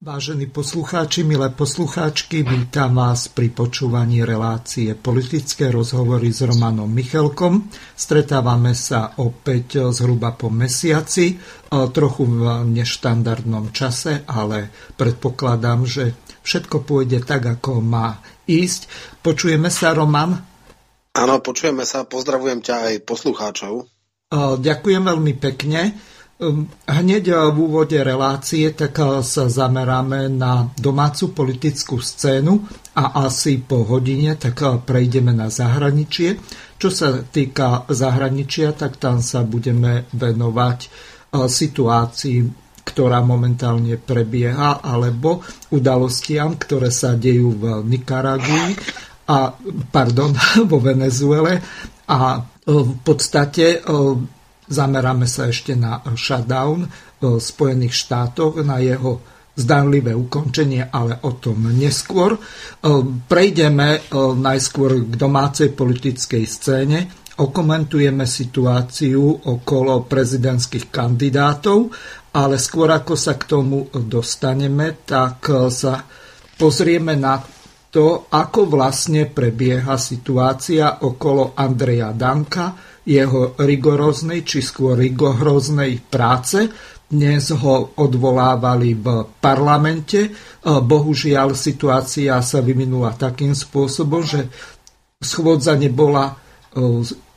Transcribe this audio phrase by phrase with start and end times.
[0.00, 7.68] Vážení poslucháči, milé poslucháčky, vítam vás pri počúvaní relácie politické rozhovory s Romanom Michelkom.
[8.00, 11.36] Stretávame sa opäť zhruba po mesiaci,
[11.68, 16.16] trochu v neštandardnom čase, ale predpokladám, že
[16.48, 18.88] všetko pôjde tak, ako má ísť.
[19.20, 20.32] Počujeme sa, Roman?
[21.12, 22.08] Áno, počujeme sa.
[22.08, 23.84] Pozdravujem ťa aj poslucháčov.
[24.64, 25.92] Ďakujem veľmi pekne.
[26.40, 32.64] Ehm, hneď eh, v úvode relácie tak eh, sa zameráme na domácu politickú scénu
[32.96, 36.40] a asi po hodine tak eh, prejdeme na zahraničie.
[36.80, 40.88] Čo sa týka zahraničia, tak tam sa budeme venovať
[41.30, 42.38] situácii,
[42.88, 45.44] ktorá momentálne prebieha, alebo
[45.76, 48.80] udalostiam, ktoré sa dejú v Nikaragui
[49.28, 49.52] a,
[49.92, 50.32] pardon,
[50.72, 51.60] vo Venezuele
[52.08, 53.84] a v podstate
[54.70, 56.86] Zameráme sa ešte na shutdown
[57.18, 59.18] v Spojených štátoch, na jeho
[59.58, 62.38] zdanlivé ukončenie, ale o tom neskôr.
[63.26, 64.08] Prejdeme
[64.38, 66.98] najskôr k domácej politickej scéne.
[67.34, 71.90] Okomentujeme situáciu okolo prezidentských kandidátov,
[72.30, 76.04] ale skôr ako sa k tomu dostaneme, tak sa
[76.54, 77.42] pozrieme na
[77.90, 86.68] to, ako vlastne prebieha situácia okolo Andreja Danka, jeho rigoróznej či skôr rigoróznej práce.
[87.10, 90.30] Dnes ho odvolávali v parlamente.
[90.62, 94.46] Bohužiaľ situácia sa vyvinula takým spôsobom, že
[95.18, 96.38] schôdza nebola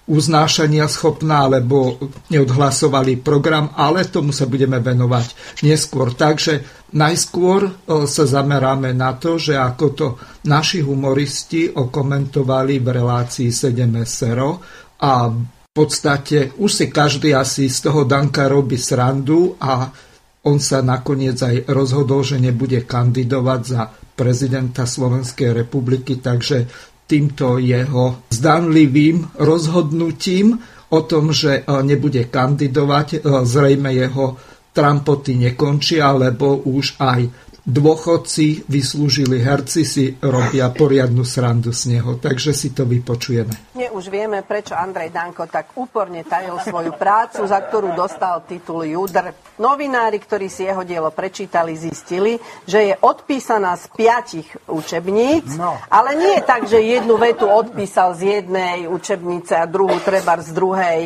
[0.04, 1.96] uznášania schopná, alebo
[2.28, 5.32] neodhlasovali program, ale tomu sa budeme venovať
[5.64, 6.12] neskôr.
[6.12, 10.08] Takže najskôr sa zameráme na to, že ako to
[10.46, 14.60] naši humoristi okomentovali v relácii 7 SRO
[15.02, 19.90] a v podstate už si každý asi z toho Danka robí srandu a
[20.44, 26.68] on sa nakoniec aj rozhodol, že nebude kandidovať za prezidenta Slovenskej republiky, takže
[27.08, 30.60] týmto jeho zdanlivým rozhodnutím
[30.94, 34.38] o tom, že nebude kandidovať, zrejme jeho
[34.74, 37.22] trampoty nekončia, lebo už aj
[37.64, 42.20] dôchodci, vyslúžili herci si robia poriadnu srandu z neho.
[42.20, 43.72] Takže si to vypočujeme.
[43.80, 48.84] Nie, už vieme, prečo Andrej Danko tak úporne tajil svoju prácu, za ktorú dostal titul
[48.84, 49.32] Judr.
[49.64, 52.36] Novinári, ktorí si jeho dielo prečítali, zistili,
[52.68, 55.80] že je odpísaná z piatich učebníc, no.
[55.88, 60.52] ale nie je tak, že jednu vetu odpísal z jednej učebnice a druhú treba z
[60.52, 61.02] druhej.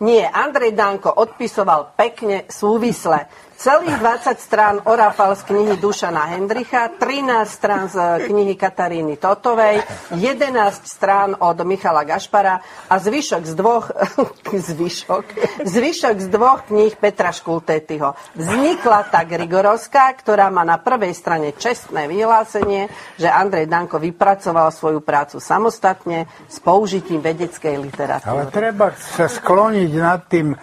[0.00, 3.28] Nie, Andrej Danko odpisoval pekne, súvisle.
[3.60, 9.84] Celých 20 strán Orafal z knihy Dušana Hendricha, 13 strán z knihy Kataríny Totovej,
[10.16, 10.56] 11
[10.88, 13.92] strán od Michala Gašpara a zvyšok z dvoch,
[14.72, 15.24] zvyšok,
[15.68, 18.16] zvyšok z dvoch kníh Petra Škultetyho.
[18.32, 22.88] Vznikla tak Rigorovská, ktorá má na prvej strane čestné vyhlásenie,
[23.20, 28.24] že Andrej Danko vypracoval svoju prácu samostatne s použitím vedeckej literatúry.
[28.24, 30.56] Ale treba sa skloniť nad tým,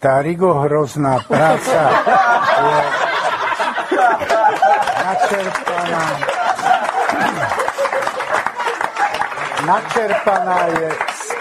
[0.00, 1.80] tá rigohrozná práca
[2.56, 2.78] je
[5.04, 6.04] načerpaná.
[9.66, 10.88] Načerpaná je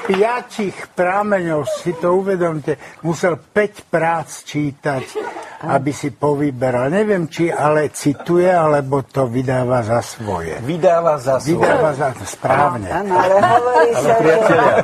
[0.05, 5.03] piatich prámeňov, si to uvedomte, musel 5 prác čítať
[5.66, 6.93] aby si povyberal.
[6.93, 10.61] Neviem, či ale cituje, alebo to vydáva za svoje.
[10.61, 11.57] Vydáva za svoje.
[11.57, 12.89] Vydáva za to správne.
[12.91, 14.75] Áno, ale hovorí sa, priatelia,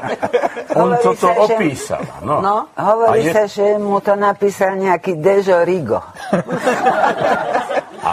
[0.74, 2.04] on toto sa, opísal.
[2.26, 2.36] No.
[2.42, 3.34] no hovorí je...
[3.34, 6.02] sa, že mu to napísal nejaký Dežo Rigo.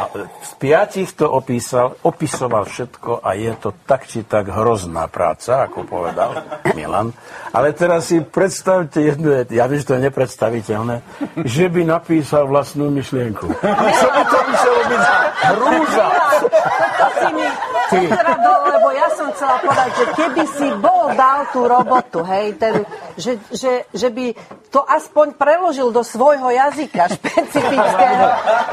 [0.08, 5.69] A z piatich to opísal, opisoval všetko a je to tak či tak hrozná práca,
[5.69, 6.41] ako povedal
[6.72, 7.12] Milan.
[7.52, 10.96] Ale teraz si predstavte jednu, ja viem, že to je nepredstaviteľné,
[11.44, 13.46] že by napísal vlastnú myšlienku.
[14.00, 15.02] Čo by to muselo byť
[15.52, 16.06] hrúza?
[17.88, 18.00] Ty.
[18.69, 22.84] lebo ja som chcela povedať, že keby si bol dal tú robotu, hej, ten,
[23.16, 24.37] že, že, že by
[24.69, 28.26] to aspoň preložil do svojho jazyka špecifického,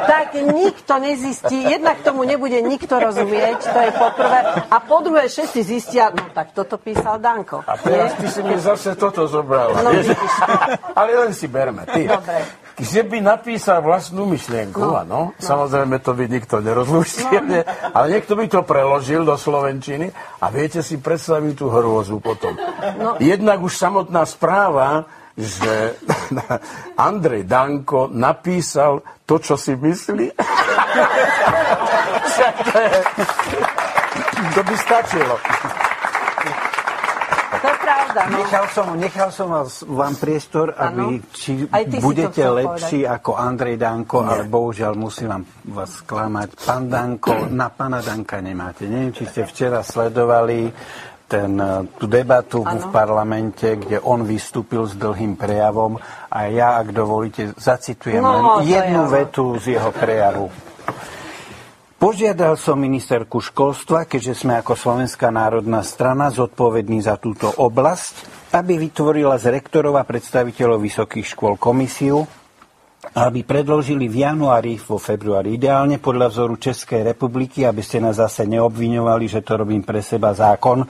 [0.05, 5.59] tak nikto nezistí, jednak tomu nebude nikto rozumieť, to je poprvé, a po druhé všetci
[5.63, 7.63] zistia, no tak toto písal Danko.
[7.63, 9.73] A teraz ty si mi zase toto zobral.
[9.79, 9.89] No,
[10.99, 11.87] Ale len si berme.
[11.87, 12.19] Ty.
[12.19, 15.31] Dobre že by napísal vlastnú myšlienku, no, áno.
[15.31, 15.39] No.
[15.39, 17.63] Samozrejme, to by nikto nerozluštil, no.
[17.95, 20.11] ale niekto by to preložil do Slovenčiny
[20.43, 22.59] a viete si predstaviť tú hrôzu potom.
[22.99, 23.15] No.
[23.23, 25.95] Jednak už samotná správa, že
[27.07, 30.31] Andrej Danko napísal to, čo si myslí.
[34.55, 35.35] to by stačilo.
[38.15, 38.31] Pravda.
[38.31, 38.37] no.
[38.39, 41.67] Nechal som, nechal som vás, vám priestor, aby či
[41.99, 43.15] budete lepší povedať.
[43.19, 44.29] ako Andrej Danko, Nie.
[44.31, 46.49] ale bohužiaľ musím vám vás sklamať.
[46.63, 48.87] Pán Danko, na pána Danka nemáte.
[48.87, 50.71] Neviem, či ste včera sledovali
[51.27, 52.79] ten, eh, tú debatu ano.
[52.79, 55.99] v parlamente, kde on vystúpil s dlhým prejavom
[56.31, 60.47] a ja, ak dovolíte, zacitujem no, len jednu je, vetu z jeho prejavu.
[62.05, 68.77] Požiadal som ministerku školstva, keďže sme ako Slovenská národná strana zodpovední za túto oblasť, aby
[68.77, 72.29] vytvorila z rektorov a predstaviteľov vysokých škôl komisiu,
[73.13, 78.49] aby predložili v januári, vo februári, ideálne podľa vzoru Českej republiky, aby ste nás zase
[78.49, 80.81] neobviňovali, že to robím pre seba zákon,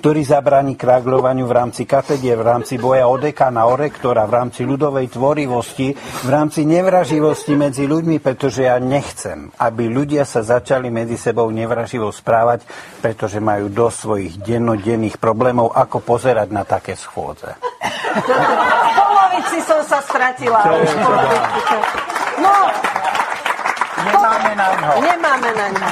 [0.00, 4.64] ktorý zabráni krágľovaniu v rámci katedie, v rámci boja o dekana, o rektora, v rámci
[4.64, 5.92] ľudovej tvorivosti,
[6.24, 12.08] v rámci nevraživosti medzi ľuďmi, pretože ja nechcem, aby ľudia sa začali medzi sebou nevraživo
[12.08, 12.64] správať,
[13.04, 17.58] pretože majú do svojich dennodenných problémov, ako pozerať na také schôdze
[19.38, 20.60] polovici som sa stratila.
[20.66, 20.90] Čo už
[22.38, 22.54] No,
[23.98, 24.90] Nemáme na ňo.
[25.02, 25.88] Nemáme na ňo.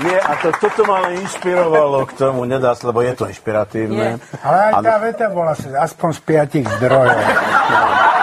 [0.00, 4.16] Nie, a to, toto ma inšpirovalo k tomu, nedá sa, lebo je to inšpiratívne.
[4.16, 4.40] Je.
[4.40, 7.20] Ale aj tá veta bola aspoň z piatich zdrojov.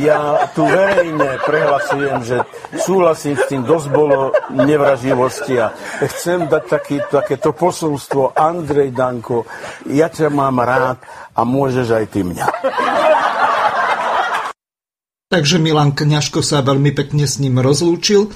[0.00, 2.42] Ja tu verejne prehlasujem, že
[2.82, 5.70] súhlasím s tým, dosť bolo nevraživosti a
[6.10, 9.46] chcem dať taký, takéto posolstvo Andrej Danko,
[9.86, 10.98] ja ťa mám rád
[11.34, 12.46] a môžeš aj ty mňa.
[15.24, 18.30] Takže Milan Kňažko sa veľmi pekne s ním rozlúčil.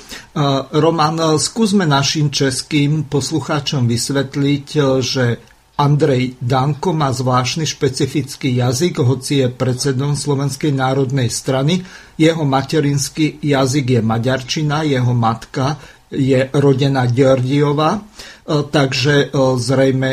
[0.74, 4.66] Roman, skúsme našim českým poslucháčom vysvetliť,
[4.98, 5.38] že
[5.78, 11.86] Andrej Danko má zvláštny špecifický jazyk, hoci je predsedom Slovenskej národnej strany.
[12.18, 15.78] Jeho materinský jazyk je maďarčina, jeho matka
[16.10, 18.00] je rodená Georgiova, e,
[18.66, 20.10] takže e, zrejme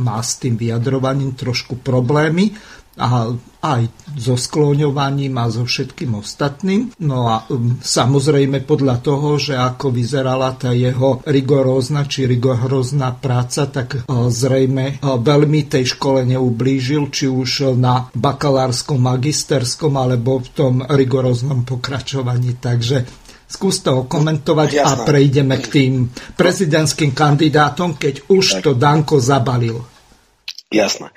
[0.00, 2.54] má s tým vyjadrovaním trošku problémy
[3.00, 6.96] a aj so skloňovaním a so všetkým ostatným.
[7.04, 13.68] No a um, samozrejme podľa toho, že ako vyzerala tá jeho rigorózna či rigorózna práca,
[13.68, 20.48] tak uh, zrejme uh, veľmi tej škole neublížil, či už na bakalárskom, magisterskom alebo v
[20.52, 22.56] tom rigoróznom pokračovaní.
[22.56, 23.04] Takže
[23.44, 25.92] skús to komentovať no, a prejdeme k tým
[26.38, 29.89] prezidentským kandidátom, keď už to Danko zabalil.
[30.70, 31.10] Jasné.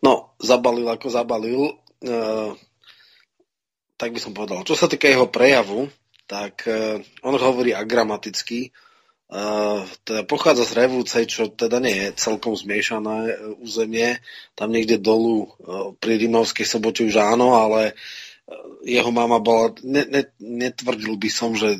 [0.00, 1.76] No, zabalil ako zabalil.
[2.00, 2.16] E,
[4.00, 4.64] tak by som povedal.
[4.64, 5.92] Čo sa týka jeho prejavu,
[6.24, 8.68] tak e, on hovorí agramaticky.
[8.68, 8.70] E,
[10.08, 14.24] teda pochádza z Revúce, čo teda nie je celkom zmiešané územie.
[14.56, 15.52] Tam niekde dolu
[16.00, 17.92] pri Rímavskej sobote už áno, ale
[18.84, 21.78] jeho mama bola, ne, ne, netvrdil by som, že e,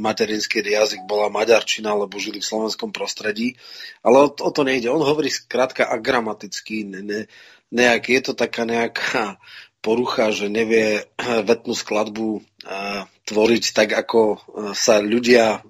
[0.00, 3.60] materinský jazyk bola maďarčina, lebo žili v slovenskom prostredí,
[4.00, 4.88] ale o, o to nejde.
[4.88, 7.20] On hovorí skrátka agramaticky, ne, ne,
[7.68, 9.36] nejak, je to taká nejaká
[9.84, 14.36] porucha, že nevie vetnú skladbu a, tvoriť tak, ako e,
[14.72, 15.60] sa ľudia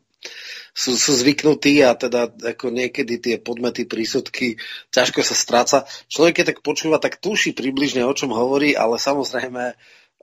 [0.70, 4.62] sú, sú zvyknutí a teda ako niekedy tie podmety, prísudky
[4.94, 5.78] ťažko sa stráca.
[6.06, 9.74] Človek, keď tak počúva, tak tuší približne, o čom hovorí, ale samozrejme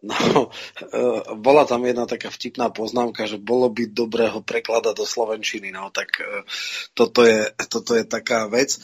[0.05, 5.05] No, e, bola tam jedna taká vtipná poznámka, že bolo by dobré ho prekladať do
[5.05, 5.73] Slovenčiny.
[5.73, 6.45] No, tak e,
[6.93, 8.77] toto je, toto je taká vec.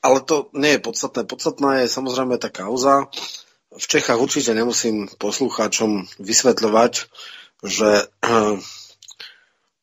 [0.00, 1.28] Ale to nie je podstatné.
[1.28, 3.12] Podstatná je samozrejme tá kauza.
[3.68, 6.92] V Čechách určite nemusím poslucháčom vysvetľovať,
[7.68, 8.04] že e,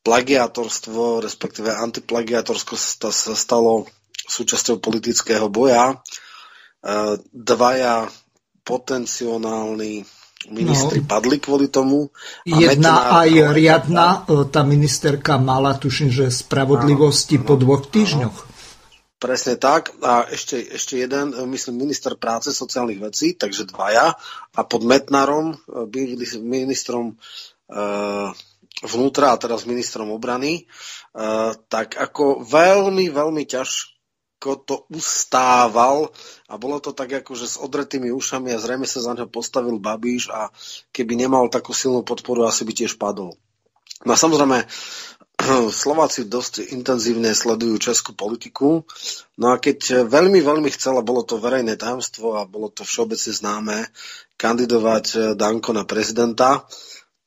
[0.01, 3.85] plagiátorstvo, respektíve antiplagiátorstvo sa stalo
[4.25, 6.01] súčasťou politického boja.
[7.35, 8.07] Dvaja
[8.63, 10.05] potenciálni
[10.47, 12.07] ministri no, padli kvôli tomu.
[12.47, 18.37] A jedna aj riadna, e, tá ministerka mala, tuším, že spravodlivosti áno, po dvoch týždňoch.
[19.19, 19.91] Presne tak.
[19.99, 24.15] A ešte, ešte jeden, e, myslím, minister práce, sociálnych vecí, takže dvaja.
[24.55, 25.91] A pod Metnarom, e,
[26.39, 27.19] ministrom
[28.81, 30.65] vnútra a teraz ministrom obrany,
[31.69, 33.98] tak ako veľmi, veľmi ťažko
[34.39, 36.15] ako to ustával
[36.47, 39.75] a bolo to tak ako, že s odretými ušami a zrejme sa za neho postavil
[39.83, 40.47] Babíš a
[40.95, 43.35] keby nemal takú silnú podporu, asi by tiež padol.
[44.07, 44.63] No a samozrejme,
[45.83, 48.87] Slováci dosť intenzívne sledujú českú politiku.
[49.35, 53.77] No a keď veľmi, veľmi chcela, bolo to verejné tajomstvo a bolo to všeobecne známe,
[54.39, 56.63] kandidovať Danko na prezidenta,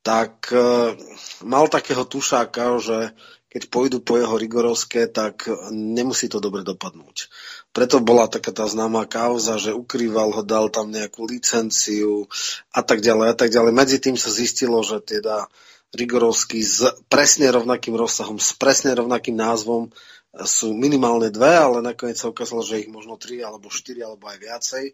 [0.01, 0.97] tak eh,
[1.45, 3.13] mal takého tušáka, že
[3.53, 7.29] keď pôjdu po jeho rigorovské, tak nemusí to dobre dopadnúť.
[7.77, 12.25] Preto bola taká tá známa kauza, že ukrýval ho, dal tam nejakú licenciu
[12.73, 13.73] a tak ďalej a tak ďalej.
[13.77, 15.53] Medzi tým sa zistilo, že teda
[15.93, 16.81] Rigorovský s
[17.13, 19.93] presne rovnakým rozsahom, s presne rovnakým názvom
[20.33, 24.39] sú minimálne dve, ale nakoniec sa ukázalo, že ich možno tri alebo štyri alebo aj
[24.41, 24.85] viacej.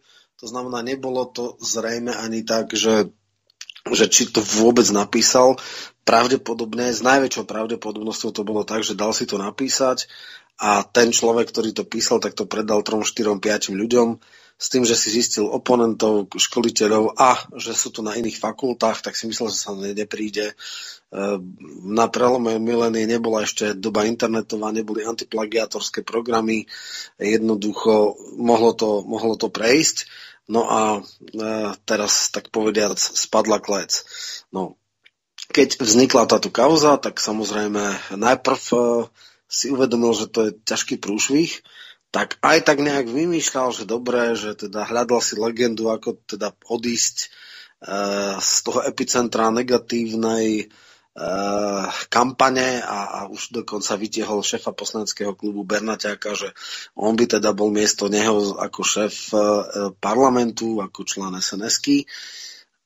[0.42, 3.14] To znamená, nebolo to zrejme ani tak, že,
[3.86, 5.60] že či to vôbec napísal.
[6.02, 10.08] Pravdepodobne, s najväčšou pravdepodobnosťou to bolo tak, že dal si to napísať
[10.58, 14.18] a ten človek, ktorý to písal, tak to predal 3, 4, 5 ľuďom
[14.58, 19.14] s tým, že si zistil oponentov, školiteľov a že sú tu na iných fakultách, tak
[19.14, 20.50] si myslel, že sa nepríde.
[20.50, 20.54] E,
[21.86, 26.66] na prelome milénie nebola ešte doba internetová, neboli antiplagiatorské programy,
[27.22, 30.10] jednoducho mohlo to, mohlo to prejsť.
[30.48, 31.00] No a e,
[31.84, 34.02] teraz, tak povediac, spadla klec.
[34.48, 34.80] No,
[35.52, 38.78] keď vznikla táto kauza, tak samozrejme najprv e,
[39.44, 41.60] si uvedomil, že to je ťažký prúšvih,
[42.08, 47.16] tak aj tak nejak vymýšľal, že dobré, že teda hľadal si legendu, ako teda odísť
[47.20, 47.26] e,
[48.40, 50.72] z toho epicentra negatívnej
[52.06, 56.54] kampane a, a už dokonca vytiehol šéfa poslaneckého klubu Bernaťáka, že
[56.94, 59.38] on by teda bol miesto neho ako šéf e,
[59.98, 61.82] parlamentu, ako člen sns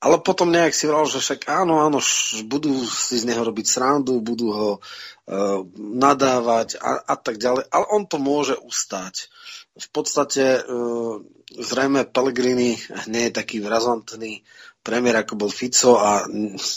[0.03, 2.03] ale potom nejak si vral, že však áno, áno,
[2.43, 7.85] budú si z neho robiť srandu, budú ho uh, nadávať a, a tak ďalej, ale
[7.87, 9.31] on to môže ustať.
[9.79, 11.23] V podstate uh,
[11.55, 12.75] zrejme Pellegrini
[13.07, 14.43] nie je taký razantný
[14.83, 16.27] premiér, ako bol Fico a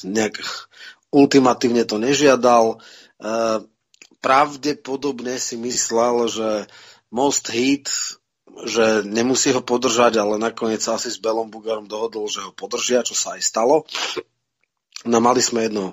[0.06, 0.38] nejak
[1.12, 2.82] ultimatívne to nežiadal.
[3.16, 3.64] Uh,
[4.20, 6.48] pravdepodobne si myslel, že
[7.10, 7.90] Most Hit
[8.64, 13.04] že nemusí ho podržať, ale nakoniec sa asi s Belom Bugarom dohodol, že ho podržia,
[13.04, 13.84] čo sa aj stalo.
[15.04, 15.92] No mali sme jedno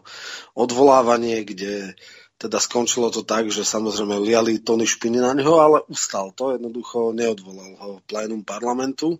[0.55, 1.91] odvolávanie, kde
[2.39, 7.11] teda skončilo to tak, že samozrejme liali tony špiny na neho, ale ustal to, jednoducho
[7.11, 9.19] neodvolal ho plénum parlamentu.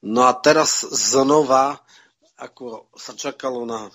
[0.00, 1.82] No a teraz znova,
[2.38, 3.90] ako sa čakalo na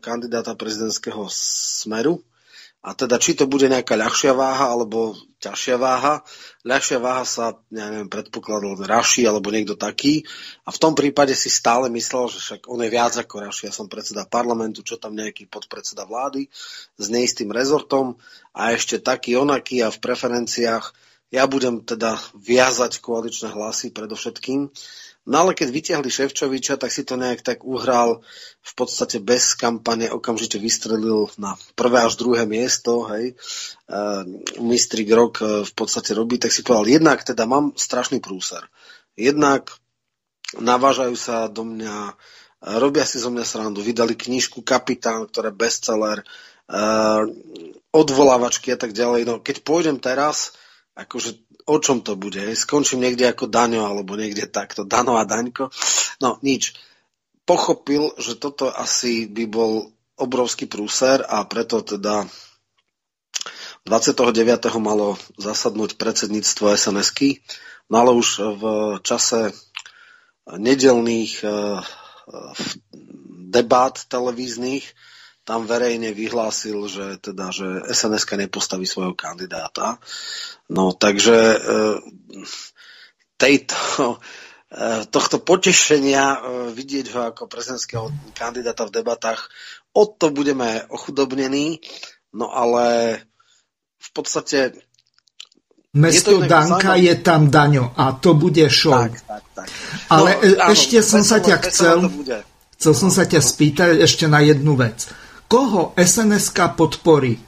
[0.00, 2.24] kandidáta prezidentského smeru,
[2.84, 6.20] a teda, či to bude nejaká ľahšia váha alebo ťažšia váha.
[6.68, 10.20] Ľahšia váha sa, ja neviem, predpokladal Raši alebo niekto taký.
[10.68, 13.72] A v tom prípade si stále myslel, že však on je viac ako Raši.
[13.72, 16.52] Ja som predseda parlamentu, čo tam nejaký podpredseda vlády
[17.00, 18.20] s neistým rezortom
[18.52, 20.92] a ešte taký onaký a v preferenciách
[21.32, 24.68] ja budem teda viazať koaličné hlasy predovšetkým.
[25.24, 28.20] No ale keď vyťahli Ševčoviča, tak si to nejak tak uhral
[28.60, 33.32] v podstate bez kampane, okamžite vystrelil na prvé až druhé miesto, hej.
[33.88, 34.20] Uh,
[34.60, 38.68] Mistrik rok v podstate robí, tak si povedal, jednak teda mám strašný prúser.
[39.16, 39.72] Jednak
[40.60, 45.56] navážajú sa do mňa, uh, robia si zo mňa srandu, vydali knižku Kapitán, ktorá je
[45.56, 47.24] bestseller, uh,
[47.96, 49.24] odvolávačky a tak ďalej.
[49.24, 50.52] No keď pôjdem teraz,
[51.00, 52.40] akože o čom to bude.
[52.56, 55.72] Skončím niekde ako Daňo, alebo niekde takto, Dano a Daňko.
[56.20, 56.76] No, nič.
[57.44, 59.72] Pochopil, že toto asi by bol
[60.16, 62.24] obrovský prúser a preto teda
[63.84, 64.40] 29.
[64.80, 67.10] malo zasadnúť predsedníctvo sns
[67.90, 68.62] no ale už v
[69.04, 69.52] čase
[70.48, 71.52] nedelných eh,
[73.52, 74.88] debát televíznych
[75.44, 80.00] tam verejne vyhlásil, že, teda, že sns nepostaví svojho kandidáta.
[80.72, 81.58] No takže e,
[83.36, 83.76] tejto,
[84.72, 86.38] e, tohto potešenia e,
[86.72, 89.52] vidieť ho ako prezidentského kandidáta v debatách,
[89.92, 91.84] o to budeme ochudobnení,
[92.32, 93.20] no ale
[94.00, 94.72] v podstate
[95.94, 98.98] Mesto je Danka je tam Daňo a to bude show.
[98.98, 99.66] Tak, tak, tak.
[100.10, 102.10] Ale no, áno, ešte som sa ťa chcel,
[102.74, 105.06] chcel som sa ťa spýtať ešte na jednu vec
[105.48, 107.34] koho sns podporí.
[107.36, 107.40] E,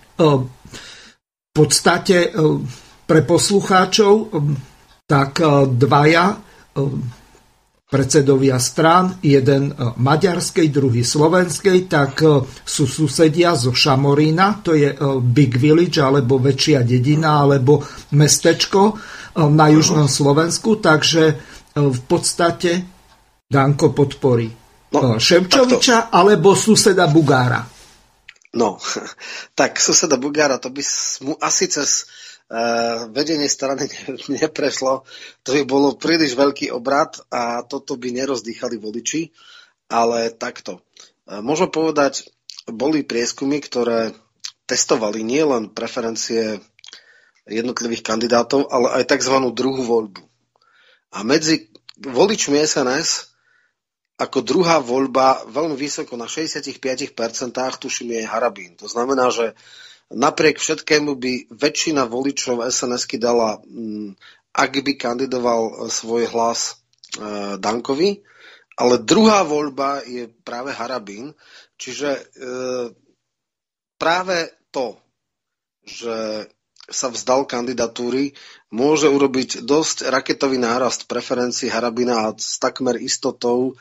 [1.47, 2.31] v podstate e,
[3.07, 4.27] pre poslucháčov e,
[5.07, 5.39] tak
[5.71, 6.35] dvaja
[7.87, 9.71] predsedovia strán, jeden
[10.03, 12.27] maďarskej, druhý slovenskej, tak
[12.67, 14.91] sú susedia zo Šamorína, to je
[15.23, 17.87] Big Village, alebo väčšia dedina, alebo
[18.19, 18.99] mestečko
[19.39, 21.39] na južnom Slovensku, takže
[21.79, 22.83] v podstate
[23.47, 24.51] Danko podporí
[24.91, 27.76] no, Ševčoviča alebo suseda Bugára.
[28.57, 28.81] No,
[29.59, 30.81] tak suseda Bugára, to by
[31.21, 32.09] mu asi cez
[32.49, 33.85] uh, vedenie strany
[34.41, 35.05] neprešlo.
[35.45, 39.29] To by bolo príliš veľký obrad a toto by nerozdýchali voliči.
[39.87, 40.83] Ale takto.
[41.29, 42.27] Uh, môžem povedať,
[42.67, 44.17] boli prieskumy, ktoré
[44.67, 46.59] testovali nielen preferencie
[47.47, 49.39] jednotlivých kandidátov, ale aj tzv.
[49.55, 50.19] druhú voľbu.
[51.15, 51.71] A medzi
[52.03, 53.36] voličmi SNS
[54.17, 57.13] ako druhá voľba veľmi vysoko na 65%
[57.77, 58.73] tuším je Harabín.
[58.81, 59.53] To znamená, že
[60.09, 64.17] napriek všetkému by väčšina voličov sns dala, mm,
[64.57, 66.81] ak by kandidoval e, svoj hlas
[67.21, 68.25] e, Dankovi,
[68.81, 71.37] ale druhá voľba je práve Harabín.
[71.77, 72.21] Čiže e,
[74.01, 74.97] práve to,
[75.85, 76.49] že
[76.87, 78.33] sa vzdal kandidatúry,
[78.71, 83.75] môže urobiť dosť raketový nárast preferencií Harabina a s takmer istotou,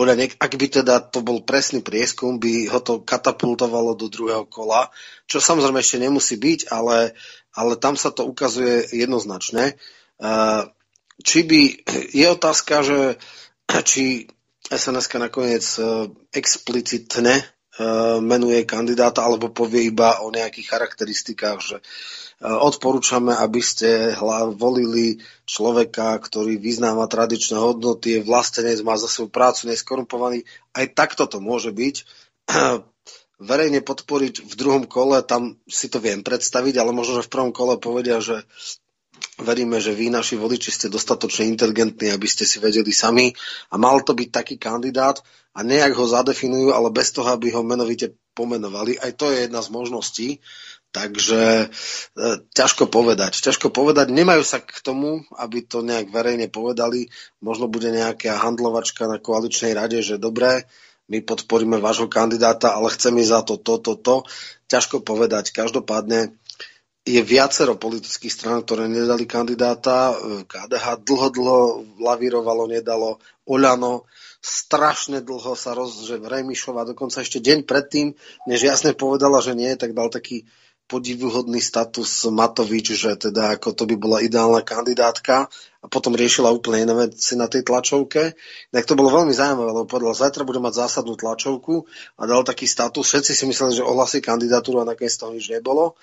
[0.00, 4.48] podľa niek- ak by teda to bol presný prieskum, by ho to katapultovalo do druhého
[4.48, 4.88] kola,
[5.28, 7.12] čo samozrejme ešte nemusí byť, ale,
[7.52, 9.76] ale tam sa to ukazuje jednoznačne.
[10.16, 10.72] Uh,
[11.20, 11.60] či by,
[12.16, 13.20] je otázka, že
[13.84, 14.24] či
[14.72, 17.44] sns nakoniec uh, explicitne
[18.20, 21.76] menuje kandidáta alebo povie iba o nejakých charakteristikách, že
[22.40, 24.16] Odporúčame, aby ste
[24.56, 30.48] volili človeka, ktorý vyznáva tradičné hodnoty, je vlastenec, má za svoju prácu, neskorumpovaný.
[30.72, 31.96] Aj takto to môže byť.
[33.52, 37.52] Verejne podporiť v druhom kole, tam si to viem predstaviť, ale možno, že v prvom
[37.52, 38.48] kole povedia, že
[39.42, 43.32] veríme, že vy, naši voliči, ste dostatočne inteligentní, aby ste si vedeli sami
[43.70, 45.20] a mal to byť taký kandidát
[45.56, 48.96] a nejak ho zadefinujú, ale bez toho, aby ho menovite pomenovali.
[48.96, 50.28] Aj to je jedna z možností.
[50.90, 51.66] Takže e,
[52.50, 53.38] ťažko povedať.
[53.38, 54.10] Ťažko povedať.
[54.10, 57.06] Nemajú sa k tomu, aby to nejak verejne povedali.
[57.38, 60.66] Možno bude nejaká handlovačka na koaličnej rade, že dobré,
[61.10, 64.16] my podporíme vášho kandidáta, ale chceme za to, to, to, to.
[64.70, 65.50] Ťažko povedať.
[65.50, 66.38] Každopádne
[67.00, 70.12] je viacero politických strán, ktoré nedali kandidáta.
[70.44, 71.58] KDH dlho, dlho
[71.96, 73.16] lavírovalo, nedalo.
[73.48, 74.04] Oľano
[74.40, 78.12] strašne dlho sa roz, že Remišová dokonca ešte deň predtým,
[78.48, 80.44] než jasne povedala, že nie, tak dal taký
[80.90, 85.46] podivuhodný status Matovič, že teda ako to by bola ideálna kandidátka
[85.80, 88.34] a potom riešila úplne iné veci na tej tlačovke.
[88.74, 91.86] Tak to bolo veľmi zaujímavé, lebo povedal, zajtra bude mať zásadnú tlačovku
[92.18, 93.06] a dal taký status.
[93.06, 95.94] Všetci si mysleli, že ohlasí kandidatúru a nakoniec toho nič nebolo.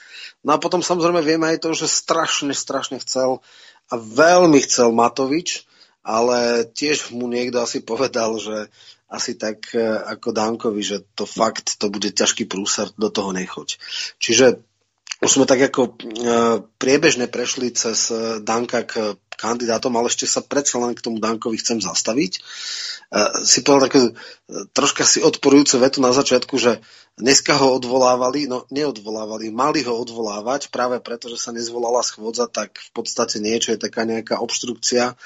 [0.48, 3.44] No a potom samozrejme vieme aj to, že strašne, strašne chcel
[3.92, 5.68] a veľmi chcel Matovič,
[6.02, 8.72] ale tiež mu niekto asi povedal, že
[9.08, 13.80] asi tak e, ako Dankovi, že to fakt, to bude ťažký prúser, do toho nechoď.
[14.20, 14.60] Čiže
[15.22, 15.92] už sme tak ako e,
[16.78, 21.62] priebežne prešli cez e, Danka k kandidátom, ale ešte sa predsa len k tomu Dankovi
[21.62, 22.32] chcem zastaviť.
[22.36, 22.40] E,
[23.46, 24.02] si povedal takú
[24.48, 26.80] troška si odporujúcu vetu na začiatku, že
[27.20, 32.80] dneska ho odvolávali, no neodvolávali, mali ho odvolávať práve preto, že sa nezvolala schôdza, tak
[32.80, 35.20] v podstate niečo je taká nejaká obštrukcia.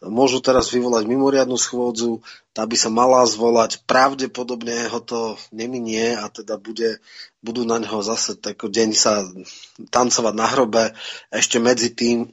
[0.00, 2.24] Môžu teraz vyvolať mimoriadnu schôdzu,
[2.56, 3.84] tá by sa mala zvolať.
[3.84, 7.04] Pravdepodobne ho to neminie a teda bude,
[7.44, 9.28] budú na neho zase tako deň sa
[9.92, 10.84] tancovať na hrobe.
[11.28, 12.32] Ešte medzi tým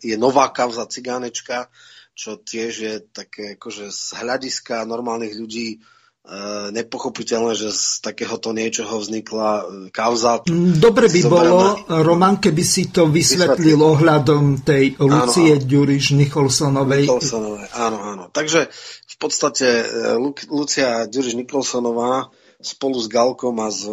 [0.00, 1.68] je nová kauza cigánečka,
[2.16, 5.80] čo tiež je také akože z hľadiska normálnych ľudí
[6.26, 9.64] E, nepochopiteľné, že z takéhoto niečoho vznikla e,
[9.94, 10.42] kauza.
[10.74, 13.90] Dobre by bolo, Roman, keby si to vysvetlil vysvetlil.
[13.94, 17.06] ohľadom tej Lucie Ďuriš Nicholsonovej.
[17.06, 17.70] Nicholsonovej.
[17.78, 18.24] Áno, áno.
[18.34, 18.66] Takže
[19.06, 20.18] v podstate e,
[20.50, 22.26] Lucia Ďuriš Nicholsonová
[22.58, 23.86] spolu s Galkom a s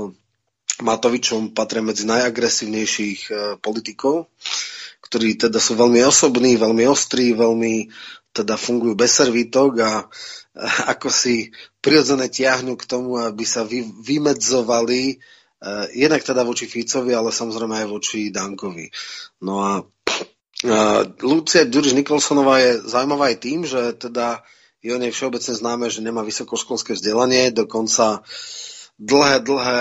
[0.82, 3.30] Matovičom patria medzi najagresívnejších
[3.62, 4.34] politikov,
[5.04, 7.92] ktorí teda sú veľmi osobní, veľmi ostrí, veľmi
[8.34, 9.92] teda fungujú bez servítok a
[10.96, 17.14] ako si prirodzené tiahnu k tomu, aby sa vy, vymedzovali uh, jednak teda voči Ficovi,
[17.14, 18.90] ale samozrejme aj voči Dankovi.
[19.46, 24.42] No a uh, Lucia Ďuriš Nikolsonová je zaujímavá aj tým, že teda
[24.84, 28.22] je o nej všeobecne známe, že nemá vysokoškolské vzdelanie, dokonca
[29.00, 29.80] dlhé, dlhé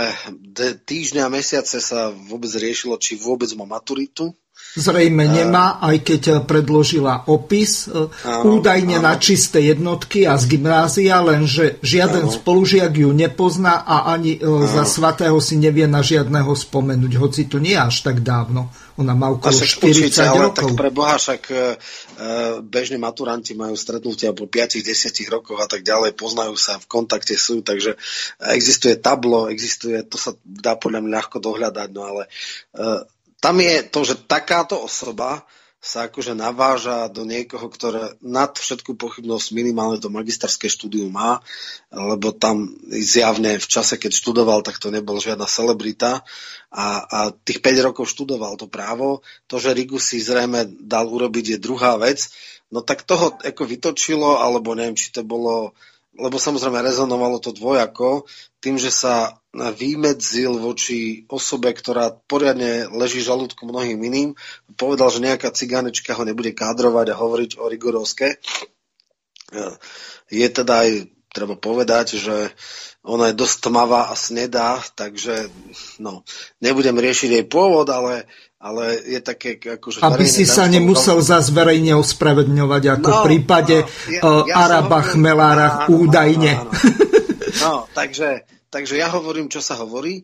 [0.88, 4.32] týždňa mesiace sa vôbec riešilo, či vôbec má maturitu
[4.72, 9.04] Zrejme nemá, aj keď predložila opis e, áno, údajne áno.
[9.04, 12.32] na čisté jednotky a z gymnázia, lenže žiaden áno.
[12.32, 14.64] spolužiak ju nepozná a ani áno.
[14.64, 18.72] E, za svatého si nevie na žiadneho spomenúť, hoci to nie až tak dávno.
[18.96, 21.56] Ona má okolo 40 určite, ale tak pre Boha však e,
[22.64, 24.88] bežní maturanti majú stretnutia po 5-10
[25.28, 28.00] rokoch a tak ďalej, poznajú sa, v kontakte sú, takže
[28.40, 32.22] existuje tablo, existuje, to sa dá podľa mňa ľahko dohľadať, no ale
[33.42, 35.42] tam je to, že takáto osoba
[35.82, 41.42] sa akože naváža do niekoho, ktoré nad všetku pochybnosť minimálne to magisterské štúdium má,
[41.90, 46.22] lebo tam zjavne v čase, keď študoval, tak to nebol žiadna celebrita
[46.70, 49.26] a, a tých 5 rokov študoval to právo.
[49.50, 52.30] To, že Rigu si zrejme dal urobiť, je druhá vec.
[52.70, 55.74] No tak toho ako vytočilo, alebo neviem, či to bolo
[56.12, 58.28] lebo samozrejme rezonovalo to dvojako,
[58.60, 64.28] tým, že sa vymedzil voči osobe, ktorá poriadne leží žalúdku mnohým iným,
[64.76, 68.36] povedal, že nejaká cigánečka ho nebude kádrovať a hovoriť o rigorovské.
[70.32, 70.90] Je teda aj
[71.32, 72.52] treba povedať, že
[73.02, 75.50] ona je dosť tmavá a snedá, takže
[75.98, 76.22] no,
[76.62, 78.30] nebudem riešiť jej pôvod, ale
[78.62, 79.58] ale je také...
[79.58, 81.26] Akože Aby si sa nemusel tom...
[81.26, 83.76] zase verejne ospravedňovať, ako no, v prípade
[84.22, 86.62] no, ja, ja Araba Chmelára údajne.
[86.62, 87.10] Áno, áno.
[87.62, 90.22] No, takže, takže ja hovorím, čo sa hovorí.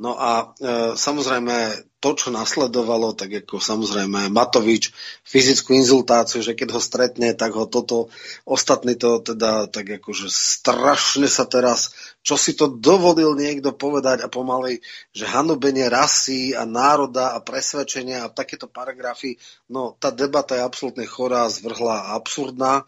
[0.00, 4.96] No a e, samozrejme to, čo nasledovalo, tak ako samozrejme Matovič,
[5.28, 8.08] fyzickú inzultáciu, že keď ho stretne, tak ho toto,
[8.48, 14.28] ostatní to teda tak akože strašne sa teraz, čo si to dovolil niekto povedať a
[14.28, 14.80] pomaly,
[15.10, 19.40] že hanobenie rasy a národa a presvedčenia a takéto paragrafy,
[19.72, 22.84] no tá debata je absolútne chorá, zvrhla a absurdná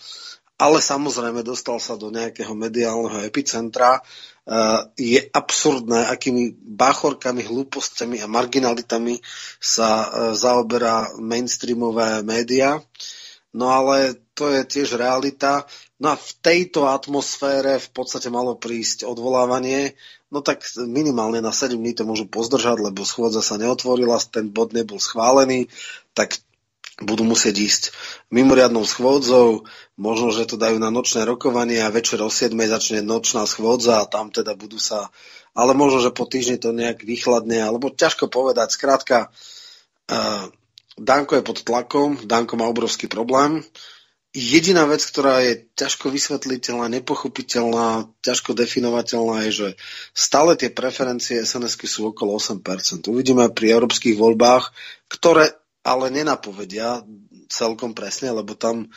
[0.63, 3.99] ale samozrejme dostal sa do nejakého mediálneho epicentra
[4.99, 9.23] je absurdné, akými báchorkami, hlúpostiami a marginalitami
[9.63, 12.83] sa e, zaoberá mainstreamové média.
[13.55, 15.63] No ale to je tiež realita.
[16.03, 19.95] No a v tejto atmosfére v podstate malo prísť odvolávanie,
[20.35, 24.75] no tak minimálne na 7 dní to môžu pozdržať, lebo schôdza sa neotvorila, ten bod
[24.75, 25.71] nebol schválený,
[26.11, 26.43] tak
[26.99, 27.83] budú musieť ísť
[28.35, 29.63] mimoriadnou schôdzou,
[29.95, 34.09] možno, že to dajú na nočné rokovanie a večer o 7 začne nočná schôdza a
[34.11, 35.15] tam teda budú sa,
[35.55, 38.75] ale možno, že po týždni to nejak vychladne, alebo ťažko povedať.
[38.75, 39.31] Skrátka,
[40.11, 40.51] uh,
[40.99, 43.63] Danko je pod tlakom, Danko má obrovský problém.
[44.33, 49.69] Jediná vec, ktorá je ťažko vysvetliteľná, nepochopiteľná, ťažko definovateľná je, že
[50.17, 52.65] stále tie preferencie sns sú okolo 8%.
[53.13, 54.73] Uvidíme pri európskych voľbách,
[55.13, 55.53] ktoré
[55.85, 57.05] ale nenapovedia
[57.53, 58.89] celkom presne, lebo tam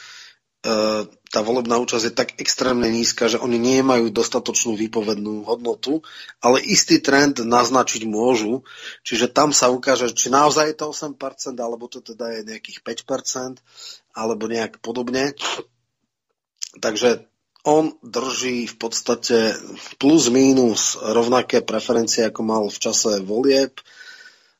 [0.63, 5.99] e, tá volebná účasť je tak extrémne nízka, že oni nemajú dostatočnú výpovednú hodnotu,
[6.39, 8.63] ale istý trend naznačiť môžu.
[9.03, 11.19] Čiže tam sa ukáže, či naozaj je to 8%,
[11.59, 13.59] alebo to teda je nejakých 5%,
[14.15, 15.35] alebo nejak podobne.
[16.79, 17.27] Takže
[17.67, 19.37] on drží v podstate
[19.99, 23.75] plus mínus rovnaké preferencie, ako mal v čase volieb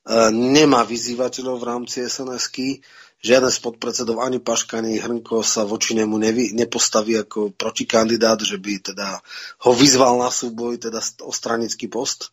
[0.06, 2.86] E, nemá vyzývateľov v rámci SNS-ky.
[3.26, 8.62] Žiaden z podpredsedov, ani Paška, ani Hrnko sa voči nemu nevy, nepostaví ako protikandidát, že
[8.62, 9.18] by teda
[9.66, 12.30] ho vyzval na súboj, teda o stranický post.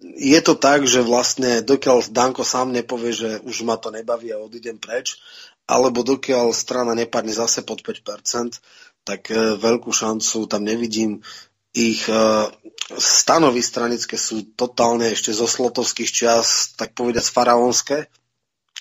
[0.00, 4.32] E, je to tak, že vlastne dokiaľ Danko sám nepovie, že už ma to nebaví
[4.32, 5.20] a odídem preč,
[5.68, 8.58] alebo dokiaľ strana nepadne zase pod 5%,
[9.04, 11.22] tak e, veľkú šancu tam nevidím
[11.70, 12.50] ich uh,
[12.98, 18.10] stanovy stranické sú totálne ešte zo slotovských čias, tak povedať faraónske,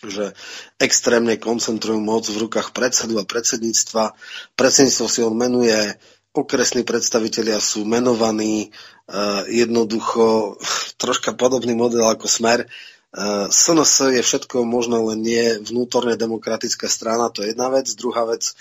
[0.01, 0.33] že
[0.81, 4.15] extrémne koncentrujú moc v rukách predsedu a predsedníctva.
[4.57, 5.99] Predsedníctvo si on menuje,
[6.33, 8.69] okresní predstavitelia sú menovaní,
[9.09, 10.57] uh, jednoducho
[11.01, 12.69] troška podobný model ako Smer.
[13.09, 17.89] Uh, SNS je všetko možné, len nie vnútorne demokratická strana, to je jedna vec.
[17.97, 18.53] Druhá vec,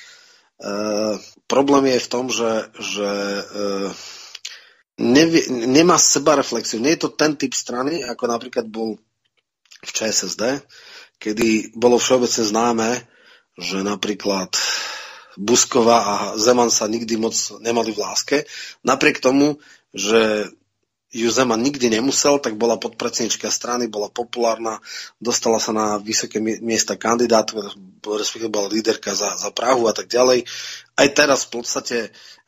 [0.64, 3.10] uh, problém je v tom, že, že
[3.44, 3.88] uh,
[4.98, 6.80] nevie, nemá seba reflexiu.
[6.80, 8.96] Nie je to ten typ strany, ako napríklad bol
[9.78, 10.64] v ČSSD,
[11.22, 12.90] kedy bolo všeobecne známe,
[13.58, 14.54] že napríklad
[15.38, 18.36] Buskova a Zeman sa nikdy moc nemali v láske.
[18.82, 19.62] Napriek tomu,
[19.94, 20.50] že
[21.08, 24.82] ju Zeman nikdy nemusel, tak bola podpredsednička strany, bola populárna,
[25.16, 27.64] dostala sa na vysoké miesta kandidátu,
[28.04, 30.44] respektíve bola líderka za, za Prahu a tak ďalej.
[30.98, 31.98] Aj teraz v podstate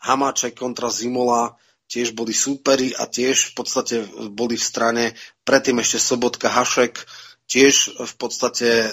[0.05, 1.57] Hamáček kontra Zimola
[1.88, 3.94] tiež boli súperi a tiež v podstate
[4.29, 5.05] boli v strane,
[5.48, 7.00] predtým ešte Sobotka Hašek,
[7.50, 8.90] tiež v podstate e,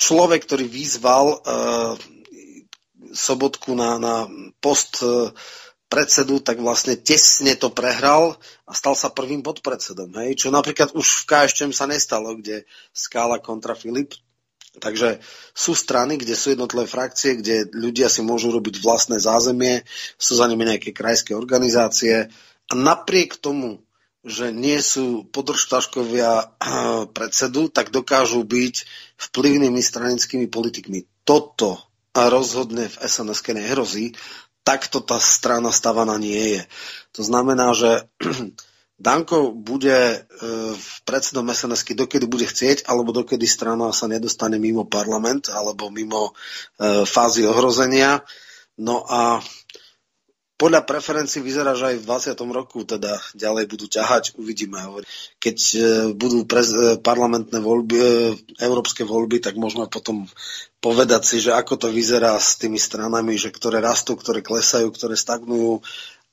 [0.00, 1.38] človek, ktorý vyzval e,
[3.12, 4.14] Sobotku na, na
[4.58, 5.30] post e,
[5.86, 8.34] predsedu, tak vlastne tesne to prehral
[8.66, 10.10] a stal sa prvým podpredsedom.
[10.22, 10.46] Hej?
[10.46, 14.14] Čo napríklad už v KŠČM sa nestalo, kde Skála kontra Filip,
[14.76, 15.24] Takže
[15.56, 19.80] sú strany, kde sú jednotlivé frakcie, kde ľudia si môžu robiť vlastné zázemie,
[20.20, 22.28] sú za nimi nejaké krajské organizácie
[22.68, 23.80] a napriek tomu,
[24.26, 26.58] že nie sú podržtaškovia
[27.14, 28.84] predsedu, tak dokážu byť
[29.16, 31.06] vplyvnými stranickými politikmi.
[31.22, 31.85] Toto
[32.32, 34.16] rozhodne v sns nehrozí,
[34.64, 36.62] takto tá strana stavaná nie je.
[37.14, 38.08] To znamená, že
[38.96, 40.18] Danko bude e,
[40.72, 46.32] v predsedom sns dokedy bude chcieť, alebo dokedy strana sa nedostane mimo parlament, alebo mimo
[46.80, 48.24] e, fázy ohrozenia.
[48.80, 49.44] No a
[50.56, 52.56] podľa preferencií vyzerá, že aj v 20.
[52.56, 54.80] roku teda ďalej budú ťahať, uvidíme.
[55.36, 55.78] Keď e,
[56.16, 56.72] budú prez,
[57.04, 57.96] parlamentné voľby,
[58.56, 60.24] európske voľby, tak môžeme potom
[60.80, 65.12] povedať si, že ako to vyzerá s tými stranami, že ktoré rastú, ktoré klesajú, ktoré
[65.12, 65.84] stagnujú,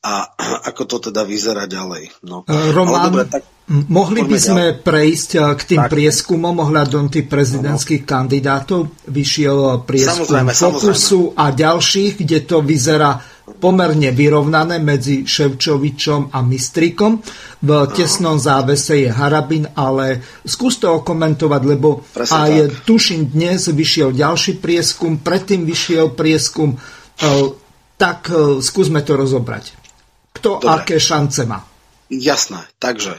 [0.04, 0.14] a
[0.70, 2.28] ako to teda vyzerá ďalej.
[2.28, 2.44] No.
[2.44, 3.48] E, Roman, dobre, tak...
[3.88, 4.84] mohli by sme ďalej.
[4.84, 5.92] prejsť e, k tým tak.
[5.96, 8.08] prieskumom ohľadom tých prezidentských no.
[8.08, 8.80] kandidátov.
[9.08, 11.40] Vyšiel e, prieskum samozrejme, Fokusu samozrejme.
[11.40, 13.12] a ďalších, kde to vyzerá
[13.44, 17.20] pomerne vyrovnané medzi Ševčovičom a Mistrikom.
[17.64, 22.88] V tesnom závese je Harabin, ale skús to okomentovať, lebo Presne aj tak.
[22.88, 26.80] tuším dnes vyšiel ďalší prieskum, predtým vyšiel prieskum
[28.00, 28.32] Tak
[28.64, 29.83] skúsme to rozobrať.
[30.44, 30.76] Kto Dobre.
[30.76, 31.64] aké šance má?
[32.12, 33.16] Jasné, takže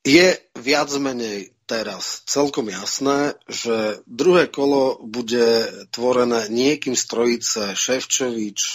[0.00, 8.60] je viac menej teraz celkom jasné, že druhé kolo bude tvorené niekým z trojice Ševčovič,
[8.64, 8.74] e,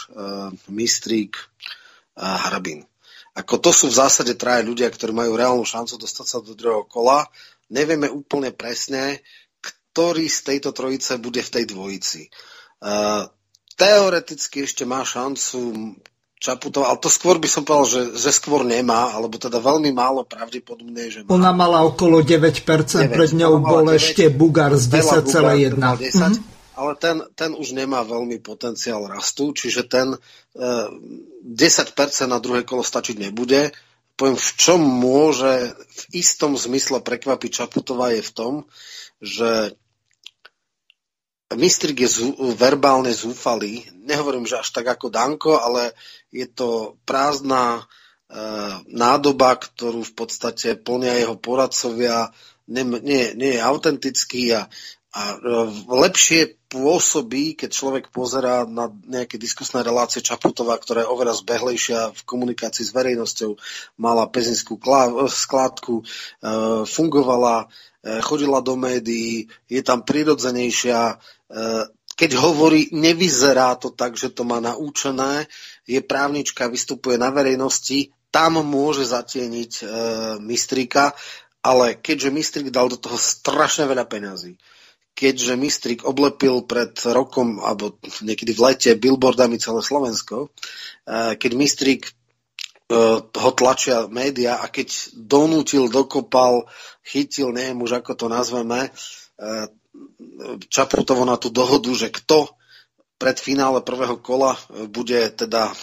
[0.69, 1.33] Mistrík
[2.13, 2.85] a Harabín.
[3.33, 6.85] Ako to sú v zásade traje ľudia, ktorí majú reálnu šancu dostať sa do druhého
[6.85, 7.25] kola.
[7.73, 9.25] Nevieme úplne presne,
[9.65, 12.21] ktorý z tejto trojice bude v tej dvojici.
[12.25, 12.29] E,
[13.73, 15.97] teoreticky ešte má šancu
[16.39, 20.23] Čaputova, ale to skôr by som povedal, že, že skôr nemá, alebo teda veľmi málo
[20.23, 21.35] pravdepodobné, že má.
[21.35, 25.75] Ona mala okolo 9%, 9 pred ňou bol 9, ešte Bugar z 10,1.
[25.75, 26.59] Mm-hmm.
[26.79, 30.17] Ale ten, ten už nemá veľmi potenciál rastu, čiže ten e,
[31.43, 31.91] 10%
[32.31, 33.75] na druhé kolo stačiť nebude.
[34.15, 38.53] Poviem, v čom môže v istom zmysle prekvapiť Čaputová je v tom,
[39.19, 39.75] že
[41.49, 43.81] Mistrik je zú, verbálne zúfalý.
[44.05, 45.97] Nehovorím, že až tak ako Danko, ale
[46.29, 47.83] je to prázdna e,
[48.85, 52.29] nádoba, ktorú v podstate plnia jeho poradcovia.
[52.69, 54.69] Nie, nie, nie je autentický a,
[55.09, 55.37] a e,
[55.89, 62.21] lepšie pôsobí, keď človek pozerá na nejaké diskusné relácie Čaputová, ktorá je oveľa zbehlejšia v
[62.29, 63.57] komunikácii s verejnosťou,
[63.97, 64.77] mala pezinskú
[65.33, 66.03] skládku, e,
[66.85, 74.45] fungovala, chodila do médií, je tam prirodzenejšia, E, keď hovorí, nevyzerá to tak, že to
[74.45, 75.49] má naučené,
[75.87, 79.83] je právnička, vystupuje na verejnosti, tam môže zatieniť e,
[80.37, 81.17] Mistrika,
[81.65, 84.61] ale keďže Mistrik dal do toho strašne veľa peňazí,
[85.17, 90.55] keďže Mistrik oblepil pred rokom, alebo niekedy v lete, billboardami celé Slovensko,
[91.09, 92.15] keď Mistrik
[92.89, 96.65] ho tlačia média a keď donútil, dokopal,
[97.05, 98.89] chytil, neviem už ako to nazveme, e,
[100.69, 102.49] Čaputovo na tú dohodu, že kto
[103.19, 104.55] pred finále prvého kola
[104.87, 105.75] bude teda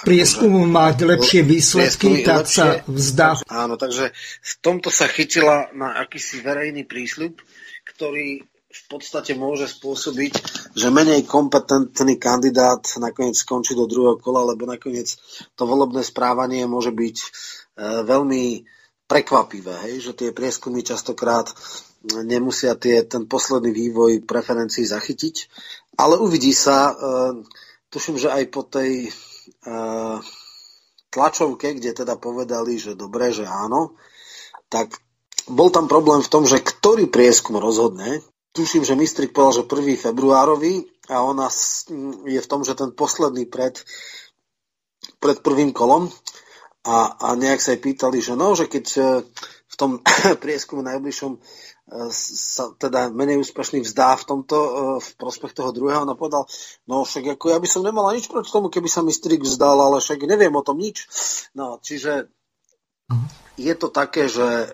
[0.00, 3.30] prieskumu mať lepšie výsledky, tak lepšie, sa vzdá.
[3.52, 4.10] Áno, takže
[4.40, 7.36] v tomto sa chytila na akýsi verejný prísľub,
[7.84, 10.32] ktorý v podstate môže spôsobiť,
[10.78, 15.18] že menej kompetentný kandidát nakoniec skončí do druhého kola, lebo nakoniec
[15.58, 17.26] to volebné správanie môže byť e,
[18.06, 18.44] veľmi
[19.10, 19.94] prekvapivé, hej?
[20.06, 21.50] že tie prieskumy častokrát
[22.06, 25.50] nemusia tie, ten posledný vývoj preferencií zachytiť,
[25.98, 27.36] ale uvidí sa, uh,
[27.92, 29.12] tuším, že aj po tej
[29.68, 30.16] uh,
[31.12, 33.98] tlačovke, kde teda povedali, že dobre, že áno,
[34.72, 34.96] tak
[35.50, 38.22] bol tam problém v tom, že ktorý prieskum rozhodne.
[38.50, 40.10] Tuším, že Mistrik povedal, že 1.
[40.10, 41.46] februárový a ona
[42.26, 43.78] je v tom, že ten posledný pred,
[45.22, 46.10] pred prvým kolom
[46.82, 49.02] a, a nejak sa aj pýtali, že no, že keď e,
[49.70, 50.02] v tom
[50.42, 51.38] prieskumu najbližšom
[52.10, 54.70] sa teda menej úspešný vzdá v tomto, e,
[55.02, 56.06] v prospech toho druhého.
[56.06, 56.46] Ona povedal,
[56.86, 59.78] no však ako ja by som nemala nič proti tomu, keby sa mi strik vzdal,
[59.78, 61.10] ale však neviem o tom nič.
[61.54, 62.30] No, čiže
[63.58, 64.68] je to také, že e,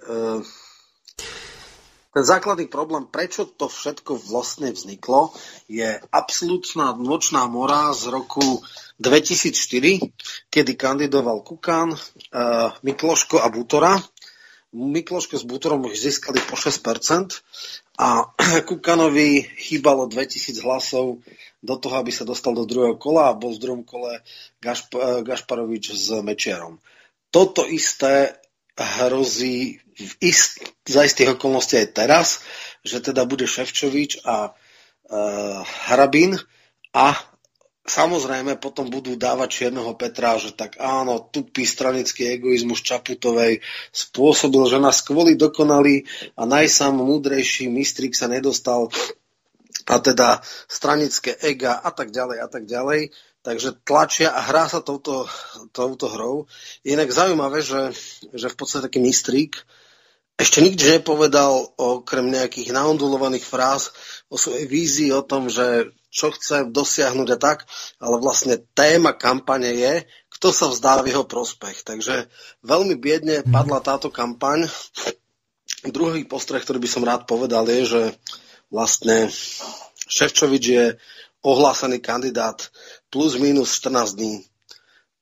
[2.16, 5.36] ten základný problém, prečo to všetko vlastne vzniklo,
[5.68, 8.64] je absolútna nočná mora z roku
[8.96, 10.00] 2004,
[10.48, 11.98] kedy kandidoval Kukan, e,
[12.80, 14.00] Mikloško a Butora
[14.76, 17.40] Mikloško s Butorom už získali po 6%
[17.96, 18.28] a
[18.68, 21.24] Kukanovi chýbalo 2000 hlasov
[21.64, 24.20] do toho, aby sa dostal do druhého kola a bol v druhom kole
[24.60, 26.76] Gašp- eh, Gašparovič s Mečiarom.
[27.32, 28.36] Toto isté
[28.76, 32.28] hrozí v ist, za istých okolností aj teraz,
[32.84, 34.52] že teda bude Ševčovič a
[35.08, 35.20] e,
[35.88, 36.36] Harabín
[36.92, 37.16] a
[37.86, 43.62] Samozrejme, potom budú dávať Čierneho Petra, že tak áno, tupý stranický egoizmus Čaputovej
[43.94, 46.02] spôsobil, že nás kvôli dokonalý
[46.34, 48.90] a najsám múdrejší mistrik sa nedostal
[49.86, 53.14] a teda stranické ega a tak ďalej a tak ďalej.
[53.46, 55.30] Takže tlačia a hrá sa touto,
[55.70, 56.50] touto hrou.
[56.82, 57.94] Inak zaujímavé, že,
[58.34, 59.62] že v podstate taký mistrík
[60.36, 63.94] ešte nikdy nepovedal okrem nejakých naondulovaných fráz
[64.28, 67.64] o svojej vízii o tom, že čo chce dosiahnuť a tak,
[68.02, 69.94] ale vlastne téma kampane je,
[70.36, 71.86] kto sa vzdá v jeho prospech.
[71.86, 72.28] Takže
[72.66, 73.54] veľmi biedne mhm.
[73.54, 74.66] padla táto kampaň.
[75.86, 78.02] Druhý postreh, ktorý by som rád povedal, je, že
[78.74, 79.30] vlastne
[80.10, 80.84] Ševčovič je
[81.46, 82.58] ohlásený kandidát
[83.10, 84.44] plus minus 14 dní.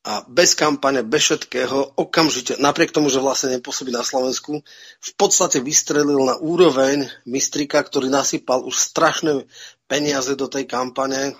[0.05, 4.61] A bez kampane, bez všetkého, okamžite, napriek tomu, že vlastne nepôsobí na Slovensku,
[5.01, 9.49] v podstate vystrelil na úroveň mistrika, ktorý nasypal už strašné
[9.88, 11.35] peniaze do tej kampane, e,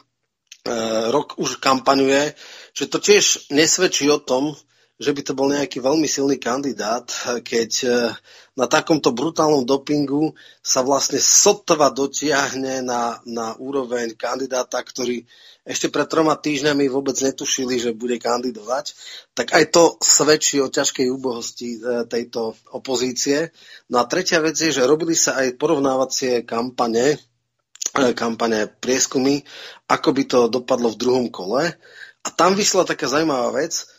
[1.13, 2.33] rok už kampaňuje,
[2.73, 4.57] že to tiež nesvedčí o tom,
[4.95, 7.11] že by to bol nejaký veľmi silný kandidát,
[7.43, 7.89] keď e,
[8.55, 15.27] na takomto brutálnom dopingu sa vlastne sotva dotiahne na, na úroveň kandidáta, ktorý
[15.67, 18.95] ešte pred troma týždňami vôbec netušili, že bude kandidovať,
[19.35, 23.51] tak aj to svedčí o ťažkej úbohosti e, tejto opozície.
[23.91, 27.19] No a tretia vec je, že robili sa aj porovnávacie kampane,
[27.99, 29.43] e, kampane prieskumy,
[29.91, 31.75] ako by to dopadlo v druhom kole.
[32.25, 33.91] A tam vyšla taká zaujímavá vec,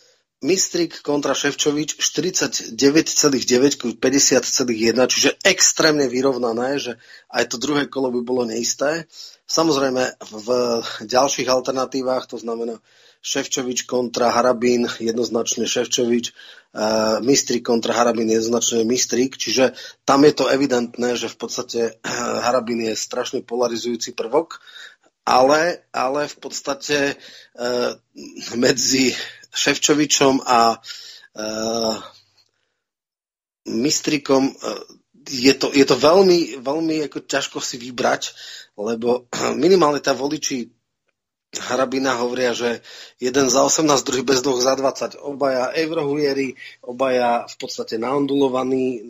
[0.45, 7.01] Mistrik kontra Ševčovič 49,9 ku 50,1, čiže extrémne vyrovnané, že
[7.33, 9.09] aj to druhé kolo by bolo neisté.
[9.49, 10.47] Samozrejme v
[11.01, 12.77] ďalších alternatívach, to znamená
[13.25, 19.73] Ševčovič kontra Harabín, jednoznačne Ševčovič, uh, Mistrik kontra Harabín, jednoznačne Mistrik, čiže
[20.05, 24.61] tam je to evidentné, že v podstate uh, Harabín je strašne polarizujúci prvok,
[25.25, 27.97] ale, ale v podstate uh,
[28.61, 29.17] medzi
[29.55, 31.95] Ševčovičom a uh,
[33.65, 34.83] Mistrikom uh,
[35.25, 38.35] je to, je to veľmi, veľmi ako ťažko si vybrať,
[38.77, 39.25] lebo
[39.63, 40.69] minimálne tá voliči
[41.55, 42.83] Harabina hovoria, že
[43.15, 45.23] jeden za 18, druhý bez dvoch za 20.
[45.23, 49.07] Obaja eurohujery, obaja v podstate naondulovaní,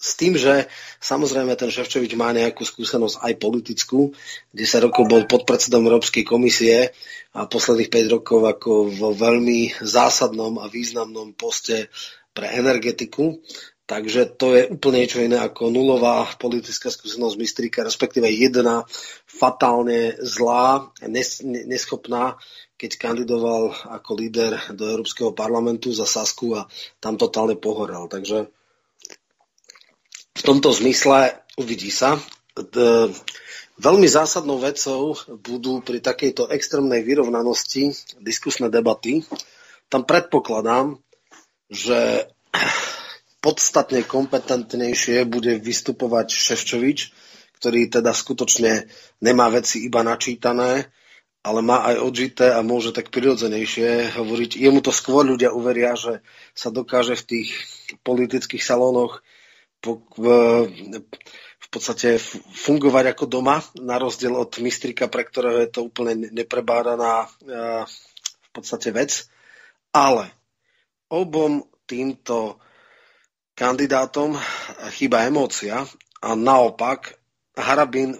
[0.00, 0.64] s tým, že
[0.96, 4.16] samozrejme ten Ševčovič má nejakú skúsenosť aj politickú,
[4.56, 6.96] 10 rokov bol podpredsedom Európskej komisie
[7.36, 11.92] a posledných 5 rokov ako vo veľmi zásadnom a významnom poste
[12.32, 13.44] pre energetiku.
[13.84, 18.86] Takže to je úplne niečo iné ako nulová politická skúsenosť Mistrika, respektíve jedna
[19.26, 22.38] fatálne zlá, nes, neschopná,
[22.78, 26.70] keď kandidoval ako líder do Európskeho parlamentu za Sasku a
[27.02, 28.06] tam totálne pohorel.
[28.06, 28.48] Takže
[30.36, 32.20] v tomto zmysle uvidí sa.
[33.80, 39.24] Veľmi zásadnou vecou budú pri takejto extrémnej vyrovnanosti diskusné debaty.
[39.88, 41.00] Tam predpokladám,
[41.72, 42.28] že
[43.40, 46.98] podstatne kompetentnejšie bude vystupovať Ševčovič,
[47.56, 48.88] ktorý teda skutočne
[49.24, 50.92] nemá veci iba načítané,
[51.40, 54.60] ale má aj odžité a môže tak prirodzenejšie hovoriť.
[54.60, 56.20] Jemu to skôr ľudia uveria, že
[56.52, 57.48] sa dokáže v tých
[58.04, 59.24] politických salónoch
[59.80, 60.98] v,
[61.70, 62.18] podstate
[62.52, 68.90] fungovať ako doma, na rozdiel od mistrika, pre ktorého je to úplne neprebádaná v podstate
[68.90, 69.30] vec.
[69.94, 70.30] Ale
[71.10, 72.58] obom týmto
[73.54, 74.38] kandidátom
[74.94, 75.86] chýba emócia
[76.20, 77.18] a naopak
[77.56, 78.18] Harabin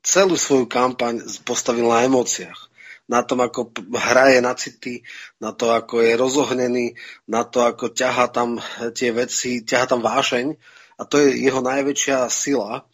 [0.00, 2.69] celú svoju kampaň postavil na emóciách
[3.10, 5.02] na tom, ako hraje na city,
[5.42, 6.86] na to, ako je rozohnený,
[7.26, 8.62] na to, ako ťaha tam
[8.94, 10.54] tie veci, ťaha tam vášeň.
[11.00, 12.86] A to je jeho najväčšia sila.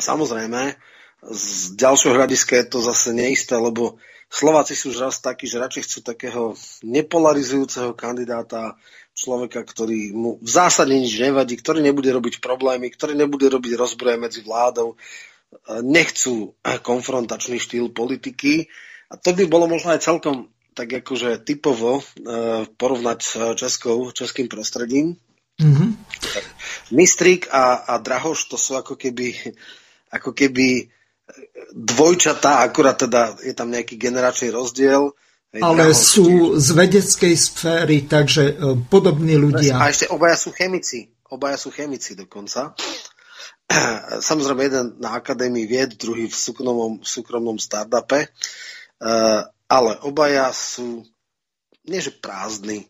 [0.00, 0.80] Samozrejme,
[1.28, 1.44] z
[1.76, 4.00] ďalšieho hľadiska je to zase neisté, lebo
[4.32, 6.42] Slováci sú už raz takí, že radšej chcú takého
[6.82, 8.74] nepolarizujúceho kandidáta,
[9.14, 14.18] človeka, ktorý mu v zásade nič nevadí, ktorý nebude robiť problémy, ktorý nebude robiť rozbroje
[14.18, 14.98] medzi vládou,
[15.86, 18.66] nechcú konfrontačný štýl politiky
[19.10, 24.50] a to by bolo možno aj celkom tak akože typovo uh, porovnať s českou, českým
[24.50, 25.14] prostredím.
[25.62, 25.88] Mm-hmm.
[26.90, 29.54] Mistrík a, a Drahoš to sú ako keby,
[30.10, 30.90] ako keby
[31.70, 35.14] dvojčatá, akurát teda je tam nejaký generačný rozdiel.
[35.54, 36.26] Ale Drahoš sú
[36.58, 39.78] z vedeckej sféry, takže uh, podobní ľudia.
[39.78, 41.06] A ešte obaja sú chemici.
[41.30, 42.74] Obaja sú chemici dokonca.
[44.28, 48.34] Samozrejme, jeden na Akadémii vied, druhý v súkromnom, v súkromnom startupe.
[49.68, 51.02] Ale obaja sú,
[51.86, 52.86] nie že prázdni,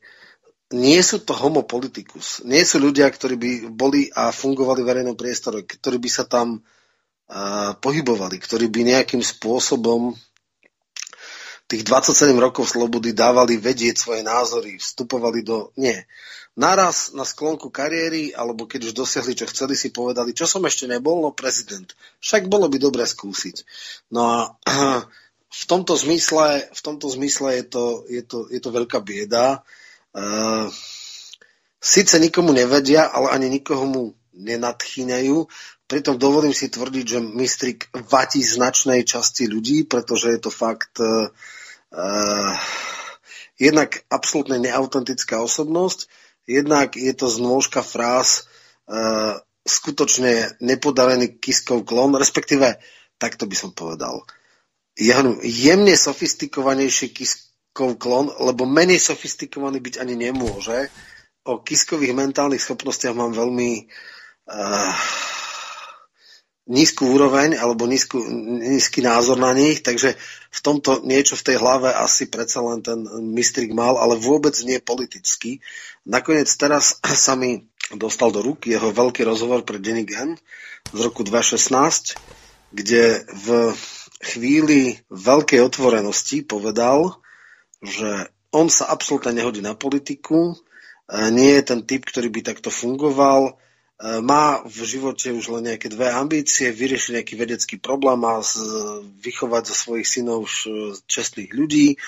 [0.74, 2.42] nie sú to homopolitikus.
[2.42, 6.58] Nie sú ľudia, ktorí by boli a fungovali v verejnom priestore, ktorí by sa tam
[6.58, 10.16] uh, pohybovali, ktorí by nejakým spôsobom
[11.64, 15.72] tých 27 rokov slobody dávali vedieť svoje názory, vstupovali do...
[15.80, 16.04] Nie.
[16.54, 20.86] Naraz na sklonku kariéry, alebo keď už dosiahli, čo chceli, si povedali, čo som ešte
[20.86, 21.88] nebol, no prezident.
[22.20, 23.64] Však bolo by dobre skúsiť.
[24.12, 24.44] No a
[25.54, 29.62] v tomto zmysle, v tomto zmysle je, to, je, to, je to veľká bieda.
[30.10, 30.66] Uh,
[31.84, 35.36] Sice nikomu nevedia, ale ani nikoho mu nenadchýňajú.
[35.84, 41.28] Pritom dovolím si tvrdiť, že Mistrik vatí značnej časti ľudí, pretože je to fakt uh,
[43.60, 46.08] jednak absolútne neautentická osobnosť,
[46.48, 48.48] jednak je to znôžka fráz
[48.88, 49.36] uh,
[49.68, 52.80] skutočne nepodarený Kiskov klon, respektíve
[53.20, 54.24] takto by som povedal.
[54.24, 54.43] Uh,
[55.42, 60.90] jemne sofistikovanejší Kiskov klon, lebo menej sofistikovaný byť ani nemôže.
[61.45, 63.84] O Kiskových mentálnych schopnostiach mám veľmi
[64.49, 64.95] uh,
[66.64, 68.16] nízku úroveň alebo nízku,
[68.64, 70.16] nízky názor na nich, takže
[70.49, 74.80] v tomto niečo v tej hlave asi predsa len ten mistrik mal, ale vôbec nie
[74.80, 75.61] politicky.
[76.09, 80.40] Nakoniec teraz sa mi dostal do rúk jeho veľký rozhovor pre Jenny Gen
[80.88, 82.16] z roku 2016,
[82.72, 83.76] kde v
[84.25, 87.20] chvíli veľkej otvorenosti povedal,
[87.85, 90.57] že on sa absolútne nehodí na politiku,
[91.12, 93.61] nie je ten typ, ktorý by takto fungoval,
[94.25, 98.43] má v živote už len nejaké dve ambície, vyriešiť nejaký vedecký problém a
[99.20, 100.49] vychovať zo svojich synov
[101.07, 102.01] čestných ľudí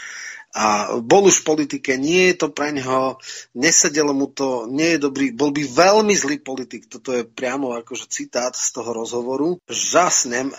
[0.56, 3.20] a bol už v politike, nie je to pre neho,
[3.52, 8.08] nesedelo mu to, nie je dobrý, bol by veľmi zlý politik, toto je priamo akože
[8.08, 9.60] citát z toho rozhovoru.
[9.68, 10.56] Žasnem, e,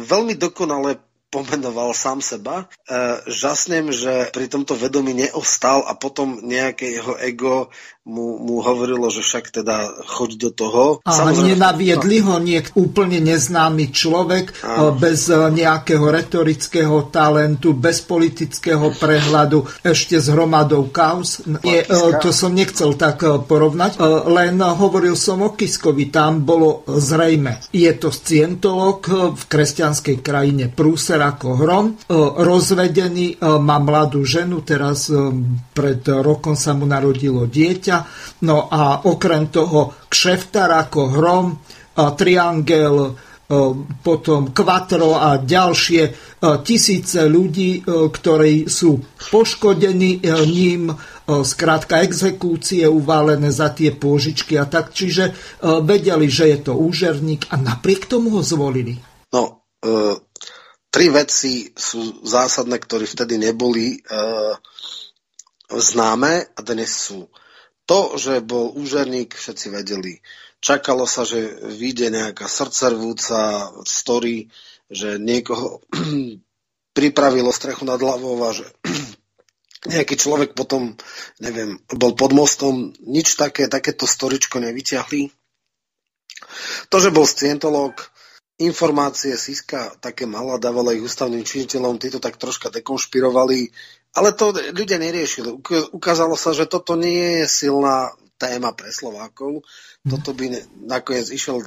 [0.00, 0.96] veľmi dokonale
[1.34, 2.64] pomenoval sám seba.
[2.64, 2.64] E,
[3.26, 7.74] žasnem, že pri tomto vedomí neostal a potom nejaké jeho ego
[8.04, 10.84] mu, mu hovorilo, že však teda choď do toho.
[11.04, 14.92] A Samozrejme, nenaviedli ho niek úplne neznámy človek a...
[14.92, 21.40] bez e, nejakého retorického talentu, bez politického prehľadu, ešte s hromadou kauz.
[21.64, 23.96] Nie, e, to som nechcel tak porovnať,
[24.28, 27.72] len hovoril som o Kiskovi, tam bolo zrejme.
[27.72, 29.00] Je to scientolog
[29.32, 31.86] v kresťanskej krajine Prúser ako hrom.
[31.88, 35.16] E, rozvedený, e, má mladú ženu, teraz e,
[35.72, 37.93] pred rokom sa mu narodilo dieťa.
[38.44, 41.46] No a okrem toho kšeftar ako hrom,
[42.18, 43.14] triangel,
[44.02, 46.02] potom Quattro a ďalšie
[46.64, 48.98] tisíce ľudí, ktorí sú
[49.30, 50.90] poškodení ním,
[51.28, 54.96] skrátka exekúcie uválené za tie pôžičky a tak.
[54.96, 55.36] Čiže
[55.84, 58.98] vedeli, že je to úžerník a napriek tomu ho zvolili.
[59.30, 59.68] No,
[60.94, 64.00] tri veci sú zásadné, ktoré vtedy neboli e,
[65.74, 67.26] známe a dnes sú.
[67.84, 70.24] To, že bol úžerník, všetci vedeli.
[70.64, 74.48] Čakalo sa, že vyjde nejaká srdcervúca story,
[74.88, 75.84] že niekoho
[76.96, 78.64] pripravilo strechu nad hlavou a že
[79.92, 80.96] nejaký človek potom,
[81.44, 85.28] neviem, bol pod mostom, nič také, takéto storičko nevyťahli.
[86.88, 87.92] To, že bol scientolog,
[88.56, 93.68] informácie Siska také mala, dávala ich ústavným činiteľom, títo tak troška dekonšpirovali,
[94.14, 95.58] ale to ľudia neriešili.
[95.90, 99.62] Ukázalo sa, že toto nie je silná téma pre Slovákov.
[100.04, 100.50] Toto by
[100.84, 101.64] nakoniec išiel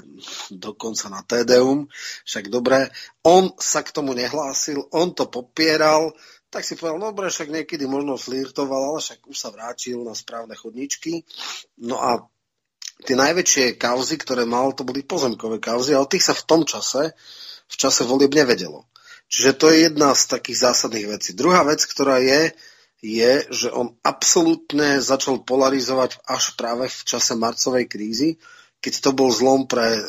[0.53, 1.89] dokonca na TDUM,
[2.27, 2.91] však dobre.
[3.25, 6.13] On sa k tomu nehlásil, on to popieral,
[6.47, 10.15] tak si povedal, no dobre, však niekedy možno flirtoval, ale však už sa vrátil na
[10.15, 11.27] správne chodničky.
[11.83, 12.23] No a
[13.03, 16.61] tie najväčšie kauzy, ktoré mal, to boli pozemkové kauzy a o tých sa v tom
[16.63, 17.11] čase,
[17.67, 18.87] v čase volieb nevedelo.
[19.27, 21.35] Čiže to je jedna z takých zásadných vecí.
[21.35, 22.55] Druhá vec, ktorá je,
[23.03, 28.29] je, že on absolútne začal polarizovať až práve v čase marcovej krízy.
[28.77, 29.99] Keď to bol zlom pre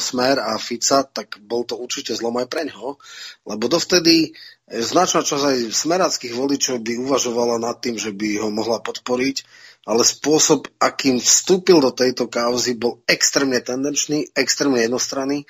[0.00, 2.96] Smer a Fica, tak bol to určite zlom aj pre ňoho,
[3.44, 4.32] lebo dovtedy
[4.64, 9.44] značná časť aj smeráckých voličov by uvažovala nad tým, že by ho mohla podporiť
[9.84, 15.44] ale spôsob, akým vstúpil do tejto kauzy, bol extrémne tendenčný, extrémne jednostranný,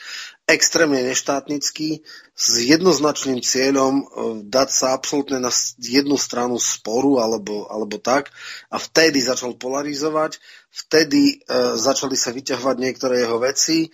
[0.45, 4.05] extrémne neštátnický, s jednoznačným cieľom e,
[4.45, 5.49] dať sa absolútne na
[5.80, 8.28] jednu stranu sporu alebo, alebo tak.
[8.68, 13.88] A vtedy začal polarizovať, vtedy e, začali sa vyťahovať niektoré jeho veci e,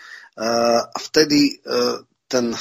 [0.82, 2.56] a vtedy e, ten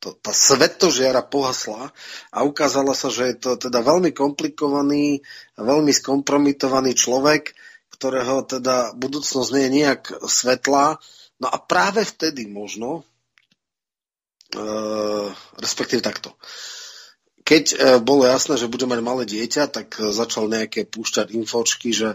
[0.00, 1.92] to, tá svetožiara pohasla
[2.32, 5.20] a ukázalo sa, že je to teda veľmi komplikovaný,
[5.60, 7.52] veľmi skompromitovaný človek,
[7.92, 10.96] ktorého teda budúcnosť nie je nejak svetlá.
[11.36, 13.04] No a práve vtedy možno,
[15.60, 16.34] respektíve takto,
[17.50, 21.90] keď e, bolo jasné, že bude mať malé dieťa, tak e, začal nejaké púšťať infočky,
[21.90, 22.14] že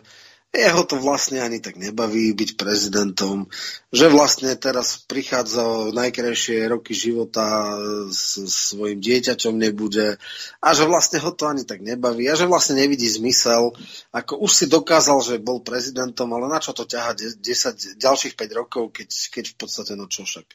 [0.55, 3.51] jeho to vlastne ani tak nebaví byť prezidentom,
[3.91, 7.75] že vlastne teraz prichádza najkrajšie roky života
[8.07, 8.39] s
[8.71, 10.15] svojim dieťaťom nebude
[10.63, 13.75] a že vlastne ho to ani tak nebaví a že vlastne nevidí zmysel.
[14.15, 18.55] Ako už si dokázal, že bol prezidentom, ale na čo to ťaha 10, ďalších 5
[18.55, 20.47] rokov, keď, keď v podstate no čo však.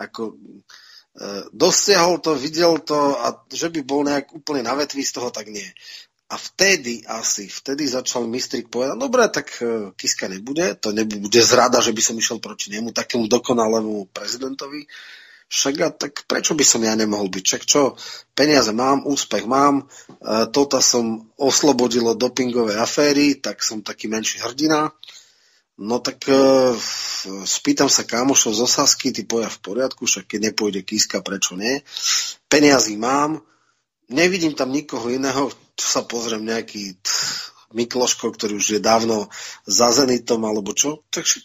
[0.00, 0.83] Ako, e,
[1.54, 5.46] dosiahol to, videl to a že by bol nejak úplne na vetví z toho, tak
[5.46, 5.66] nie.
[6.24, 11.78] A vtedy asi, vtedy začal Mistrik povedať, dobre, tak e, Kiska nebude, to nebude zrada,
[11.78, 14.88] že by som išiel proti nemu, takému dokonalému prezidentovi.
[15.46, 17.44] Však a tak prečo by som ja nemohol byť?
[17.44, 17.94] Čak čo,
[18.34, 24.90] peniaze mám, úspech mám, e, toto som oslobodilo dopingové aféry, tak som taký menší hrdina.
[25.74, 26.38] No tak e,
[27.42, 31.82] spýtam sa kámošov z Osasky, ty poja v poriadku, však keď nepôjde Kiska, prečo nie?
[32.46, 33.42] Peniazy mám,
[34.06, 36.94] nevidím tam nikoho iného, tu sa pozriem nejaký
[37.74, 39.26] Mikloško, ktorý už je dávno
[39.66, 41.42] za Zenitom alebo čo, takže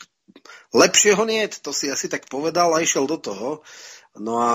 [0.78, 3.66] lepšieho nie, to si asi tak povedal a išiel do toho.
[4.14, 4.54] No a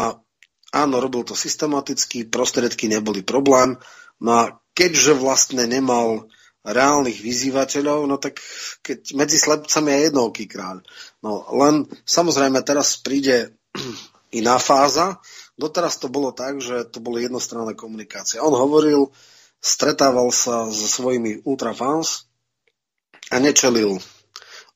[0.71, 3.75] áno, robil to systematicky, prostriedky neboli problém.
[4.23, 4.43] No a
[4.79, 6.31] keďže vlastne nemal
[6.65, 8.41] reálnych vyzývateľov, no tak
[8.81, 10.81] keď medzi slepcami je jednoký kráľ.
[11.21, 13.53] No len samozrejme teraz príde
[14.41, 15.21] iná fáza.
[15.55, 18.43] Doteraz to bolo tak, že to bolo jednostranná komunikácia.
[18.43, 19.13] On hovoril,
[19.61, 22.27] stretával sa so svojimi ultrafans
[23.29, 24.01] a nečelil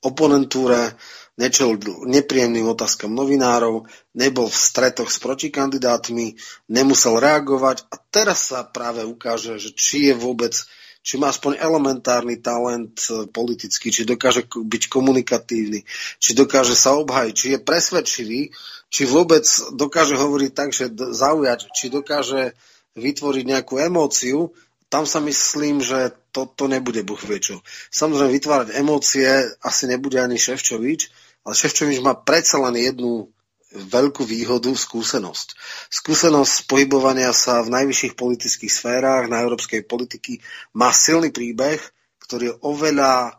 [0.05, 0.95] oponentúre,
[1.41, 6.39] nečelil nepríjemným otázkam novinárov, nebol v stretoch s protikandidátmi,
[6.71, 10.55] nemusel reagovať a teraz sa práve ukáže, že či je vôbec
[11.03, 15.87] či má aspoň elementárny talent e, politický, či dokáže byť komunikatívny,
[16.21, 18.41] či dokáže sa obhajiť, či je presvedčivý,
[18.89, 19.45] či vôbec
[19.77, 22.57] dokáže hovoriť tak, že zaujať, či dokáže
[22.99, 24.53] vytvoriť nejakú emóciu,
[24.89, 27.61] tam sa myslím, že to, to nebude Boh vie čo.
[27.93, 29.29] Samozrejme, vytvárať emócie
[29.61, 31.13] asi nebude ani Ševčovič,
[31.45, 33.29] ale Ševčovič má predsa len jednu
[33.73, 35.53] veľkú výhodu skúsenosť.
[35.93, 40.41] Skúsenosť pohybovania sa v najvyšších politických sférach na európskej politiky
[40.73, 41.77] má silný príbeh,
[42.25, 43.37] ktorý je oveľa,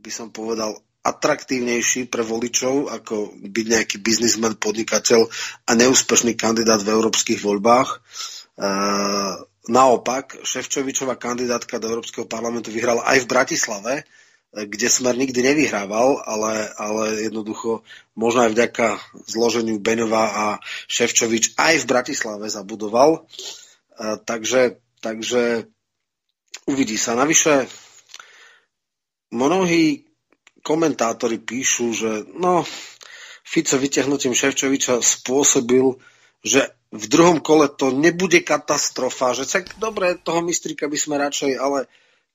[0.00, 5.24] by som povedal, atraktívnejší pre voličov, ako byť nejaký biznismen, podnikateľ
[5.64, 7.88] a neúspešný kandidát v európskych voľbách.
[7.88, 7.98] E,
[9.72, 13.94] naopak, Ševčovičová kandidátka do Európskeho parlamentu vyhrala aj v Bratislave,
[14.52, 17.84] kde Smer nikdy nevyhrával, ale, ale jednoducho
[18.16, 18.86] možno aj vďaka
[19.28, 20.44] zloženiu Beňova a
[20.88, 23.10] Ševčovič aj v Bratislave zabudoval.
[23.18, 25.68] E, takže, takže
[26.64, 27.12] uvidí sa.
[27.12, 27.68] Navyše
[29.36, 30.08] mnohí
[30.64, 32.64] komentátori píšu, že no,
[33.44, 35.96] Fico vyťahnutím Ševčoviča spôsobil,
[36.40, 41.52] že v druhom kole to nebude katastrofa, že tak dobre, toho mistrika by sme radšej,
[41.60, 41.88] ale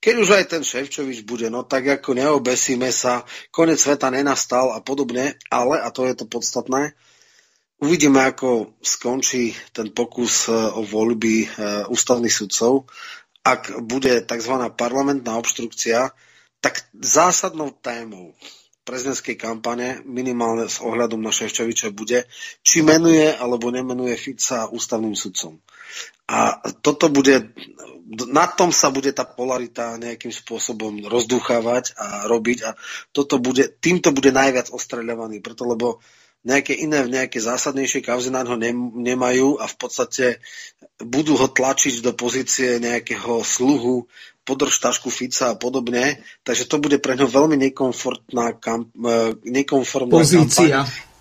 [0.03, 3.23] keď už aj ten Ševčovič bude, no tak ako neobesíme sa,
[3.55, 6.91] konec sveta nenastal a podobne, ale, a to je to podstatné,
[7.79, 11.47] uvidíme, ako skončí ten pokus e, o voľby e,
[11.87, 12.91] ústavných sudcov.
[13.47, 14.53] Ak bude tzv.
[14.75, 16.11] parlamentná obštrukcia,
[16.59, 18.35] tak zásadnou témou
[18.83, 22.27] prezidentskej kampane, minimálne s ohľadom na Ševčoviča, bude,
[22.59, 25.63] či menuje alebo nemenuje Fica ústavným sudcom.
[26.27, 27.51] A toto bude,
[28.31, 32.71] na tom sa bude tá polarita nejakým spôsobom rozdúchávať a robiť a
[33.11, 35.99] toto bude, týmto bude najviac ostreľovaný, preto lebo
[36.43, 40.43] nejaké iné, nejaké zásadnejšie kauzy na ho nemajú a v podstate
[40.99, 44.07] budú ho tlačiť do pozície nejakého sluhu,
[44.43, 50.11] podrž tašku Fica a podobne, takže to bude pre ňo veľmi nekomfortná, kam, e, nekomfortná
[50.11, 50.83] pozícia.
[50.83, 51.12] Kampaň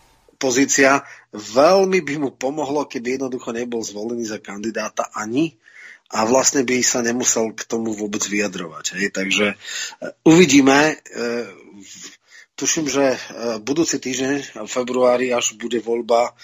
[0.43, 1.07] pozícia.
[1.31, 5.55] Veľmi by mu pomohlo, keby jednoducho nebol zvolený za kandidáta ani
[6.11, 8.99] a vlastne by sa nemusel k tomu vôbec vyjadrovať.
[8.99, 9.07] Hej.
[9.15, 9.57] Takže e,
[10.27, 10.93] uvidíme.
[10.93, 10.95] E,
[12.59, 13.19] tuším, že e,
[13.63, 16.35] budúci týždeň v februári, až bude voľba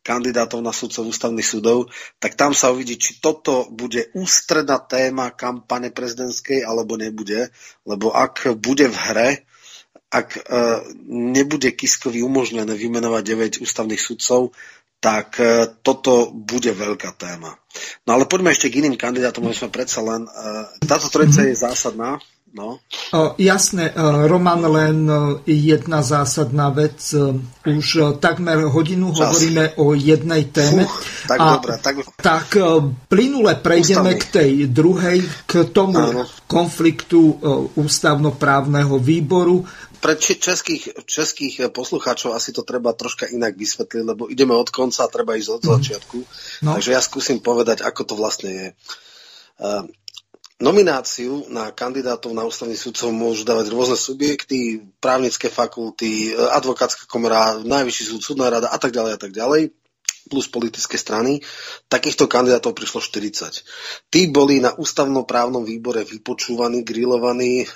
[0.00, 5.92] kandidátov na sudcov ústavných súdov, tak tam sa uvidí, či toto bude ústredná téma kampane
[5.92, 7.52] prezidentskej alebo nebude,
[7.84, 9.30] lebo ak bude v hre,
[10.08, 10.40] ak e,
[11.08, 13.22] nebude Kiskovi umožnené vymenovať
[13.60, 14.56] 9 ústavných sudcov,
[14.98, 17.54] tak e, toto bude veľká téma.
[18.08, 20.24] No ale poďme ešte k iným kandidátom, lebo sme predsa len...
[20.26, 20.30] E,
[20.88, 22.18] táto trojica je zásadná.
[22.56, 22.80] No.
[23.38, 23.92] Jasné,
[24.24, 24.96] Roman, len
[25.44, 27.14] jedna zásadná vec.
[27.68, 29.20] Už takmer hodinu Čas.
[29.20, 30.88] hovoríme o jednej téme.
[30.88, 31.94] Fuh, tak a, dobré, tak...
[32.16, 32.46] tak
[33.12, 34.20] plynule prejdeme Ústavný.
[34.20, 36.24] k tej druhej, k tomu Áno.
[36.48, 37.36] konfliktu
[37.76, 39.68] ústavnoprávneho výboru
[39.98, 45.10] pre českých, českých poslucháčov asi to treba troška inak vysvetliť, lebo ideme od konca a
[45.10, 45.70] treba ísť od mhm.
[45.74, 46.18] začiatku.
[46.62, 46.70] No.
[46.78, 48.68] Takže ja skúsim povedať, ako to vlastne je.
[50.58, 58.04] Nomináciu na kandidátov na ústavný súdcov môžu dávať rôzne subjekty, právnické fakulty, advokátska komora, najvyšší
[58.10, 59.70] súd, súdna rada a tak ďalej a tak ďalej
[60.28, 61.40] plus politické strany,
[61.88, 63.64] takýchto kandidátov prišlo 40.
[64.12, 67.66] Tí boli na ústavnoprávnom výbore vypočúvaní, grillovaní, e,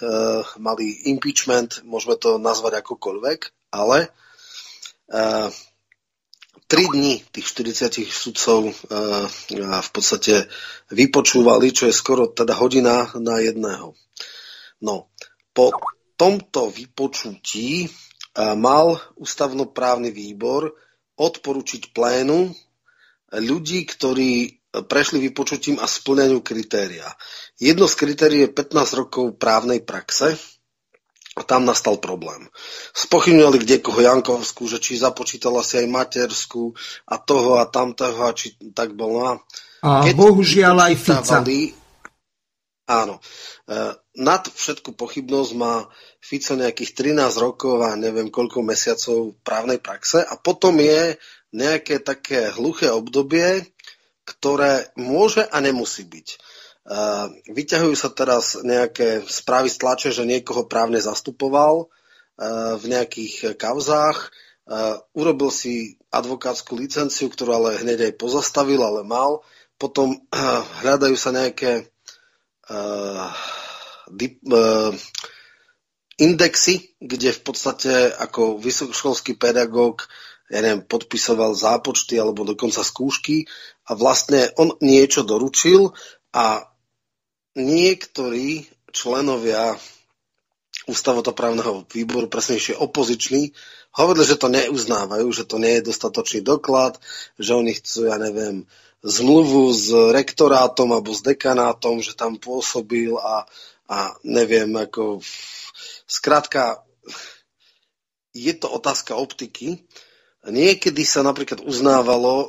[0.61, 4.09] mali impeachment, môžeme to nazvať akokoľvek, ale e,
[6.73, 8.73] 3 dní tých 40 sudcov e,
[9.61, 10.49] v podstate
[10.89, 13.93] vypočúvali, čo je skoro teda hodina na jedného.
[14.81, 15.13] No,
[15.53, 15.69] po
[16.17, 17.89] tomto vypočutí e,
[18.57, 20.73] mal ústavnoprávny výbor
[21.21, 22.49] odporučiť plénu
[23.37, 27.05] ľudí, ktorí prešli vypočutím a splňajú kritéria.
[27.61, 30.41] Jedno z kritérií je 15 rokov právnej praxe
[31.33, 32.53] a tam nastal problém.
[32.93, 36.77] Spochybňovali kde koho Jankovskú, že či započítala si aj materskú
[37.09, 39.25] a toho a tamtého a či tak bolo.
[39.25, 39.41] A
[40.05, 41.37] Keď bohužiaľ aj Fica.
[42.93, 43.17] Áno.
[43.65, 45.89] E, nad všetku pochybnosť má
[46.21, 51.17] Fico nejakých 13 rokov a neviem koľko mesiacov právnej praxe a potom je
[51.57, 53.65] nejaké také hluché obdobie,
[54.29, 56.29] ktoré môže a nemusí byť.
[56.83, 56.99] E,
[57.51, 61.87] vyťahujú sa teraz nejaké správy z tlače, že niekoho právne zastupoval e,
[62.79, 64.31] v nejakých kauzách,
[65.13, 69.43] urobil si advokátsku licenciu, ktorú ale hneď aj pozastavil, ale mal.
[69.75, 70.23] Potom
[70.87, 71.91] hľadajú sa nejaké
[76.23, 80.07] indexy, kde v podstate ako vysokoškolský pedagóg
[80.53, 83.49] ja neviem, podpisoval zápočty alebo dokonca skúšky
[83.89, 85.97] a vlastne on niečo doručil
[86.37, 86.69] a
[87.57, 89.77] niektorí členovia
[90.89, 93.55] ústavotoprávneho výboru, presnejšie opoziční,
[93.95, 96.99] hovorili, že to neuznávajú, že to nie je dostatočný doklad,
[97.39, 98.67] že oni chcú, ja neviem,
[99.03, 103.47] zmluvu s rektorátom alebo s dekanátom, že tam pôsobil a,
[103.91, 105.21] a neviem, ako...
[106.07, 106.85] Skrátka,
[108.37, 109.81] je to otázka optiky.
[110.45, 112.49] Niekedy sa napríklad uznávalo, e,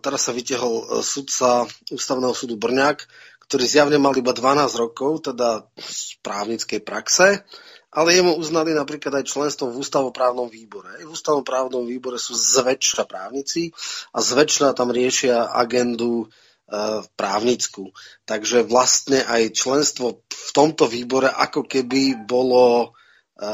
[0.00, 3.04] teraz sa vytiahol e, sudca Ústavného súdu Brňák,
[3.48, 7.48] ktorý zjavne mal iba 12 rokov, teda z právnickej praxe,
[7.88, 11.00] ale jemu uznali napríklad aj členstvo v ústavoprávnom výbore.
[11.00, 13.72] V ústavoprávnom výbore sú zväčša právnici
[14.12, 17.88] a zväčša tam riešia agendu e, právnickú.
[18.28, 22.92] Takže vlastne aj členstvo v tomto výbore ako keby bolo
[23.40, 23.48] e,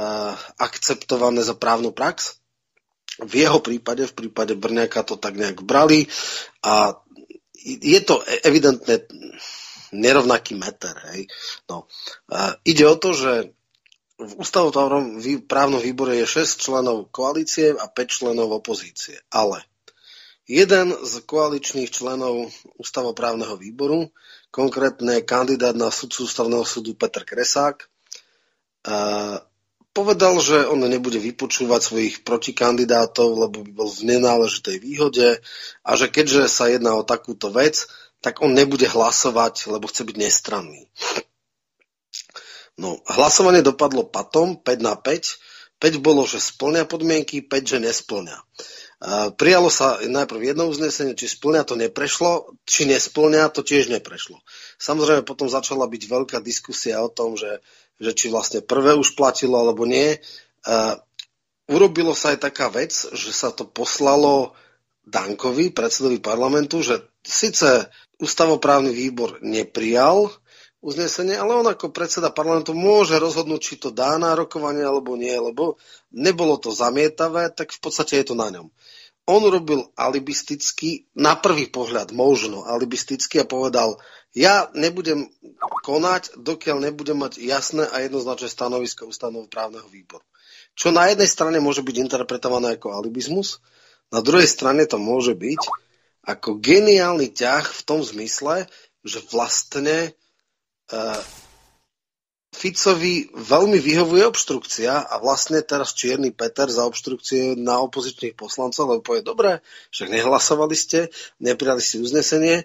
[0.58, 2.42] akceptované za právnu prax.
[3.22, 6.10] V jeho prípade, v prípade Brňaka to tak nejak brali
[6.66, 6.98] a
[7.64, 9.00] je to evidentne
[9.94, 10.98] nerovnaký meter.
[11.14, 11.30] Hej.
[11.70, 11.86] No.
[12.26, 13.54] E, ide o to, že
[14.14, 19.18] v ústavotvornom právnom výbore je 6 členov koalície a 5 členov opozície.
[19.30, 19.62] Ale
[20.46, 24.12] jeden z koaličných členov ústavoprávneho výboru,
[24.54, 27.90] konkrétne kandidát na sudcu ústavného súdu Petr Kresák,
[29.94, 35.38] povedal, že on nebude vypočúvať svojich protikandidátov, lebo by bol v nenáležitej výhode
[35.86, 37.86] a že keďže sa jedná o takúto vec,
[38.24, 40.88] tak on nebude hlasovať, lebo chce byť nestranný.
[42.80, 45.76] No, hlasovanie dopadlo patom 5 na 5.
[45.76, 48.38] 5 bolo, že splňa podmienky, 5, že nesplňa.
[49.36, 54.40] Prijalo sa najprv jedno uznesenie, či splňa to neprešlo, či nesplňa to tiež neprešlo.
[54.80, 57.60] Samozrejme potom začala byť veľká diskusia o tom, že,
[58.00, 60.16] že či vlastne prvé už platilo alebo nie.
[61.68, 64.56] Urobilo sa aj taká vec, že sa to poslalo
[65.04, 70.30] Dankovi, predsedovi parlamentu, že síce ústavoprávny výbor neprijal
[70.84, 75.32] uznesenie, ale on ako predseda parlamentu môže rozhodnúť, či to dá na rokovanie alebo nie,
[75.32, 75.80] lebo
[76.12, 78.68] nebolo to zamietavé, tak v podstate je to na ňom.
[79.24, 83.96] On robil alibisticky, na prvý pohľad možno alibisticky a povedal,
[84.36, 85.32] ja nebudem
[85.88, 90.20] konať, dokiaľ nebudem mať jasné a jednoznačné stanovisko ústavného právneho výboru.
[90.76, 93.64] Čo na jednej strane môže byť interpretované ako alibizmus,
[94.12, 95.62] na druhej strane to môže byť
[96.24, 98.68] ako geniálny ťah v tom zmysle,
[99.04, 100.16] že vlastne
[100.90, 101.20] uh,
[102.54, 109.02] Ficovi veľmi vyhovuje obštrukcia a vlastne teraz Čierny Peter za obštrukcie na opozičných poslancov, lebo
[109.02, 109.50] povie, dobre,
[109.90, 111.10] však nehlasovali ste,
[111.42, 112.62] neprijali ste uznesenie,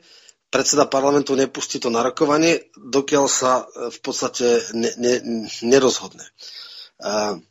[0.54, 5.14] predseda parlamentu nepustí to na rokovanie, dokiaľ sa e, v podstate ne, ne,
[5.66, 6.26] nerozhodne.
[7.00, 7.42] Uh,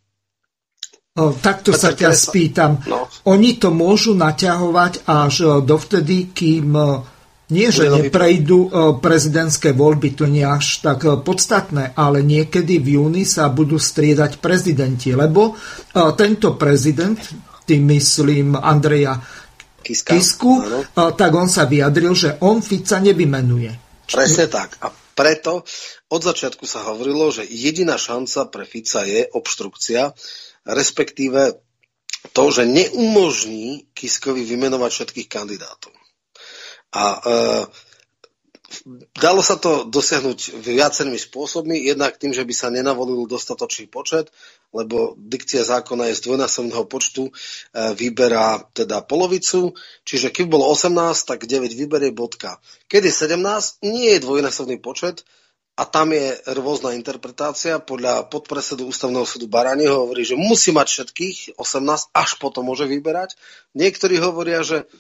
[1.43, 2.79] takto sa ťa spýtam.
[2.87, 3.11] No.
[3.27, 6.77] Oni to môžu naťahovať až dovtedy, kým
[7.49, 13.01] nie, že neprejdú e, prezidentské voľby, to nie až tak e, podstatné, ale niekedy v
[13.01, 17.17] júni sa budú striedať prezidenti, lebo e, tento prezident,
[17.65, 19.17] tým myslím Andreja
[19.81, 20.53] Kiska, Kisku,
[20.93, 24.05] tak on sa vyjadril, že on Fica nevymenuje.
[24.09, 24.77] Presne tak.
[24.85, 25.65] A preto
[26.13, 30.13] od začiatku sa hovorilo, že jediná šanca pre Fica je obštrukcia,
[30.69, 31.57] respektíve
[32.37, 35.95] to, že neumožní Kiskovi vymenovať všetkých kandidátov.
[36.93, 37.21] A e,
[39.17, 41.89] dalo sa to dosiahnuť viacerými spôsobmi.
[41.89, 44.29] Jednak tým, že by sa nenavolil dostatočný počet,
[44.73, 47.33] lebo dikcia zákona je z dvojnásobného počtu, e,
[47.97, 49.73] vyberá teda polovicu,
[50.05, 52.61] čiže keď bolo 18, tak 9 vyberie bodka.
[52.93, 55.25] Keď je 17, nie je dvojnásobný počet,
[55.79, 57.79] a tam je rôzna interpretácia.
[57.79, 63.39] Podľa podpresedu ústavného súdu Baranieho hovorí, že musí mať všetkých 18, až potom môže vyberať.
[63.79, 64.91] Niektorí hovoria, že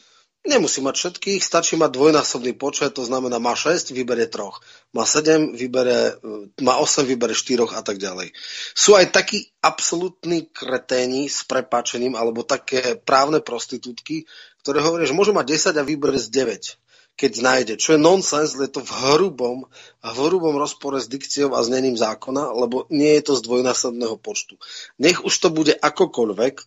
[0.46, 4.62] Nemusí mať všetkých, stačí mať dvojnásobný počet, to znamená má 6, vybere troch.
[4.94, 6.16] Má 7, vybere,
[6.62, 8.30] má 8, vybere 4 a tak ďalej.
[8.72, 14.30] Sú aj takí absolútni kreténi s prepáčením alebo také právne prostitútky,
[14.62, 16.87] ktoré hovoria, že môže mať 10 a vybere z 9.
[17.18, 17.74] keď nájde.
[17.82, 19.66] Čo je nonsens, je to v hrubom,
[20.00, 24.54] v hrubom rozpore s dikciou a znením zákona, lebo nie je to z dvojnásobného počtu.
[25.02, 26.62] Nech už to bude akokoľvek,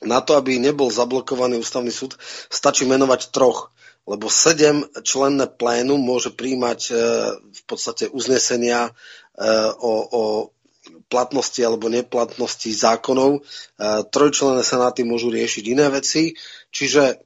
[0.00, 2.16] na to, aby nebol zablokovaný ústavný súd,
[2.48, 3.68] stačí menovať troch
[4.08, 6.92] lebo sedem členné plénum môže príjmať e,
[7.38, 8.92] v podstate uznesenia e,
[9.78, 10.22] o, o
[11.06, 13.38] platnosti alebo neplatnosti zákonov.
[13.38, 13.40] E,
[14.10, 16.34] trojčlenné senáty môžu riešiť iné veci.
[16.74, 17.22] Čiže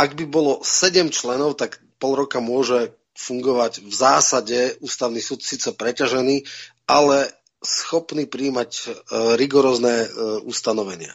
[0.00, 5.76] ak by bolo sedem členov, tak pol roka môže fungovať v zásade ústavný súd síce
[5.76, 6.48] preťažený,
[6.88, 7.28] ale
[7.60, 8.70] schopný príjmať
[9.36, 10.08] rigorózne
[10.48, 11.12] ustanovenia.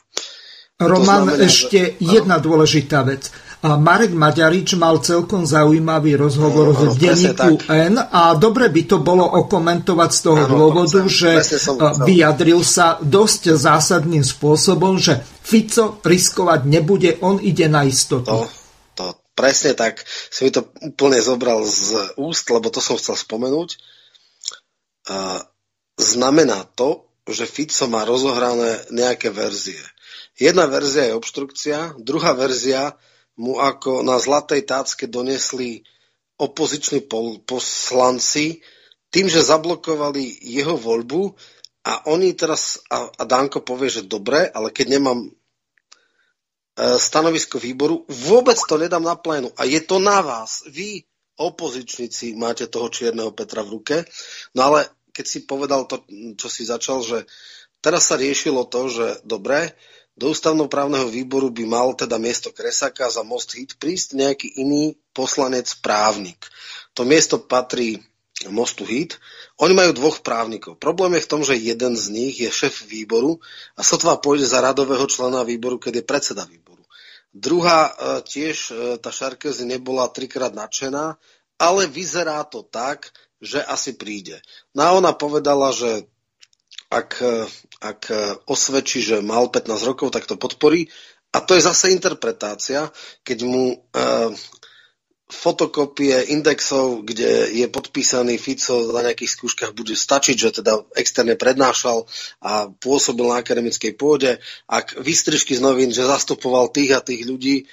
[0.77, 2.19] Roman, znamená, ešte že...
[2.19, 3.31] jedna dôležitá vec.
[3.65, 9.25] A Marek Maďarič mal celkom zaujímavý rozhovor v denníku N a dobre by to bolo
[9.25, 11.41] okomentovať z toho ano, dôvodu, to že
[12.05, 18.29] vyjadril sa dosť zásadným spôsobom, že Fico riskovať nebude, on ide na istotu.
[18.29, 18.64] To, to
[19.36, 20.01] presne tak.
[20.07, 23.77] Si mi to úplne zobral z úst, lebo to som chcel spomenúť.
[25.99, 29.79] Znamená to, že Fico má rozohrané nejaké verzie
[30.36, 32.99] Jedna verzia je obštrukcia, druhá verzia
[33.39, 35.88] mu ako na zlatej tácke donesli
[36.36, 37.07] opoziční
[37.47, 38.59] poslanci
[39.07, 41.31] tým, že zablokovali jeho voľbu
[41.88, 45.31] a oni teraz, a, Danko povie, že dobre, ale keď nemám
[46.76, 49.51] stanovisko výboru, vôbec to nedám na plénu.
[49.55, 50.67] A je to na vás.
[50.67, 51.07] Vy,
[51.39, 53.95] opozičníci, máte toho čierneho Petra v ruke.
[54.51, 56.03] No ale keď si povedal to,
[56.36, 57.23] čo si začal, že
[57.80, 59.71] teraz sa riešilo to, že dobre,
[60.15, 65.67] do ústavnoprávneho výboru by mal teda miesto Kresaka za Most Hit prísť nejaký iný poslanec
[65.84, 66.39] právnik.
[66.95, 67.99] To miesto patrí
[68.51, 69.15] Mostu Hit.
[69.63, 70.75] Oni majú dvoch právnikov.
[70.75, 73.39] Problém je v tom, že jeden z nich je šéf výboru
[73.79, 76.83] a sotva pôjde za radového člena výboru, keď je predseda výboru.
[77.31, 77.93] Druhá e,
[78.27, 81.15] tiež, e, tá Šarkezy nebola trikrát nadšená,
[81.55, 84.43] ale vyzerá to tak, že asi príde.
[84.75, 86.03] No a ona povedala, že
[86.91, 87.19] ak,
[87.81, 88.01] ak
[88.47, 90.88] osvedčí, že mal 15 rokov, tak to podporí.
[91.36, 92.88] A to je zase interpretácia,
[93.27, 94.31] keď mu uh,
[95.26, 102.05] fotokopie indexov, kde je podpísaný Fico na nejakých skúškach bude stačiť, že teda externe prednášal
[102.45, 104.38] a pôsobil na akademickej pôde.
[104.69, 107.65] Ak výstrižky z novín, že zastupoval tých a tých ľudí,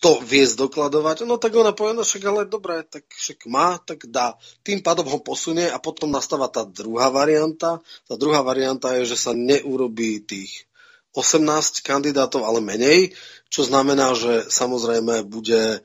[0.00, 4.04] to vie zdokladovať, no tak ona povie, no však ale dobre, tak však má, tak
[4.08, 4.36] dá.
[4.60, 7.80] Tým pádom ho posunie a potom nastáva tá druhá varianta.
[8.04, 10.68] Tá druhá varianta je, že sa neurobí tých
[11.16, 13.16] 18 kandidátov, ale menej,
[13.48, 15.80] čo znamená, že samozrejme bude,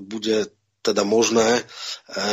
[0.00, 0.48] bude
[0.84, 1.62] teda možné e,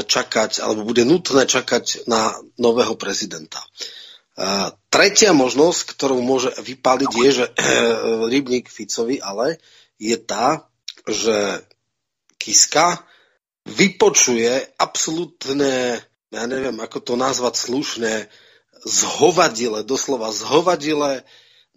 [0.04, 3.64] čakať, alebo bude nutné čakať na nového prezidenta.
[3.64, 3.68] E,
[4.92, 7.46] tretia možnosť, ktorú môže vypáliť, je, že
[8.28, 9.64] Rybník Ficovi ale
[9.96, 10.68] je tá,
[11.08, 11.64] že
[12.36, 13.08] Kiska
[13.64, 18.14] vypočuje absolútne, ja neviem, ako to nazvať slušne,
[18.84, 21.24] zhovadile, doslova zhovadile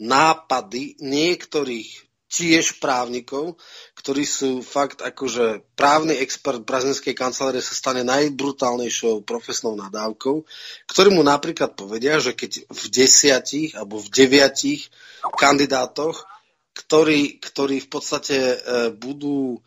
[0.01, 2.04] nápady niektorých
[2.35, 3.55] tiež právnikov,
[3.95, 10.43] ktorí sú fakt akože právny expert prezidentskej kancelárie sa stane najbrutálnejšou profesnou nadávkou,
[10.91, 14.91] ktorí mu napríklad povedia, že keď v desiatich alebo v deviatich
[15.39, 16.27] kandidátoch
[16.75, 18.57] ktorí, ktorí v podstate e,
[18.91, 19.59] budú e,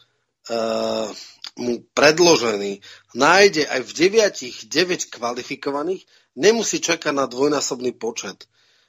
[1.56, 2.84] mu predložení,
[3.16, 6.04] nájde aj v deviatich 9 kvalifikovaných,
[6.36, 8.46] nemusí čakať na dvojnásobný počet.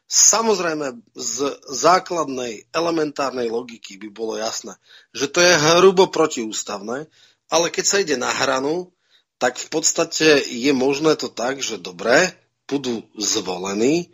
[0.09, 1.37] Samozrejme, z
[1.69, 4.73] základnej elementárnej logiky by bolo jasné,
[5.13, 7.13] že to je hrubo protiústavné,
[7.53, 8.89] ale keď sa ide na hranu,
[9.37, 12.33] tak v podstate je možné to tak, že dobre,
[12.65, 14.09] budú zvolení,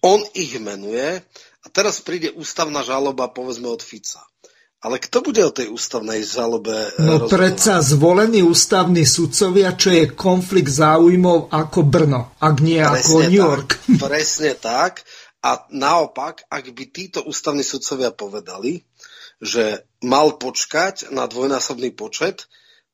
[0.00, 1.20] on ich menuje
[1.62, 4.22] a teraz príde ústavná žaloba, povedzme, od Fica.
[4.86, 7.30] Ale kto bude o tej ústavnej žalobe eh, No rozhodovať?
[7.34, 13.34] predsa zvolení ústavní sudcovia, čo je konflikt záujmov ako Brno, ak nie presne ako New
[13.34, 13.70] York.
[13.74, 15.02] Tak, presne tak.
[15.42, 18.86] A naopak, ak by títo ústavní sudcovia povedali,
[19.42, 22.46] že mal počkať na dvojnásobný počet,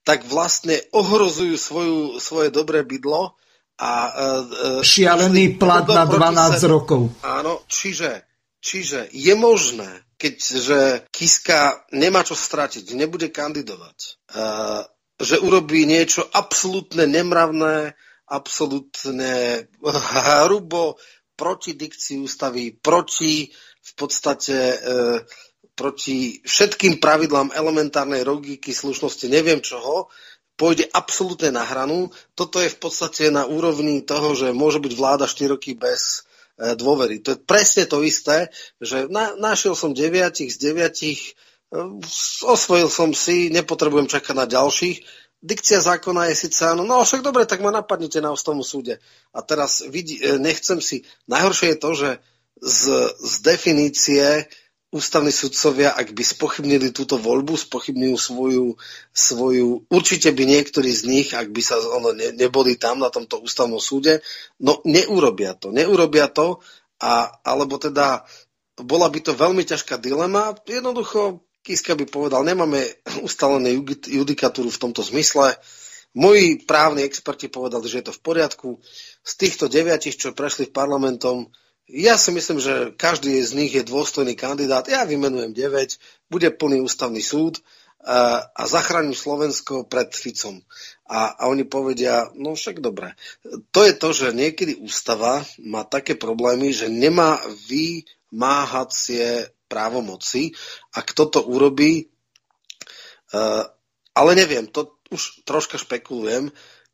[0.02, 3.38] tak vlastne ohrozujú svoju, svoje dobré bydlo
[3.78, 3.92] a...
[4.10, 7.14] E, Šialený plat na 12 rokov.
[7.22, 8.32] Áno, čiže
[8.62, 13.98] Čiže je možné, keďže Kiska nemá čo stratiť, nebude kandidovať,
[14.30, 14.86] uh,
[15.18, 17.98] že urobí niečo absolútne nemravné,
[18.30, 19.66] absolútne
[20.46, 21.02] hrubo
[21.34, 23.50] proti dikcii ústavy, proti
[23.82, 25.18] v podstate uh,
[25.74, 30.06] proti všetkým pravidlám elementárnej logiky, slušnosti, neviem čoho,
[30.54, 32.14] pôjde absolútne na hranu.
[32.38, 36.31] Toto je v podstate na úrovni toho, že môže byť vláda 4 roky bez E,
[36.58, 37.24] dôvery.
[37.24, 41.34] To je presne to isté, že na, našiel som deviatich z deviatich
[42.44, 45.00] osvojil som si, nepotrebujem čakať na ďalších.
[45.42, 49.02] Dikcia zákona je síce áno, no však dobre, tak ma napadnite na ústavnom súde.
[49.34, 51.02] A teraz vidí, e, nechcem si...
[51.26, 52.10] Najhoršie je to, že
[52.62, 52.82] z,
[53.18, 54.46] z definície
[54.92, 58.66] ústavní sudcovia, ak by spochybnili túto voľbu, spochybňujú svoju,
[59.08, 59.88] svoju...
[59.88, 63.80] Určite by niektorí z nich, ak by sa ono ne, neboli tam na tomto ústavnom
[63.80, 64.20] súde,
[64.60, 65.72] no neurobia to.
[65.72, 66.60] Neurobia to,
[67.00, 68.28] a, alebo teda
[68.84, 70.52] bola by to veľmi ťažká dilema.
[70.68, 72.84] Jednoducho Kiska by povedal, nemáme
[73.26, 73.72] ustalené
[74.04, 75.56] judikatúru v tomto zmysle.
[76.12, 78.68] Moji právni experti povedali, že je to v poriadku.
[79.24, 81.48] Z týchto deviatich, čo prešli parlamentom,
[81.92, 84.88] ja si myslím, že každý z nich je dôstojný kandidát.
[84.88, 86.00] Ja vymenujem 9,
[86.32, 87.60] bude plný ústavný súd
[88.00, 90.64] a, a zachránim Slovensko pred Ficom.
[91.04, 93.12] A, a oni povedia, no však dobre.
[93.76, 100.56] To je to, že niekedy ústava má také problémy, že nemá vymáhacie právomoci
[100.96, 102.08] a kto to urobí,
[103.36, 103.68] uh,
[104.16, 106.48] ale neviem, to už troška špekulujem,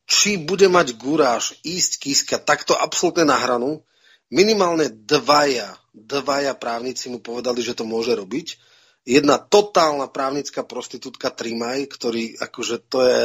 [0.08, 3.86] či bude mať guráž ísť Kiska takto absolútne na hranu,
[4.28, 8.60] minimálne dvaja, dvaja právnici mu povedali, že to môže robiť.
[9.08, 13.22] Jedna totálna právnická prostitútka Trimaj, ktorý akože to je,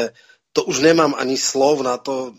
[0.56, 2.32] to už nemám ani slov na to,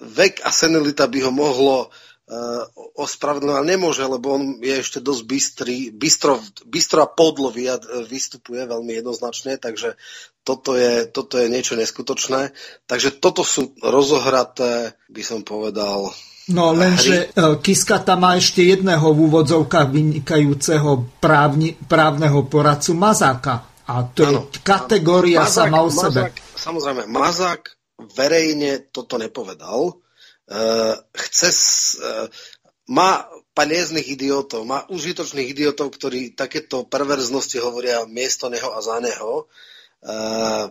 [0.00, 2.62] vek a senilita by ho mohlo uh,
[2.98, 7.50] ospravedlňovať nemôže, lebo on je ešte dosť bystrý, bystro, bystro a podlo
[8.06, 9.98] vystupuje veľmi jednoznačne, takže
[10.42, 12.50] toto je, toto je niečo neskutočné.
[12.90, 16.10] Takže toto sú rozohraté, by som povedal,
[16.50, 23.70] No lenže e, Kiska tam má ešte jedného v úvodzovkách vynikajúceho právni, právneho poradcu Mazáka.
[23.86, 26.20] A to ano, je kategória Mazák, sama o sebe.
[26.26, 27.62] Mazák, samozrejme, Mazák
[28.18, 30.02] verejne toto nepovedal.
[30.52, 31.50] Uh, chce,
[32.02, 32.26] uh,
[32.90, 33.22] má
[33.54, 39.46] palieznych idiotov, má užitočných idiotov, ktorí takéto perverznosti hovoria miesto neho a za neho.
[40.02, 40.66] Uh,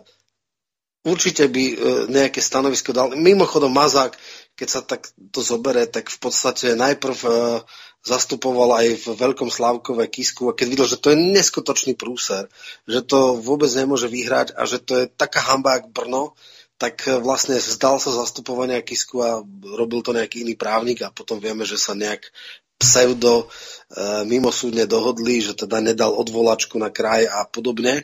[1.08, 1.76] určite by uh,
[2.12, 3.16] nejaké stanovisko dal.
[3.16, 4.18] Mimochodom, Mazák,
[4.56, 7.64] keď sa tak to zobere, tak v podstate najprv uh,
[8.02, 12.50] zastupoval aj v Veľkom Slávkove Kisku a keď videl, že to je neskutočný prúser,
[12.84, 16.34] že to vôbec nemôže vyhrať a že to je taká hamba, jak Brno,
[16.82, 19.38] tak e, vlastne vzdal sa zastupovania Kisku a
[19.78, 22.26] robil to nejaký iný právnik a potom vieme, že sa nejak
[22.74, 28.02] pseudo e, mimosúdne dohodli, že teda nedal odvolačku na kraj a podobne.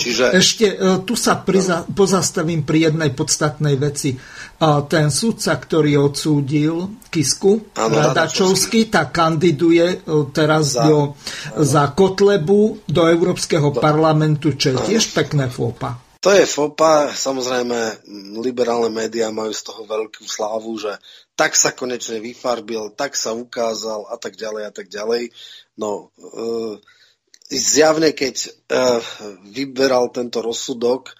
[0.00, 0.32] Čiže...
[0.32, 0.66] Ešte
[1.04, 4.16] tu sa priza, pozastavím pri jednej podstatnej veci.
[4.88, 10.02] Ten sudca, ktorý odsúdil Kisku, ano, Radačovský, tak kandiduje
[10.32, 11.14] teraz za, do,
[11.60, 16.08] za Kotlebu do Európskeho parlamentu, čo je tiež pekné fópa.
[16.18, 18.02] To je FOPA, samozrejme
[18.42, 20.98] liberálne médiá majú z toho veľkú slávu, že
[21.38, 25.30] tak sa konečne vyfarbil, tak sa ukázal a tak ďalej a tak ďalej.
[25.78, 26.82] No, e,
[27.48, 28.48] zjavne keď e,
[29.48, 31.14] vyberal tento rozsudok, e,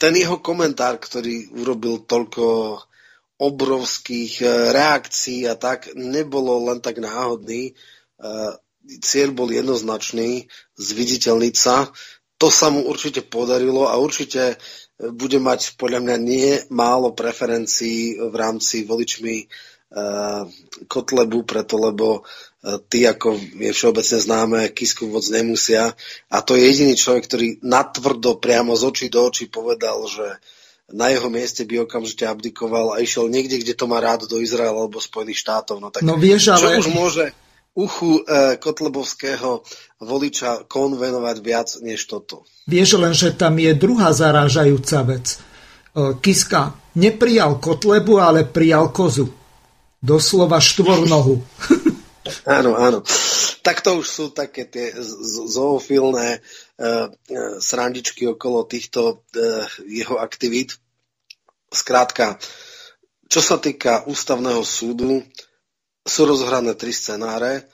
[0.00, 2.80] ten jeho komentár, ktorý urobil toľko
[3.38, 7.70] obrovských e, reakcií a tak, nebolo len tak náhodný.
[7.70, 7.72] E,
[9.00, 11.88] cieľ bol jednoznačný, zviditeľniť sa
[12.38, 14.60] to sa mu určite podarilo a určite
[15.00, 20.44] bude mať podľa mňa nie málo preferencií v rámci voličmi uh,
[20.84, 22.22] Kotlebu, preto lebo uh,
[22.88, 25.92] tí, ako je všeobecne známe, Kisku moc nemusia.
[26.32, 30.40] A to je jediný človek, ktorý natvrdo priamo z očí do očí povedal, že
[30.92, 34.84] na jeho mieste by okamžite abdikoval a išiel niekde, kde to má rád do Izraela
[34.84, 35.80] alebo Spojených štátov.
[35.80, 36.80] No tak no vieš, ale...
[36.80, 37.24] čo už môže
[37.74, 39.64] uchu e, kotlebovského
[39.98, 42.46] voliča konvenovať viac než toto.
[42.70, 45.26] Vieš len, že tam je druhá zarážajúca vec.
[45.34, 45.36] E,
[46.20, 49.26] Kiska neprijal Kotlebu, ale prijal kozu.
[50.04, 51.34] Doslova štvornohu.
[52.48, 52.98] áno, áno.
[53.64, 54.92] Tak to už sú také tie
[55.48, 56.42] zoofilné e, e,
[57.60, 60.76] srandičky okolo týchto e, jeho aktivít.
[61.72, 62.38] Skrátka,
[63.28, 65.24] čo sa týka ústavného súdu,
[66.04, 67.64] sú rozhrané tri scenáre.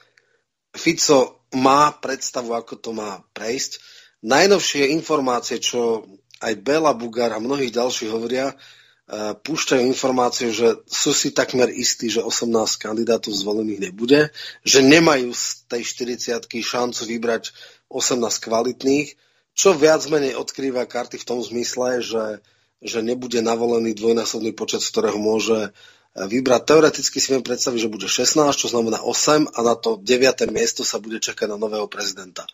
[0.71, 3.83] Fico má predstavu, ako to má prejsť.
[4.23, 6.07] Najnovšie informácie, čo
[6.39, 8.55] aj Bela Bugar a mnohí ďalší hovoria,
[9.11, 12.47] púšťajú informáciu, že sú si takmer istí, že 18
[12.79, 14.31] kandidátov zvolených nebude,
[14.63, 15.83] že nemajú z tej
[16.39, 17.51] 40 šancu vybrať
[17.91, 19.19] 18 kvalitných,
[19.51, 22.39] čo viac menej odkrýva karty v tom zmysle, že,
[22.79, 25.75] že nebude navolený dvojnásobný počet, z ktorého môže
[26.15, 26.61] vybrať.
[26.63, 30.47] Teoreticky si viem predstaviť, že bude 16, čo znamená 8 a na to 9.
[30.55, 32.47] miesto sa bude čakať na nového prezidenta.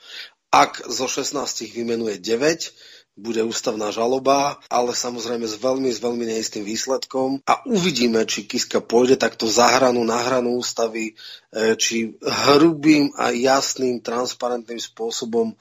[0.49, 1.37] Ak zo 16
[1.69, 8.21] vymenuje 9, bude ústavná žaloba, ale samozrejme s veľmi, s veľmi neistým výsledkom a uvidíme,
[8.29, 11.17] či Kiska pôjde takto za hranu, na hranu ústavy,
[11.49, 15.57] e, či hrubým a jasným, transparentným spôsobom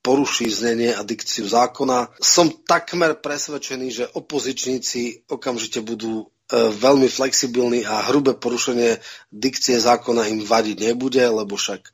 [0.00, 2.14] poruší znenie a dikciu zákona.
[2.22, 6.26] Som takmer presvedčený, že opozičníci okamžite budú e,
[6.72, 11.90] veľmi flexibilní a hrubé porušenie dikcie zákona im vadiť nebude, lebo však e,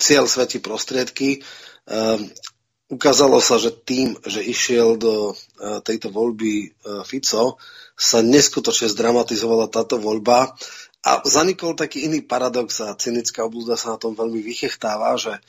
[0.00, 1.44] cieľ svetí prostriedky.
[1.90, 2.22] Uh,
[2.86, 7.58] ukázalo sa, že tým, že išiel do uh, tejto voľby uh, Fico,
[7.98, 10.54] sa neskutočne zdramatizovala táto voľba
[11.02, 15.42] a zanikol taký iný paradox a cynická obluda sa na tom veľmi vychechtáva, že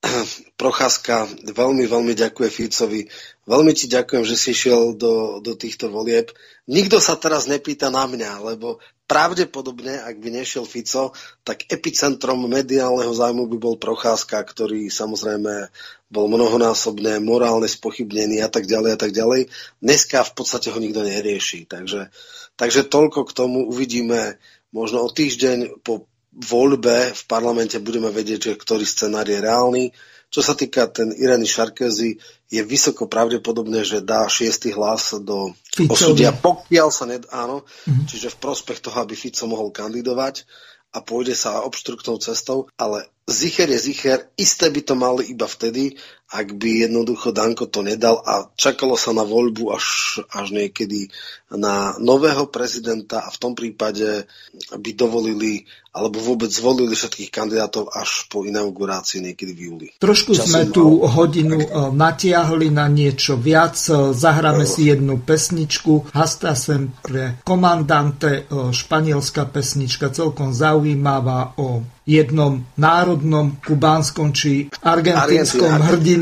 [0.60, 3.04] Procházka veľmi, veľmi ďakuje Ficovi.
[3.44, 6.32] Veľmi ti ďakujem, že si išiel do, do týchto volieb.
[6.64, 8.80] Nikto sa teraz nepýta na mňa, lebo
[9.10, 11.10] pravdepodobne, ak by nešiel Fico,
[11.42, 15.66] tak epicentrom mediálneho zájmu by bol Procházka, ktorý samozrejme
[16.06, 19.50] bol mnohonásobne morálne spochybnený a tak ďalej a tak ďalej.
[19.82, 21.66] Dneska v podstate ho nikto nerieši.
[21.66, 22.14] Takže,
[22.54, 24.38] takže toľko k tomu uvidíme
[24.70, 29.84] možno o týždeň po voľbe v parlamente budeme vedieť, že ktorý scenár je reálny.
[30.30, 32.14] Čo sa týka ten Ireny Šarkezy,
[32.50, 35.54] je vysoko pravdepodobné, že dá šiestý hlas do
[35.90, 38.06] osudia, pokiaľ sa nedá, áno, mm-hmm.
[38.06, 40.46] čiže v prospech toho, aby Fico mohol kandidovať
[40.90, 45.94] a pôjde sa obštruktnou cestou, ale zicher je zicher, isté by to mali iba vtedy,
[46.30, 49.86] ak by jednoducho Danko to nedal a čakalo sa na voľbu až,
[50.30, 51.10] až niekedy
[51.50, 54.30] na nového prezidenta a v tom prípade
[54.70, 59.88] by dovolili alebo vôbec zvolili všetkých kandidátov až po inaugurácii niekedy v júli.
[59.98, 63.74] Trošku Časom sme tú hodinu e, natiahli na niečo viac.
[63.90, 66.14] E, zahráme si jednu pesničku.
[66.14, 75.74] Hasta sem pre komandante, e, španielská pesnička, celkom zaujímavá o jednom národnom kubánskom či argentínskom
[75.90, 76.19] hrdinovi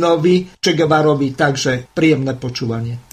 [0.59, 3.08] Che Guevarovi, takže príjemné počúvanie.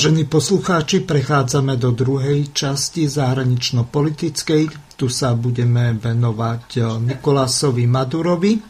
[0.00, 4.96] Vážení poslucháči, prechádzame do druhej časti zahranično-politickej.
[4.96, 8.52] Tu sa budeme venovať e, Nikolásovi Madurovi.
[8.56, 8.60] E,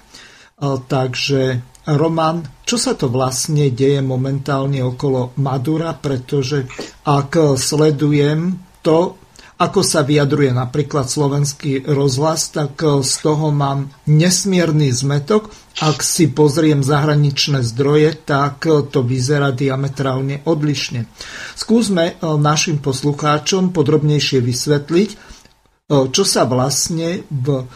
[0.91, 6.67] takže Roman, čo sa to vlastne deje momentálne okolo Madura, pretože
[7.07, 9.15] ak sledujem to,
[9.55, 15.55] ako sa vyjadruje napríklad slovenský rozhlas, tak e, z toho mám nesmierny zmetok.
[15.81, 21.09] Ak si pozriem zahraničné zdroje, tak e, to vyzerá diametrálne odlišne.
[21.57, 25.11] Skúsme e, našim poslucháčom podrobnejšie vysvetliť,
[25.91, 27.67] čo sa vlastne v,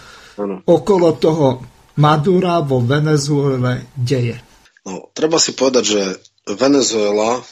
[0.71, 1.67] okolo toho
[1.99, 4.39] Madura vo Venezuele deje.
[4.87, 6.03] No, treba si povedať, že
[6.55, 7.43] Venezuela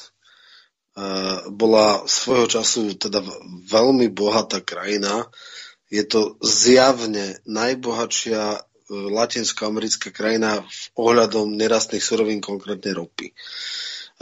[1.49, 3.25] bola svojho času teda
[3.69, 5.25] veľmi bohatá krajina.
[5.89, 8.61] Je to zjavne najbohatšia e,
[8.93, 13.33] latinskoamerická krajina v ohľadom nerastných surovín, konkrétne ropy.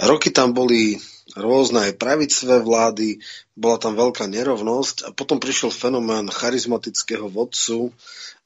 [0.00, 0.96] Roky tam boli
[1.36, 3.20] rôzne aj pravicové vlády,
[3.52, 7.92] bola tam veľká nerovnosť a potom prišiel fenomén charizmatického vodcu,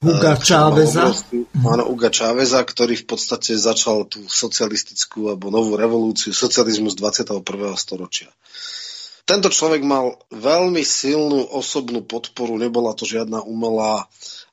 [0.03, 1.15] Huga Cháveza.
[1.63, 7.41] Áno, Uga Cháveza, ktorý v podstate začal tú socialistickú alebo novú revolúciu, socializmus 21.
[7.79, 8.27] storočia.
[9.25, 14.05] Tento človek mal veľmi silnú osobnú podporu, nebola to žiadna umelá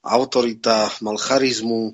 [0.02, 1.92] autorita, mal charizmu, e,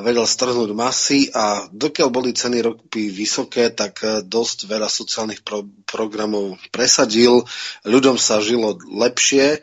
[0.00, 5.68] vedel strhnúť masy a dokiaľ boli ceny ropy vysoké, tak e, dosť veľa sociálnych pro-
[5.84, 7.44] programov presadil,
[7.84, 9.60] ľuďom sa žilo lepšie,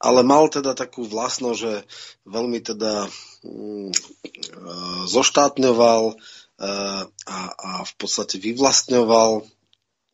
[0.00, 1.84] ale mal teda takú vlastnosť, že
[2.24, 3.04] veľmi teda
[3.44, 3.96] mm, e,
[5.06, 6.16] zoštátňoval
[6.60, 9.48] a, a v podstate vyvlastňoval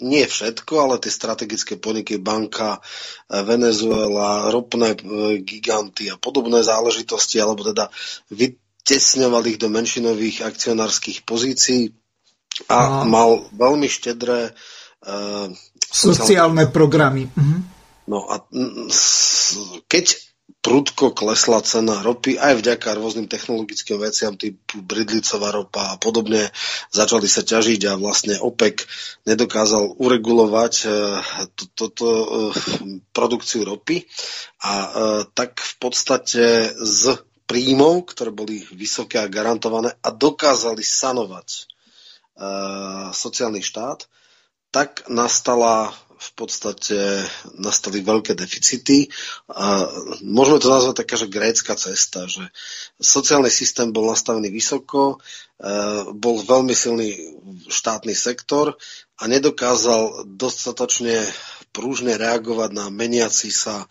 [0.01, 2.81] nie všetko, ale tie strategické podniky, banka, e,
[3.41, 4.93] Venezuela, ropné
[5.41, 7.89] giganty a podobné záležitosti, alebo teda
[8.29, 11.97] vytesňoval ich do menšinových akcionárskych pozícií
[12.69, 14.57] a, a mal veľmi štedré
[15.05, 15.49] uh,
[15.93, 17.29] sociálne programy.
[17.29, 17.59] Mhm.
[18.07, 18.41] No a
[19.91, 20.26] keď
[20.63, 26.51] prudko klesla cena ropy, aj vďaka rôznym technologickým veciam, typu bridlicová ropa a podobne,
[26.91, 28.83] začali sa ťažiť a vlastne OPEC
[29.31, 30.75] nedokázal uregulovať
[31.79, 32.27] toto e,
[33.15, 34.07] produkciu ropy.
[34.67, 34.89] A e,
[35.35, 37.03] tak v podstate z
[37.47, 41.71] príjmov, ktoré boli vysoké a garantované a dokázali sanovať
[43.17, 44.05] sociálny štát,
[44.69, 47.21] tak nastala v podstate
[47.61, 49.13] nastali veľké deficity.
[49.53, 49.85] A
[50.25, 52.49] môžeme to nazvať taká, že grécka cesta, že
[52.97, 55.17] sociálny systém bol nastavený vysoko,
[55.61, 55.67] e,
[56.17, 57.37] bol veľmi silný
[57.69, 58.75] štátny sektor
[59.21, 61.29] a nedokázal dostatočne
[61.77, 63.87] prúžne reagovať na meniaci sa e,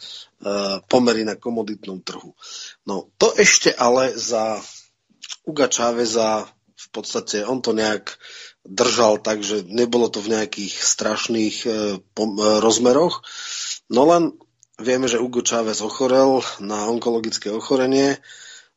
[0.89, 2.34] pomery na komoditnom trhu.
[2.89, 4.57] No to ešte ale za
[5.45, 8.17] Uga Čáveza v podstate on to nejak
[8.66, 12.26] držal tak, že nebolo to v nejakých strašných e, e,
[12.59, 13.22] rozmeroch.
[13.93, 14.34] No len
[14.82, 18.18] vieme, že Hugo Chávez ochorel na onkologické ochorenie,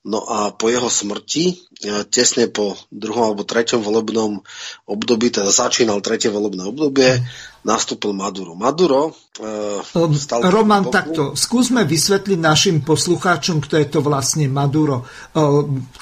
[0.05, 4.45] no a po jeho smrti, e, tesne po druhom alebo treťom volebnom
[4.85, 7.25] období, teda začínal tretie volebné obdobie,
[7.67, 8.55] nastúpil Maduro.
[8.55, 15.03] Maduro e, stal Roman, takto, skúsme vysvetliť našim poslucháčom, kto je to vlastne Maduro.
[15.03, 15.05] E,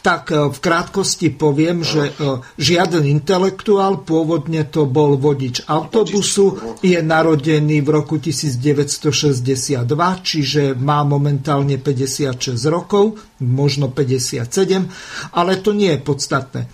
[0.04, 1.88] tak e, v krátkosti poviem, no.
[1.88, 2.12] že e,
[2.60, 9.88] žiaden intelektuál, pôvodne to bol vodič autobusu, vodič, je narodený v roku 1962,
[10.20, 16.60] čiže má momentálne 56 rokov, možno 57, ale to nie je podstatné.
[16.64, 16.68] E,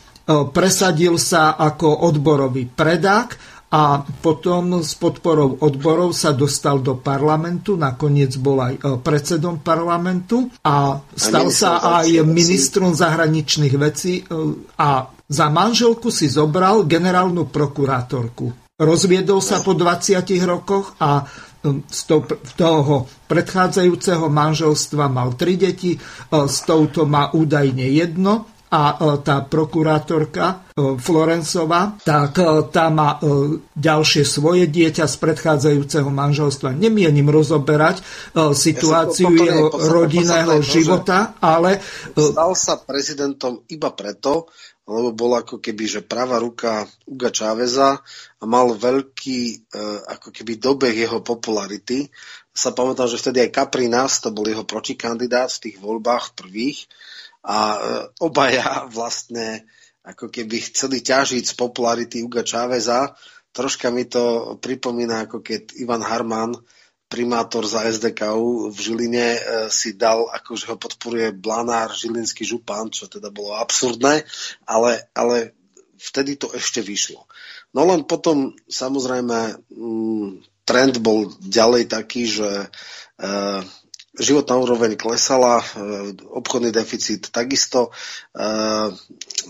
[0.55, 8.37] presadil sa ako odborový predák, a potom s podporou odborov sa dostal do parlamentu, nakoniec
[8.37, 14.23] bol aj e, predsedom parlamentu a stal sa aj ministrom zahraničných vecí e,
[14.77, 18.77] a za manželku si zobral generálnu prokurátorku.
[18.77, 21.25] Rozviedol sa po 20 rokoch a
[21.65, 22.01] e, z
[22.53, 25.97] toho predchádzajúceho manželstva mal tri deti,
[26.29, 33.21] s touto má údajne jedno a e, tá prokurátorka e, Florencová, tak e, tá má
[33.77, 36.73] ďalšie svoje dieťa z predchádzajúceho manželstva.
[36.73, 38.01] Nemienim rozoberať
[38.57, 41.85] situáciu ja jeho rodinného života, ale...
[42.17, 44.49] Stal sa prezidentom iba preto,
[44.89, 48.01] lebo bol ako keby, že pravá ruka Uga Čáveza
[48.41, 49.71] a mal veľký
[50.09, 52.09] ako keby dobeh jeho popularity.
[52.51, 56.89] Sa pamätám, že vtedy aj Caprinas, to bol jeho protikandidát v tých voľbách prvých,
[57.43, 57.79] a e,
[58.23, 59.67] obaja vlastne
[60.03, 63.15] ako keby chceli ťažiť z popularity Uga Čáveza.
[63.55, 66.59] Troška mi to pripomína, ako keď Ivan Harman,
[67.07, 73.07] primátor za SDKU v Žiline, e, si dal, akože ho podporuje Blanár, žilinský župan, čo
[73.07, 74.25] teda bolo absurdné,
[74.65, 75.53] ale, ale
[76.01, 77.29] vtedy to ešte vyšlo.
[77.77, 79.61] No len potom samozrejme
[80.65, 83.61] trend bol ďalej taký, že uh,
[84.19, 87.93] životná úroveň klesala, uh, obchodný deficit takisto,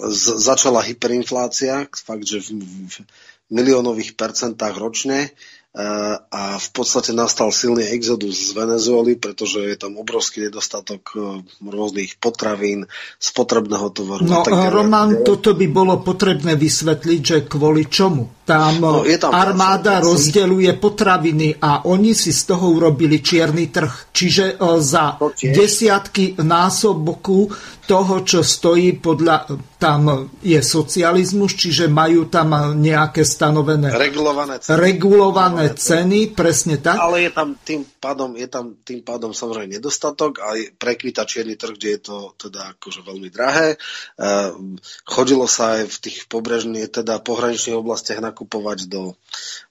[0.02, 2.48] z- začala hyperinflácia, fakt, že v,
[3.52, 5.30] miliónových percentách ročne
[6.28, 11.16] a v podstate nastal silný exodus z Venezuely, pretože je tam obrovský nedostatok
[11.64, 12.84] rôznych potravín,
[13.16, 14.20] spotrebného tovaru.
[14.28, 18.41] No, Roman, toto by bolo potrebné vysvetliť, že kvôli čomu?
[18.42, 24.10] Tam, no, tam armáda rozdeľuje potraviny a oni si z toho urobili čierny trh.
[24.10, 27.46] Čiže e, za desiatky násobku
[27.86, 29.46] toho, čo stojí podľa...
[29.78, 33.94] Tam je socializmus, čiže majú tam nejaké stanovené...
[33.94, 34.74] Regulované ceny.
[34.74, 36.98] Regulované ceny, presne tak.
[36.98, 41.78] Ale je tam tým pádom, je tam tým pádom samozrejme nedostatok a prekvita čierny trh,
[41.78, 43.78] kde je to teda akože veľmi drahé.
[43.78, 43.78] E,
[45.06, 49.12] chodilo sa aj v tých pobrežných, teda pohraničných oblastiach na nakupovať do,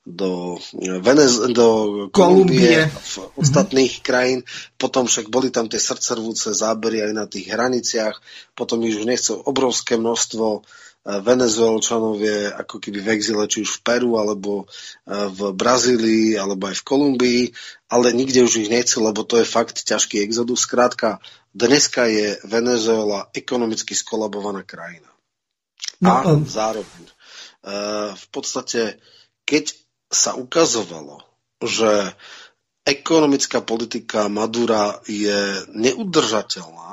[0.06, 0.62] do,
[1.02, 1.68] Venez, do
[2.14, 4.06] Kolumbie, v ostatných mm-hmm.
[4.06, 4.40] krajín.
[4.78, 8.22] Potom však boli tam tie srdcervúce zábery aj na tých hraniciach.
[8.54, 10.62] Potom už nechcel obrovské množstvo
[11.02, 14.70] Venezuelčanov je ako keby v exile, či už v Peru, alebo
[15.10, 17.44] v Brazílii, alebo aj v Kolumbii,
[17.90, 20.68] ale nikde už ich nechcel, lebo to je fakt ťažký exodus.
[20.68, 21.18] Skrátka,
[21.58, 25.10] dneska je Venezuela ekonomicky skolabovaná krajina.
[25.98, 26.46] No, a um...
[26.46, 27.10] zároveň
[28.12, 28.98] v podstate,
[29.46, 29.78] keď
[30.10, 31.24] sa ukazovalo,
[31.62, 32.12] že
[32.84, 36.91] ekonomická politika Madura je neudržateľná,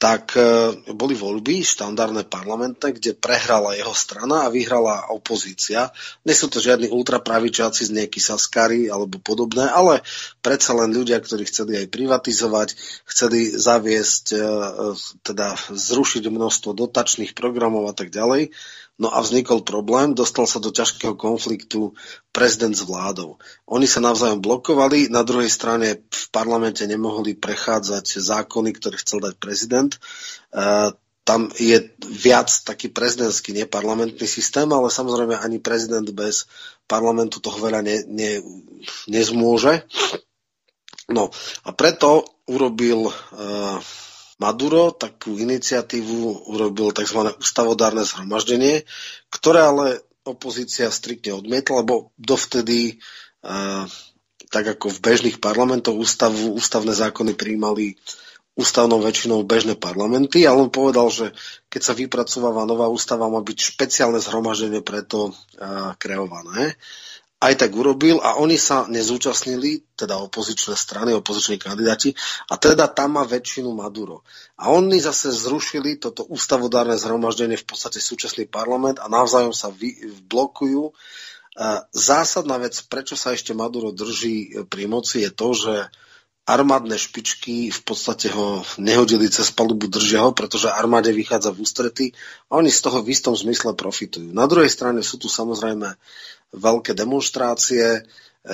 [0.00, 5.92] tak eh, boli voľby štandardné parlamentné, kde prehrala jeho strana a vyhrala opozícia.
[6.24, 10.00] Nie sú to žiadni ultrapravičáci z nejaký Saskary alebo podobné, ale
[10.40, 12.68] predsa len ľudia, ktorí chceli aj privatizovať,
[13.04, 14.40] chceli zaviesť, eh,
[15.20, 18.56] teda zrušiť množstvo dotačných programov a tak ďalej.
[19.00, 21.96] No a vznikol problém, dostal sa do ťažkého konfliktu
[22.36, 23.40] prezident s vládou.
[23.64, 29.40] Oni sa navzájom blokovali, na druhej strane v parlamente nemohli prechádzať zákony, ktoré chcel dať
[29.40, 29.96] prezident.
[29.96, 30.92] E,
[31.24, 36.44] tam je viac taký prezidentský, neparlamentný systém, ale samozrejme ani prezident bez
[36.84, 38.44] parlamentu toho veľa ne, ne,
[39.08, 39.88] nezmôže.
[41.08, 41.32] No
[41.64, 43.12] a preto urobil e,
[44.40, 47.36] Maduro takú iniciatívu urobil tzv.
[47.36, 48.88] ústavodárne zhromaždenie,
[49.28, 49.86] ktoré ale
[50.24, 53.00] opozícia striktne odmietla, lebo dovtedy
[53.44, 53.84] uh,
[54.50, 58.00] tak ako v bežných parlamentoch ústavu, ústavné zákony prijímali
[58.58, 61.30] ústavnou väčšinou bežné parlamenty, ale on povedal, že
[61.70, 66.74] keď sa vypracováva nová ústava, má byť špeciálne zhromaždenie preto uh, kreované.
[67.40, 72.12] Aj tak urobil a oni sa nezúčastnili, teda opozičné strany, opoziční kandidáti,
[72.52, 74.20] a teda tam má väčšinu Maduro.
[74.60, 80.20] A oni zase zrušili toto ústavodárne zhromaždenie, v podstate súčasný parlament a navzájom sa vy,
[80.28, 80.92] blokujú.
[81.96, 85.74] Zásadná vec, prečo sa ešte Maduro drží pri moci, je to, že
[86.48, 92.06] armádne špičky v podstate ho nehodili cez palubu, držia ho, pretože armáde vychádza v ústrety
[92.50, 94.32] a oni z toho v istom zmysle profitujú.
[94.34, 95.94] Na druhej strane sú tu samozrejme
[96.56, 98.00] veľké demonstrácie, e,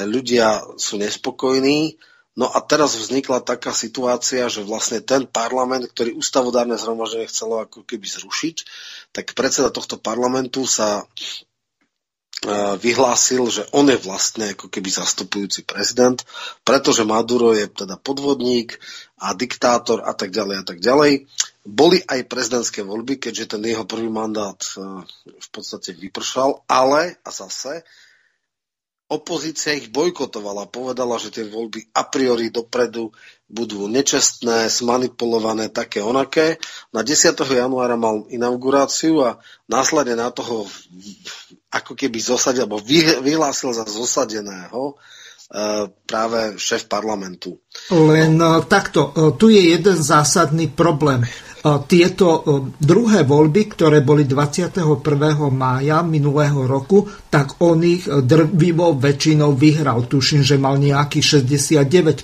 [0.05, 1.97] ľudia sú nespokojní.
[2.37, 7.81] No a teraz vznikla taká situácia, že vlastne ten parlament, ktorý ústavodárne zhromaždenie chcelo ako
[7.89, 8.57] keby zrušiť,
[9.17, 11.09] tak predseda tohto parlamentu sa
[12.77, 16.21] vyhlásil, že on je vlastne ako keby zastupujúci prezident,
[16.63, 18.77] pretože Maduro je teda podvodník
[19.17, 21.25] a diktátor a tak ďalej a tak ďalej.
[21.67, 27.31] Boli aj prezidentské voľby, keďže ten jeho prvý mandát e, v podstate vypršal, ale a
[27.33, 27.83] zase
[29.07, 33.15] opozícia ich bojkotovala, povedala, že tie voľby a priori dopredu
[33.47, 36.59] budú nečestné, smanipulované, také onaké.
[36.91, 37.39] Na 10.
[37.39, 39.39] januára mal inauguráciu a
[39.71, 40.67] následne na toho
[41.77, 42.81] ako keby zosadil, alebo
[43.21, 44.95] vyhlásil za zosadeného e,
[46.09, 47.61] práve šéf parlamentu.
[47.93, 51.29] Len e, takto, tu je jeden zásadný problém
[51.91, 52.47] tieto
[52.79, 54.87] druhé voľby, ktoré boli 21.
[55.51, 60.07] mája minulého roku, tak on ich drvivo väčšinou vyhral.
[60.07, 62.23] Tuším, že mal nejaký 69%.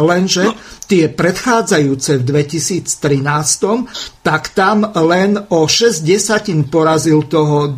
[0.00, 0.56] Lenže no.
[0.88, 7.76] tie predchádzajúce v 2013, tak tam len o 6 desatín porazil toho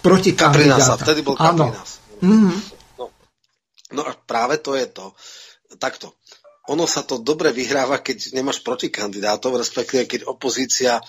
[0.00, 0.78] protikandidáta.
[0.78, 2.02] Kaprinasa, vtedy bol Kaprinas.
[2.22, 2.56] Mm-hmm.
[2.98, 3.04] No,
[3.94, 5.14] no a práve to je to.
[5.78, 6.18] Takto
[6.68, 11.00] ono sa to dobre vyhráva, keď nemáš protikandidátov, respektíve keď opozícia,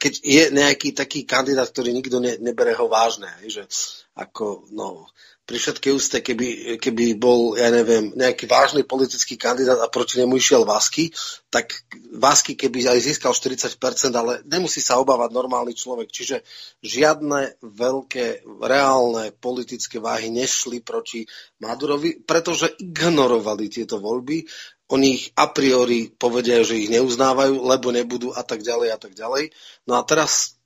[0.00, 3.28] keď je nejaký taký kandidát, ktorý nikto ne, nebere ho vážne.
[3.44, 3.68] Že
[4.16, 5.04] ako, no,
[5.48, 10.36] pri všetkej úste, keby, keby bol, ja neviem, nejaký vážny politický kandidát a proti nemu
[10.36, 11.08] išiel Vasky,
[11.48, 13.80] tak Vasky keby aj získal 40%,
[14.12, 16.12] ale nemusí sa obávať normálny človek.
[16.12, 16.44] Čiže
[16.84, 21.24] žiadne veľké, reálne politické váhy nešli proti
[21.64, 24.44] Madurovi, pretože ignorovali tieto voľby.
[24.92, 29.16] Oni ich a priori povedia, že ich neuznávajú, lebo nebudú a tak ďalej a tak
[29.16, 29.48] ďalej.
[29.88, 30.60] No a teraz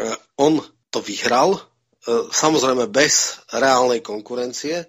[0.00, 1.60] eh, on to vyhral,
[2.30, 4.84] samozrejme bez reálnej konkurencie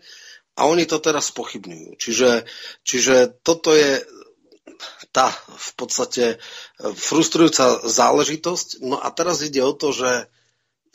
[0.56, 2.00] a oni to teraz pochybňujú.
[2.00, 2.48] Čiže,
[2.84, 4.04] čiže toto je
[5.16, 6.38] tá v podstate e,
[6.92, 8.84] frustrujúca záležitosť.
[8.84, 10.28] No a teraz ide o to, že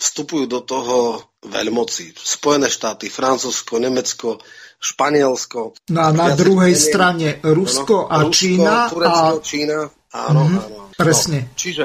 [0.01, 2.17] vstupujú do toho veľmoci.
[2.17, 4.41] Spojené štáty, Francúzsko, Nemecko,
[4.81, 5.77] Španielsko.
[5.93, 8.73] No a na druhej neviem, strane Rusko a Rusko, Čína.
[8.89, 9.45] Turecko, a...
[9.45, 9.79] Čína.
[10.11, 10.81] Áno, mm-hmm, áno.
[10.97, 11.39] Presne.
[11.49, 11.85] No, čiže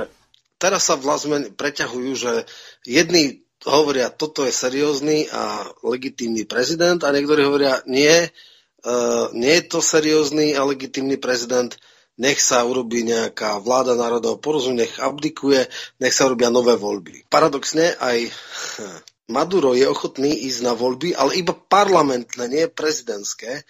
[0.59, 2.31] teraz sa vlastne preťahujú, že
[2.87, 8.29] jedni hovoria, toto je seriózny a legitímny prezident a niektorí hovoria, nie,
[8.85, 11.73] uh, nie je to seriózny a legitímny prezident,
[12.15, 15.67] nech sa urobí nejaká vláda národného porozumia, nech abdikuje,
[15.99, 17.27] nech sa urobia nové voľby.
[17.27, 18.31] Paradoxne aj
[19.35, 23.65] Maduro je ochotný ísť na voľby, ale iba parlamentné, nie prezidentské.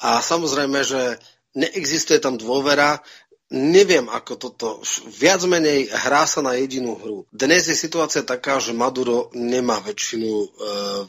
[0.00, 1.18] A samozrejme, že
[1.58, 3.02] neexistuje tam dôvera,
[3.50, 4.68] Neviem, ako toto.
[5.10, 7.26] Viac menej hrá sa na jedinú hru.
[7.34, 10.46] Dnes je situácia taká, že Maduro nemá väčšinu e,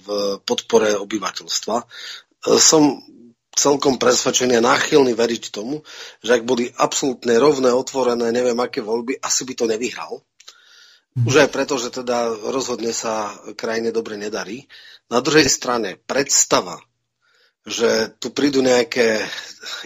[0.01, 0.07] v
[0.41, 1.75] podpore obyvateľstva.
[1.77, 1.85] E,
[2.57, 2.97] som
[3.53, 5.85] celkom presvedčený a náchylný veriť tomu,
[6.25, 10.25] že ak boli absolútne rovné, otvorené, neviem aké voľby, asi by to nevyhral.
[11.13, 11.29] Mhm.
[11.29, 14.65] Už aj preto, že teda rozhodne sa krajine dobre nedarí.
[15.13, 16.81] Na druhej strane predstava,
[17.65, 19.21] že tu prídu nejaké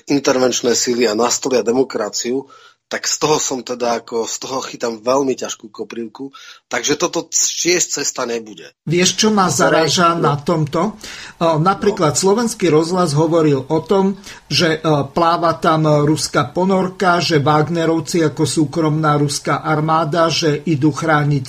[0.07, 2.47] intervenčné síly a nastolia demokraciu,
[2.85, 6.29] tak z toho som teda ako, z toho chytám veľmi ťažkú koprivku,
[6.69, 8.77] takže toto tiež cesta nebude.
[8.85, 10.29] Vieš, čo ma zaráža no.
[10.29, 10.93] na tomto?
[11.41, 12.21] Napríklad no.
[12.21, 14.85] slovenský rozhlas hovoril o tom, že
[15.17, 21.47] pláva tam ruská ponorka, že Wagnerovci ako súkromná ruská armáda, že idú chrániť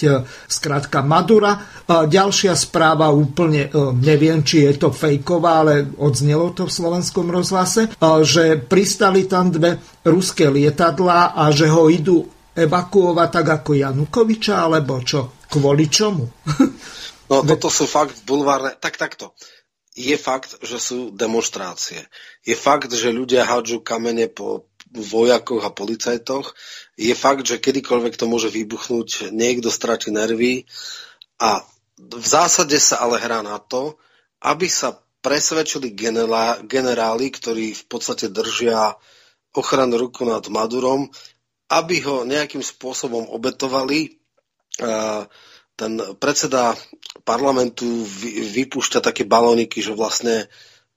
[0.48, 1.84] skrátka Madura.
[1.86, 3.68] Ďalšia správa úplne,
[4.00, 7.92] neviem, či je to fejková, ale odznelo to v slovenskom rozhlase,
[8.24, 15.00] že pristali tam dve ruské lietadlá a že ho idú evakuovať tak ako Janukoviča, alebo
[15.04, 15.44] čo?
[15.46, 16.24] Kvôli čomu?
[17.28, 18.74] no toto sú fakt bulvárne.
[18.78, 19.36] Tak takto.
[19.96, 22.04] Je fakt, že sú demonstrácie.
[22.44, 26.52] Je fakt, že ľudia hádžu kamene po vojakoch a policajtoch.
[26.96, 30.68] Je fakt, že kedykoľvek to môže vybuchnúť, niekto stratí nervy.
[31.40, 31.64] A
[31.96, 33.96] v zásade sa ale hrá na to,
[34.44, 35.96] aby sa presvedčili
[36.68, 38.94] generáli, ktorí v podstate držia
[39.56, 41.08] ochranu ruku nad Madurom,
[41.72, 44.20] aby ho nejakým spôsobom obetovali.
[45.76, 46.76] Ten predseda
[47.26, 47.84] parlamentu
[48.54, 50.46] vypúšťa také balóniky, že vlastne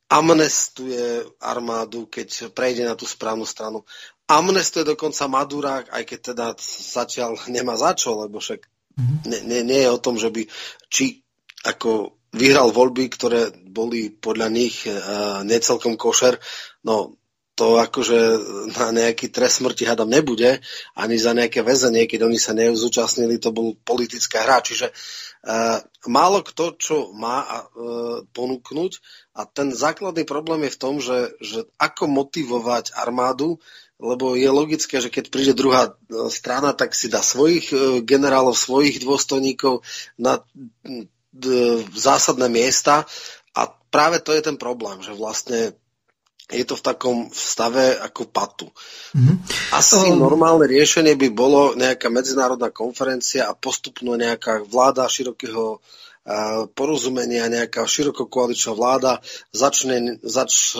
[0.09, 3.85] amnestuje armádu, keď prejde na tú správnu stranu.
[4.25, 6.47] Amnestuje dokonca Madura, aj keď teda
[6.93, 8.65] zatiaľ nemá za čo, lebo však
[8.99, 10.43] nie, nie, nie je o tom, že by
[10.91, 11.23] či
[11.63, 16.35] ako vyhral voľby, ktoré boli podľa nich uh, necelkom košer.
[16.83, 17.18] No,
[17.59, 18.19] to akože
[18.79, 20.63] na nejaký trest smrti hadam nebude,
[20.95, 24.63] ani za nejaké väzenie, keď oni sa neuzúčastnili, to bol politická hra.
[24.63, 29.03] Čiže uh, málo kto, čo má uh, ponúknuť
[29.35, 33.59] a ten základný problém je v tom, že, že ako motivovať armádu,
[33.99, 37.67] lebo je logické, že keď príde druhá e, strana, tak si dá svojich
[38.07, 39.83] generálov, svojich dôstojníkov
[40.15, 40.39] na
[41.99, 43.03] zásadné miesta
[43.51, 45.75] a práve to je ten problém, že vlastne
[46.49, 48.67] je to v takom stave ako patu.
[49.13, 49.37] Mm-hmm.
[49.77, 50.17] Asi um...
[50.17, 55.77] normálne riešenie by bolo nejaká medzinárodná konferencia a postupno nejaká vláda širokého
[56.77, 59.17] porozumenia, nejaká širokokoaličná vláda,
[59.49, 60.77] začne, zač,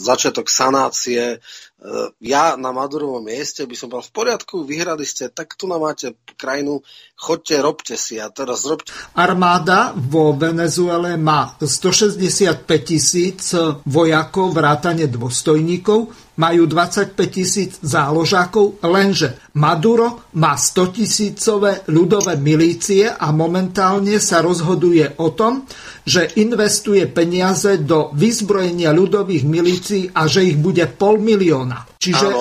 [0.00, 1.44] začiatok sanácie.
[1.78, 5.86] E, ja na Madurovom mieste by som bol v poriadku, vyhrali ste, tak tu nám
[5.86, 6.82] máte krajinu,
[7.14, 8.90] chodte, robte si a teraz robte.
[9.14, 13.54] Armáda vo Venezuele má 165 tisíc
[13.86, 23.34] vojakov, vrátane dôstojníkov, majú 25 tisíc záložákov, lenže Maduro má 100 tisícové ľudové milície a
[23.34, 25.66] momentálne sa rozhoduje o tom,
[26.08, 31.84] že investuje peniaze do vyzbrojenia ľudových milícií a že ich bude pol milióna.
[32.00, 32.36] Čiže e,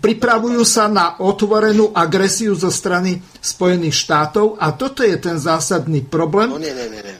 [0.00, 6.48] pripravujú sa na otvorenú agresiu zo strany Spojených štátov a toto je ten zásadný problém.
[6.48, 7.02] No nie, nie, nie.
[7.04, 7.18] nie.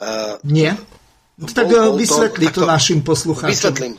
[0.00, 0.70] Uh, nie?
[1.42, 3.50] Tak bol, e, vysvetli to, to našim poslucháčom.
[3.50, 3.94] Vysvetlím.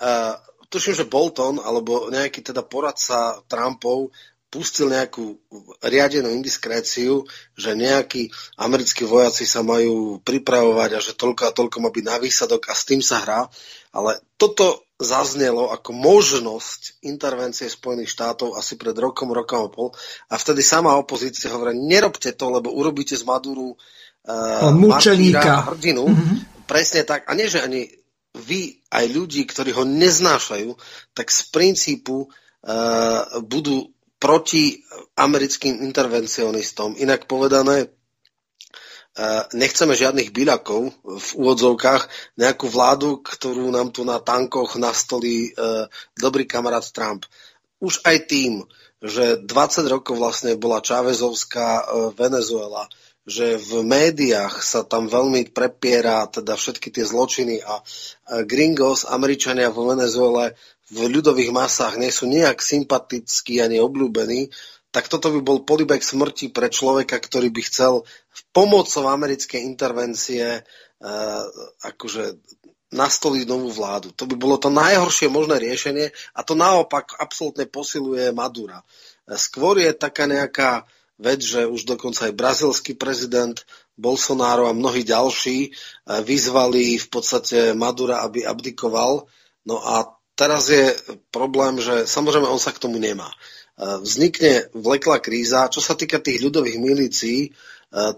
[0.00, 0.32] Uh,
[0.72, 4.10] tuším, že Bolton alebo nejaký teda poradca Trumpov
[4.54, 5.34] pustil nejakú
[5.82, 7.26] riadenú indiskréciu,
[7.58, 12.16] že nejakí americkí vojaci sa majú pripravovať a že toľko a toľko má byť na
[12.22, 13.50] výsadok a s tým sa hrá.
[13.90, 19.90] Ale toto zaznelo ako možnosť intervencie Spojených štátov asi pred rokom, rokom a pol.
[20.30, 25.66] A vtedy sama opozícia hovorí, nerobte to, lebo urobíte z Maduru uh, mučeníka.
[25.74, 26.06] hrdinu.
[26.06, 26.36] Mm-hmm.
[26.70, 27.26] Presne tak.
[27.26, 27.90] A nie, že ani
[28.38, 30.74] vy, aj ľudí, ktorí ho neznášajú,
[31.10, 32.30] tak z princípu uh,
[33.42, 34.80] budú proti
[35.18, 36.96] americkým intervencionistom.
[36.96, 42.02] Inak povedané, eh, nechceme žiadnych byľakov v úvodzovkách,
[42.38, 45.86] nejakú vládu, ktorú nám tu na tankoch nastolí eh,
[46.18, 47.26] dobrý kamarát Trump.
[47.82, 48.64] Už aj tým,
[49.04, 51.84] že 20 rokov vlastne bola Čávezovská eh,
[52.16, 52.88] Venezuela,
[53.24, 57.80] že v médiách sa tam veľmi prepiera teda všetky tie zločiny a
[58.44, 60.52] gringos, Američania vo Venezuele
[60.92, 64.52] v ľudových masách nie sú nejak sympatickí ani obľúbení,
[64.94, 68.06] tak toto by bol polibek smrti pre človeka, ktorý by chcel
[68.54, 71.44] pomocou americkej intervencie uh,
[71.82, 72.38] akože
[72.94, 74.14] nastoliť novú vládu.
[74.14, 78.86] To by bolo to najhoršie možné riešenie a to naopak absolútne posiluje Madura.
[79.34, 80.86] Skôr je taká nejaká
[81.18, 83.58] vec, že už dokonca aj brazilský prezident
[83.98, 85.70] Bolsonaro a mnohí ďalší e,
[86.26, 89.26] vyzvali v podstate Madura, aby abdikoval.
[89.66, 90.94] No a teraz je
[91.30, 93.30] problém, že samozrejme on sa k tomu nemá.
[93.30, 93.36] E,
[94.02, 95.70] vznikne vleklá kríza.
[95.70, 97.50] Čo sa týka tých ľudových milícií, e,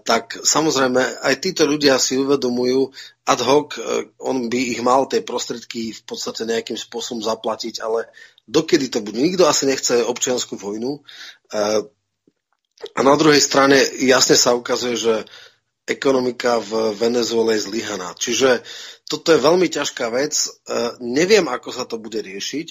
[0.05, 2.93] tak samozrejme aj títo ľudia si uvedomujú
[3.25, 8.09] ad hoc, e, on by ich mal tie prostriedky v podstate nejakým spôsobom zaplatiť, ale
[8.45, 9.17] dokedy to bude?
[9.17, 11.01] Nikto asi nechce občianskú vojnu.
[12.93, 15.15] A na druhej strane jasne sa ukazuje, že
[15.87, 18.11] ekonomika v Venezuele je zlyhaná.
[18.19, 18.61] Čiže
[19.07, 20.35] toto je veľmi ťažká vec.
[20.67, 22.67] Uh, neviem, ako sa to bude riešiť.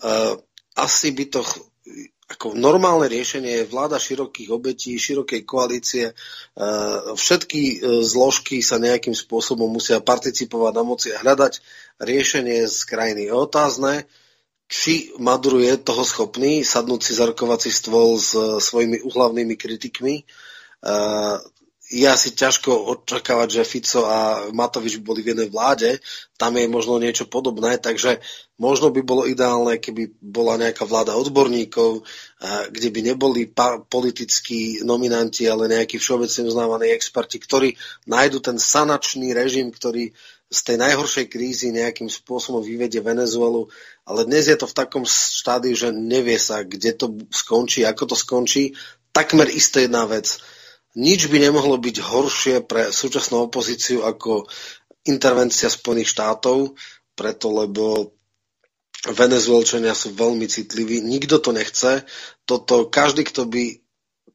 [0.00, 0.40] Uh,
[0.74, 1.44] asi by to
[2.24, 6.16] ako normálne riešenie je vláda širokých obetí, širokej koalície.
[6.56, 11.60] Uh, všetky zložky sa nejakým spôsobom musia participovať na moci a hľadať
[12.00, 13.28] riešenie z krajiny.
[13.28, 14.08] Je otázne,
[14.64, 18.32] či Maduro je toho schopný sadnúť si za rokovací stôl s
[18.64, 20.24] svojimi uhlavnými kritikmi
[21.94, 26.02] je asi ťažko očakávať, že Fico a Matovič boli v jednej vláde,
[26.34, 28.18] tam je možno niečo podobné, takže
[28.58, 32.02] možno by bolo ideálne, keby bola nejaká vláda odborníkov,
[32.74, 33.46] kde by neboli
[33.86, 37.78] politickí nominanti, ale nejakí všeobecne uznávaní experti, ktorí
[38.10, 40.10] nájdu ten sanačný režim, ktorý
[40.50, 43.70] z tej najhoršej krízy nejakým spôsobom vyvedie Venezuelu,
[44.06, 48.16] ale dnes je to v takom štádiu, že nevie sa, kde to skončí, ako to
[48.18, 48.74] skončí.
[49.14, 50.42] Takmer isté jedna vec
[50.94, 54.46] nič by nemohlo byť horšie pre súčasnú opozíciu ako
[55.04, 56.78] intervencia Spojených štátov,
[57.14, 58.14] preto lebo
[59.04, 62.08] Venezuelčania sú veľmi citliví, nikto to nechce.
[62.48, 63.84] Toto, každý, kto by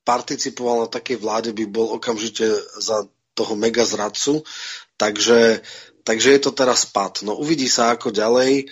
[0.05, 2.45] participoval na takej vláde, by bol okamžite
[2.77, 4.45] za toho mega zradcu.
[4.93, 5.65] Takže,
[6.05, 7.25] takže je to teraz pad.
[7.25, 8.69] No uvidí sa ako ďalej.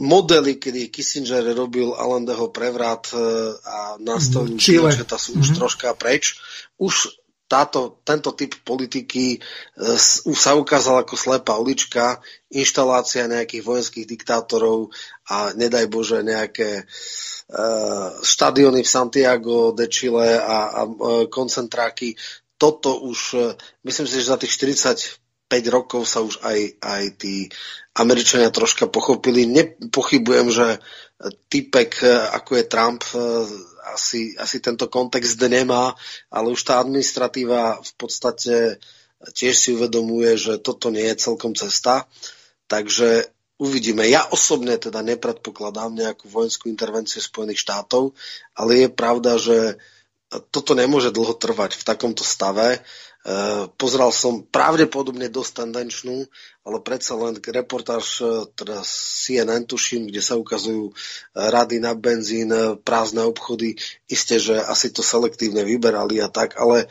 [0.00, 3.18] Modely, kedy Kissinger robil Allendeho prevrat e,
[3.58, 5.58] a nastavil Čile, že sú už mm-hmm.
[5.60, 6.40] troška preč.
[6.80, 7.19] Už
[7.50, 9.98] táto, tento typ politiky uh,
[10.30, 12.22] sa ukázal ako slepá ulička,
[12.54, 14.94] inštalácia nejakých vojenských diktátorov
[15.26, 22.14] a nedaj Bože nejaké uh, štadiony v Santiago de Chile a, a uh, koncentráky.
[22.54, 27.50] Toto už, uh, myslím si, že za tých 45 rokov sa už aj, aj tí
[27.98, 29.50] Američania troška pochopili.
[29.50, 30.78] Nepochybujem, že
[31.50, 32.00] typek,
[32.32, 33.04] ako je Trump,
[33.94, 35.94] asi, asi tento kontext nemá,
[36.30, 38.80] ale už tá administratíva v podstate
[39.20, 42.08] tiež si uvedomuje, že toto nie je celkom cesta.
[42.70, 43.28] Takže
[43.60, 44.08] uvidíme.
[44.08, 48.16] Ja osobne teda nepredpokladám nejakú vojenskú intervenciu Spojených štátov,
[48.56, 49.76] ale je pravda, že
[50.54, 52.80] toto nemôže dlho trvať v takomto stave.
[53.20, 56.24] Eh, pozeral som pravdepodobne dosť tendenčnú,
[56.64, 60.94] ale predsa len reportáž eh, teda CNN tuším, kde sa ukazujú eh,
[61.36, 62.48] rady na benzín,
[62.80, 63.76] prázdne obchody.
[64.08, 66.88] Isté, že asi to selektívne vyberali a tak, ale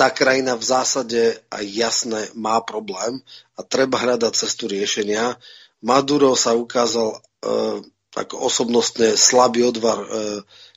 [0.00, 1.20] tá krajina v zásade
[1.52, 3.20] aj jasne má problém
[3.52, 5.36] a treba hľadať cestu riešenia.
[5.84, 7.18] Maduro sa ukázal e,
[8.16, 10.08] ako osobnostne slabý odvar e,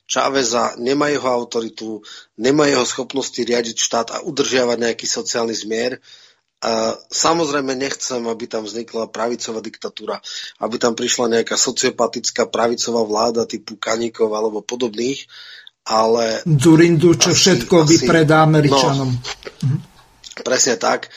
[0.04, 2.04] Čáveza, nemá jeho autoritu,
[2.36, 6.04] nemá jeho schopnosti riadiť štát a udržiavať nejaký sociálny zmier.
[6.64, 10.24] A samozrejme nechcem, aby tam vznikla pravicová diktatúra,
[10.64, 15.28] aby tam prišla nejaká sociopatická pravicová vláda typu Kaníkov alebo podobných,
[15.84, 16.40] ale...
[16.48, 19.12] Zurindu, čo asi, všetko asi, vypredá Američanom.
[19.12, 19.76] No,
[20.48, 21.12] presne tak.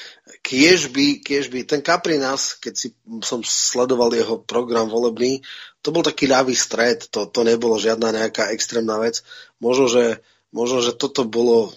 [0.46, 2.88] Kiež by, kiež by, ten Kaprinas, keď si
[3.26, 5.42] som sledoval jeho program volebný,
[5.82, 9.26] to bol taký ľavý stred, to, to nebolo žiadna nejaká extrémna vec.
[9.58, 10.22] Možno, že,
[10.54, 11.74] možno, že toto bolo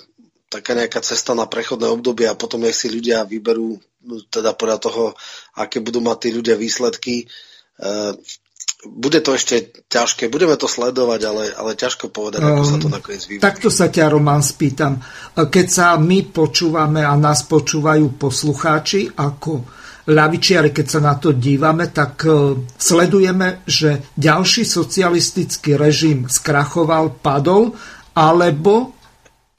[0.53, 3.81] taká nejaká cesta na prechodné obdobie a potom nech si ľudia vyberú
[4.29, 5.03] teda podľa toho,
[5.57, 7.25] aké budú mať tí ľudia výsledky.
[8.79, 12.95] Bude to ešte ťažké, budeme to sledovať, ale, ale ťažko povedať, ako sa to ehm,
[12.95, 13.43] nakoniec vyvíja.
[13.43, 15.03] Takto sa ťa, Roman, spýtam.
[15.35, 19.67] Keď sa my počúvame a nás počúvajú poslucháči ako
[20.09, 27.77] ľavičiari, keď sa na to dívame, tak e, sledujeme, že ďalší socialistický režim skrachoval, padol,
[28.17, 28.97] alebo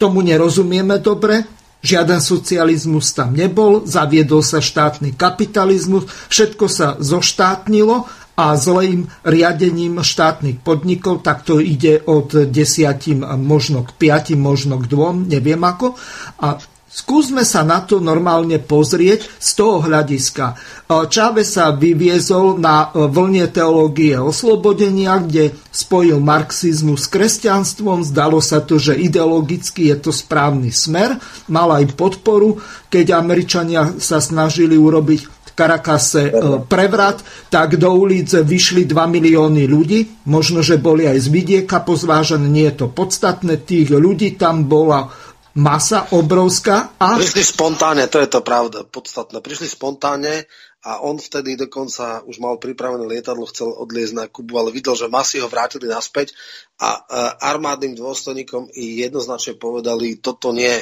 [0.01, 1.47] tomu nerozumieme dobre,
[1.81, 8.05] žiaden socializmus tam nebol, zaviedol sa štátny kapitalizmus, všetko sa zoštátnilo
[8.41, 14.89] a zlým riadením štátnych podnikov, tak to ide od desiatim možno k piatim, možno k
[14.89, 15.93] dvom, neviem ako.
[16.41, 16.57] A
[16.91, 20.59] Skúsme sa na to normálne pozrieť z toho hľadiska.
[20.91, 28.03] Čávez sa vyviezol na vlne teológie oslobodenia, kde spojil marxizmus s kresťanstvom.
[28.03, 31.15] Zdalo sa to, že ideologicky je to správny smer.
[31.47, 32.59] Mal aj podporu,
[32.91, 36.33] keď Američania sa snažili urobiť Karakase e,
[36.65, 37.21] prevrat,
[37.53, 40.25] tak do ulic vyšli 2 milióny ľudí.
[40.25, 43.61] Možno, že boli aj z vidieka pozvážané, nie je to podstatné.
[43.61, 45.13] Tých ľudí tam bola
[45.61, 46.97] masa obrovská.
[46.97, 47.21] A...
[47.21, 49.45] Prišli spontánne, to je to pravda, podstatné.
[49.45, 50.49] Prišli spontánne
[50.81, 55.13] a on vtedy dokonca už mal pripravené lietadlo, chcel odliezť na Kubu, ale videl, že
[55.13, 56.33] masy ho vrátili naspäť
[56.81, 57.01] a e,
[57.45, 60.73] armádnym dôstojníkom jednoznačne povedali, toto nie,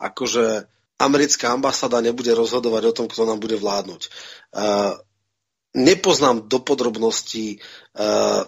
[0.00, 0.72] akože
[1.02, 4.02] americká ambasáda nebude rozhodovať o tom, kto nám bude vládnuť.
[4.54, 4.94] Uh,
[5.74, 8.46] nepoznám do podrobností uh,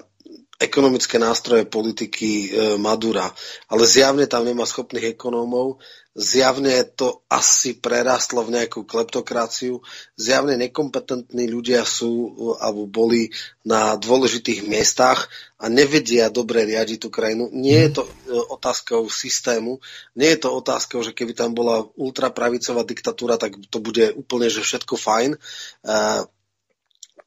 [0.63, 3.27] ekonomické nástroje politiky uh, Madura,
[3.69, 5.83] ale zjavne tam nemá schopných ekonómov,
[6.15, 9.83] zjavne to asi prerastlo v nejakú kleptokraciu,
[10.15, 12.31] zjavne nekompetentní ľudia sú
[12.63, 13.35] alebo boli
[13.67, 15.27] na dôležitých miestach
[15.59, 17.51] a nevedia dobre riadiť tú krajinu.
[17.51, 19.83] Nie je to e, otázkou systému,
[20.15, 24.63] nie je to otázkou, že keby tam bola ultrapravicová diktatúra, tak to bude úplne, že
[24.63, 25.35] všetko fajn.
[25.35, 25.39] E,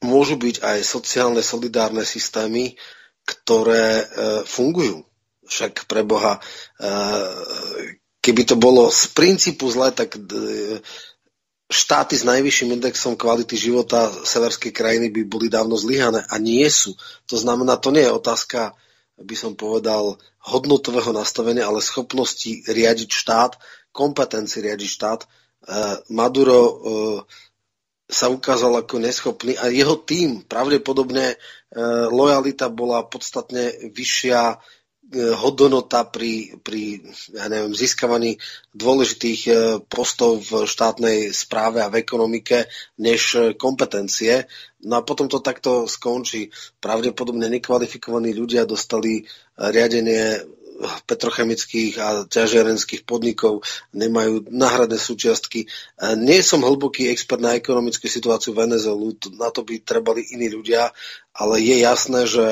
[0.00, 2.72] môžu byť aj sociálne solidárne systémy,
[3.28, 4.04] ktoré e,
[4.48, 5.04] fungujú.
[5.48, 6.44] Však pre Boha,
[8.28, 10.20] keby to bolo z princípu zle, tak e,
[11.72, 16.92] štáty s najvyšším indexom kvality života severskej krajiny by boli dávno zlyhané a nie sú.
[17.32, 18.76] To znamená, to nie je otázka,
[19.16, 23.56] by som povedal, hodnotového nastavenia, ale schopnosti riadiť štát,
[23.96, 25.20] kompetencii riadiť štát.
[25.24, 25.26] E,
[26.12, 26.72] Maduro e,
[28.12, 31.36] sa ukázal ako neschopný a jeho tým pravdepodobne
[32.08, 34.56] lojalita bola podstatne vyššia
[35.16, 37.00] hodnota pri, pri
[37.32, 38.36] ja neviem, získavaní
[38.76, 39.52] dôležitých e,
[39.88, 42.68] postov v štátnej správe a v ekonomike
[43.00, 44.44] než kompetencie.
[44.84, 46.52] No a potom to takto skončí.
[46.76, 49.24] Pravdepodobne nekvalifikovaní ľudia dostali
[49.56, 50.44] riadenie
[50.78, 55.64] petrochemických a ťažiarenských podnikov, nemajú náhradné súčiastky.
[55.64, 55.66] E,
[56.20, 60.92] nie som hlboký expert na ekonomickú situáciu Venezuelu, na to by trebali iní ľudia,
[61.34, 62.46] ale je jasné, že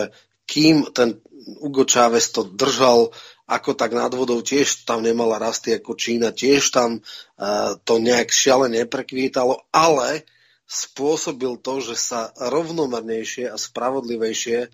[0.46, 1.18] kým ten
[1.60, 3.10] Hugo Chávez to držal
[3.46, 8.34] ako tak nad vodou, tiež tam nemala rasty ako Čína, tiež tam uh, to nejak
[8.34, 10.26] šiale neprekvítalo, ale
[10.66, 14.66] spôsobil to, že sa rovnomernejšie a spravodlivejšie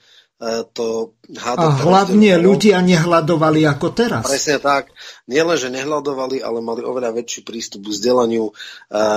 [0.74, 1.62] to HDP...
[1.62, 4.26] A hlavne ľudia nehľadovali ako teraz.
[4.26, 4.90] Presne tak.
[5.30, 8.50] Nielen, že nehľadovali, ale mali oveľa väčší prístup k vzdelaniu.
[8.50, 8.52] E,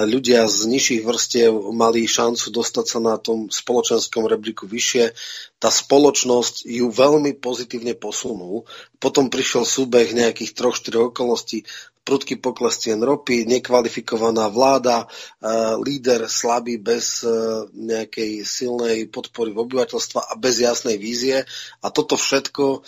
[0.06, 5.18] ľudia z nižších vrstiev mali šancu dostať sa na tom spoločenskom rebríku vyššie.
[5.58, 8.70] Tá spoločnosť ju veľmi pozitívne posunul.
[9.02, 11.66] Potom prišiel súbeh nejakých troch, štyroch okolností
[12.06, 15.10] prudký pokles cien ropy, nekvalifikovaná vláda,
[15.82, 17.34] líder slabý bez e,
[17.74, 21.42] nejakej silnej podpory v obyvateľstva a bez jasnej vízie.
[21.82, 22.80] A toto všetko e,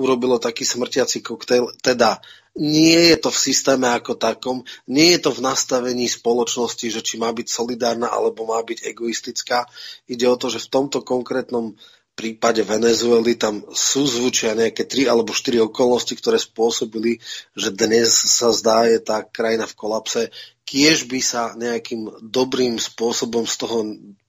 [0.00, 1.76] urobilo taký smrtiaci koktejl.
[1.84, 2.24] Teda
[2.56, 7.18] nie je to v systéme ako takom, nie je to v nastavení spoločnosti, že či
[7.18, 9.66] má byť solidárna alebo má byť egoistická.
[10.06, 11.74] Ide o to, že v tomto konkrétnom
[12.14, 17.18] prípade Venezuely tam sú zvučia nejaké tri alebo štyri okolnosti, ktoré spôsobili,
[17.58, 20.22] že dnes sa zdá, je tá krajina v kolapse.
[20.64, 23.76] Kiež by sa nejakým dobrým spôsobom z toho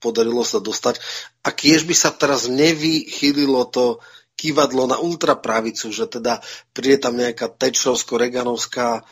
[0.02, 1.00] podarilo sa dostať
[1.40, 4.02] a kiež by sa teraz nevychýlilo to
[4.36, 6.44] kývadlo na ultrapravicu, že teda
[6.76, 9.02] príde tam nejaká tečovsko-reganovská e,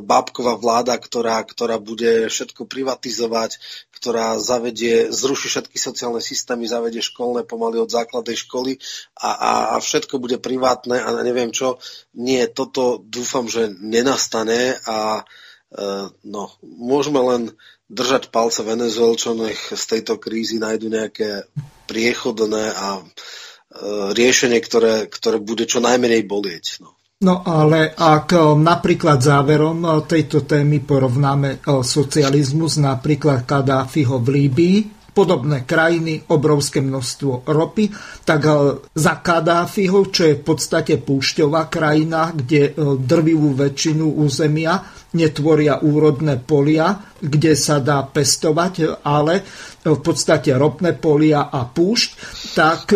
[0.00, 3.60] bábková vláda, ktorá, ktorá bude všetko privatizovať,
[3.92, 8.80] ktorá zavedie, zruší všetky sociálne systémy, zavedie školné pomaly od základnej školy
[9.20, 11.76] a, a, a všetko bude privátne a neviem čo.
[12.16, 15.28] Nie, toto dúfam, že nenastane a
[16.24, 17.42] no, môžeme len
[17.88, 21.48] držať palce Venezuelčov, nech z tejto krízy nájdu nejaké
[21.88, 23.00] priechodné a
[24.14, 26.80] riešenie, ktoré, ktoré bude čo najmenej bolieť.
[26.80, 26.96] No.
[27.18, 34.78] No ale ak napríklad záverom tejto témy porovnáme socializmus, napríklad Kadáfiho v Líbii,
[35.18, 37.90] podobné krajiny, obrovské množstvo ropy,
[38.22, 38.50] tak e,
[38.94, 42.72] za Kadáfiho, čo je v podstate púšťová krajina, kde e,
[43.02, 44.78] drvivú väčšinu územia
[45.18, 52.08] netvoria úrodné polia, kde sa dá pestovať, ale e, v podstate ropné polia a púšť,
[52.54, 52.94] tak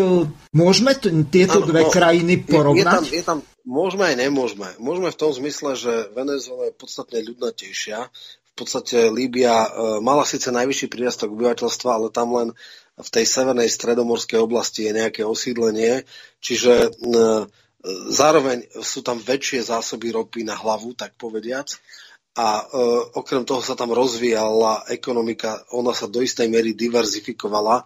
[0.53, 0.93] môžeme
[1.29, 3.09] tieto dve no, krajiny porovnať?
[3.11, 4.67] Je, je tam, je tam Môžeme aj nemôžeme.
[4.83, 8.11] Môžeme v tom zmysle, že Venezuela je podstatne ľudnatejšia
[8.53, 9.69] v podstate Líbia e,
[10.05, 12.49] mala síce najvyšší prírastok obyvateľstva, ale tam len
[13.01, 16.05] v tej severnej stredomorskej oblasti je nejaké osídlenie,
[16.45, 16.89] čiže e,
[18.13, 21.73] zároveň sú tam väčšie zásoby ropy na hlavu, tak povediac.
[22.37, 22.65] A e,
[23.17, 27.81] okrem toho sa tam rozvíjala ekonomika, ona sa do istej miery diverzifikovala.
[27.81, 27.85] E,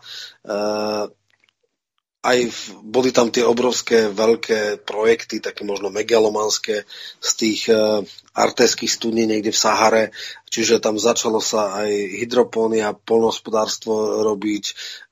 [2.26, 6.82] aj v, boli tam tie obrovské veľké projekty, také možno megalomanské
[7.22, 8.02] z tých uh,
[8.34, 10.04] artéských studní niekde v Sahare,
[10.50, 14.64] čiže tam začalo sa aj hydropónia, polnohospodárstvo robiť.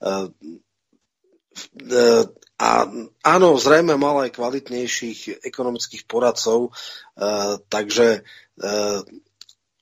[0.03, 0.27] Uh,
[1.87, 2.71] uh, a
[3.23, 8.27] áno, zrejme mal aj kvalitnejších ekonomických poradcov, uh, takže
[8.59, 9.03] uh,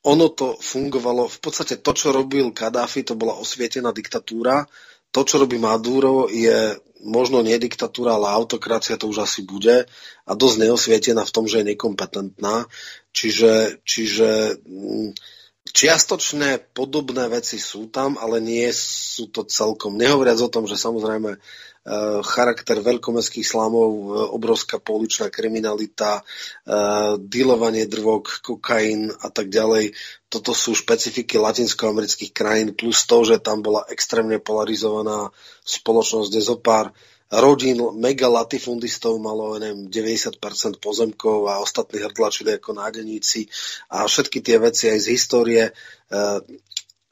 [0.02, 4.66] ono to fungovalo, v podstate to, čo robil Kadáfi, to bola osvietená diktatúra,
[5.12, 9.86] to, čo robí Maduro, je možno nie diktatúra, ale autokracia to už asi bude
[10.26, 12.66] a dosť neosvietená v tom, že je nekompetentná.
[13.12, 15.18] Čiže, čiže mm,
[15.70, 19.98] čiastočné podobné veci sú tam, ale nie sú to celkom.
[19.98, 21.38] Nehovoriac o tom, že samozrejme
[22.22, 29.90] charakter veľkomestských slamov, eh, obrovská pouličná kriminalita, eh, dealovanie drvok, kokain a tak ďalej.
[30.30, 35.34] Toto sú špecifiky latinskoamerických krajín, plus to, že tam bola extrémne polarizovaná
[35.66, 36.94] spoločnosť, kde zo pár
[37.32, 40.36] rodín mega latifundistov malo neviem, 90%
[40.76, 43.48] pozemkov a ostatní hrdlačili ako nádeníci
[43.88, 45.64] a všetky tie veci aj z histórie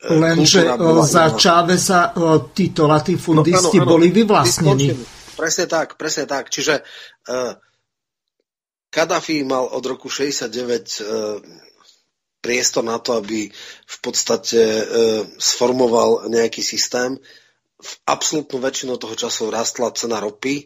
[0.01, 0.64] Lenže
[1.05, 2.16] za Čávesa
[2.56, 4.97] títo latifundisti no, boli vyvlastnení.
[5.36, 6.48] Presne tak, presne tak.
[6.48, 6.81] Čiže
[7.28, 7.52] uh,
[8.89, 11.36] Kadafi mal od roku 69 uh,
[12.40, 13.52] priestor na to, aby
[13.85, 14.85] v podstate uh,
[15.36, 17.20] sformoval nejaký systém.
[17.81, 20.64] V absolútnu väčšinu toho času rastla cena ropy,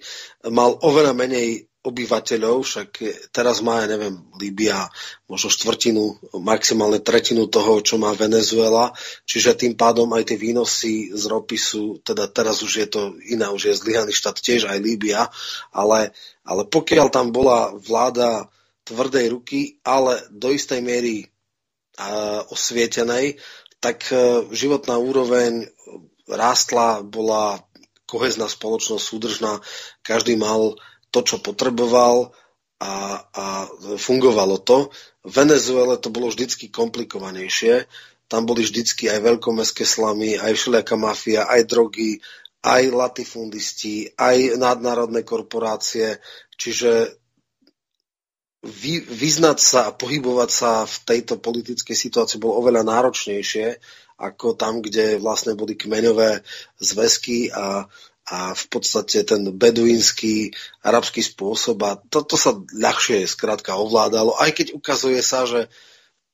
[0.51, 2.89] mal oveľa menej obyvateľov, však
[3.29, 4.89] teraz má, ja neviem, Líbia
[5.29, 8.97] možno štvrtinu, maximálne tretinu toho, čo má Venezuela,
[9.29, 13.53] čiže tým pádom aj tie výnosy z ropy sú, teda teraz už je to iná,
[13.53, 15.29] už je zlyhaný štát tiež aj Líbia,
[15.77, 18.49] ale, ale pokiaľ tam bola vláda
[18.89, 21.29] tvrdej ruky, ale do istej miery
[22.01, 23.37] uh, osvietenej,
[23.85, 25.69] tak uh, životná úroveň
[26.25, 27.61] rástla, bola
[28.09, 29.53] kohezná spoločnosť súdržná,
[30.01, 30.77] každý mal
[31.15, 32.35] to, čo potreboval
[32.83, 33.47] a, a
[33.95, 34.91] fungovalo to.
[35.23, 37.87] V Venezuele to bolo vždycky komplikovanejšie.
[38.27, 42.19] Tam boli vždycky aj veľkomestské slamy, aj všelijaká mafia, aj drogy,
[42.67, 46.19] aj latifundisti, aj nadnárodné korporácie.
[46.59, 47.15] Čiže
[48.65, 53.79] vy, vyznať sa a pohybovať sa v tejto politickej situácii bolo oveľa náročnejšie
[54.15, 56.41] ako tam, kde vlastne boli kmeňové
[56.79, 57.85] zväzky a,
[58.25, 64.67] a v podstate ten beduínsky arabský spôsob a toto sa ľahšie skrátka ovládalo, aj keď
[64.73, 65.69] ukazuje sa, že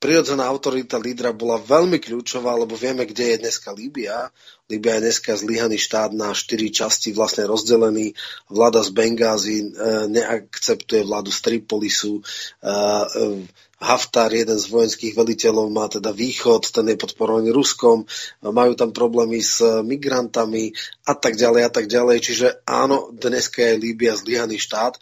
[0.01, 4.33] prirodzená autorita lídra bola veľmi kľúčová, lebo vieme, kde je dneska Líbia.
[4.65, 8.17] Líbia je dneska zlyhaný štát na štyri časti, vlastne rozdelený.
[8.49, 9.65] Vláda z Bengázy e,
[10.09, 12.17] neakceptuje vládu z Tripolisu.
[12.17, 13.45] E, e,
[13.81, 18.05] Haftar, jeden z vojenských veliteľov, má teda východ, ten je podporovaný Ruskom,
[18.45, 20.69] majú tam problémy s migrantami
[21.09, 22.17] a tak ďalej a tak ďalej.
[22.21, 25.01] Čiže áno, dneska je Líbia zlyhaný štát,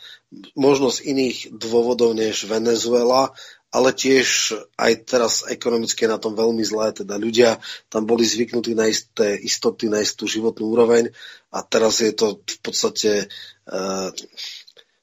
[0.56, 3.36] možno z iných dôvodov než Venezuela,
[3.70, 8.90] ale tiež aj teraz ekonomicky na tom veľmi zlé, teda ľudia tam boli zvyknutí na
[8.90, 11.14] isté istoty, na istú životnú úroveň
[11.54, 13.12] a teraz je to v podstate
[13.70, 14.10] uh,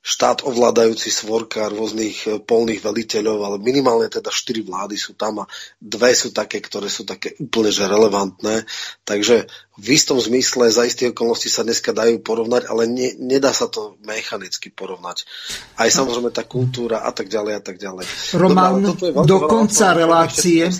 [0.07, 5.51] štát ovládajúci svorka rôznych e, polných veliteľov, ale minimálne teda štyri vlády sú tam a
[5.83, 8.62] dve sú také, ktoré sú také úplne že relevantné.
[9.03, 13.66] Takže v istom zmysle za isté okolnosti sa dneska dajú porovnať, ale ne, nedá sa
[13.66, 15.27] to mechanicky porovnať.
[15.74, 18.07] Aj samozrejme tá kultúra a tak ďalej a tak ďalej.
[18.39, 18.95] Roman, no,
[19.27, 20.70] do konca relácie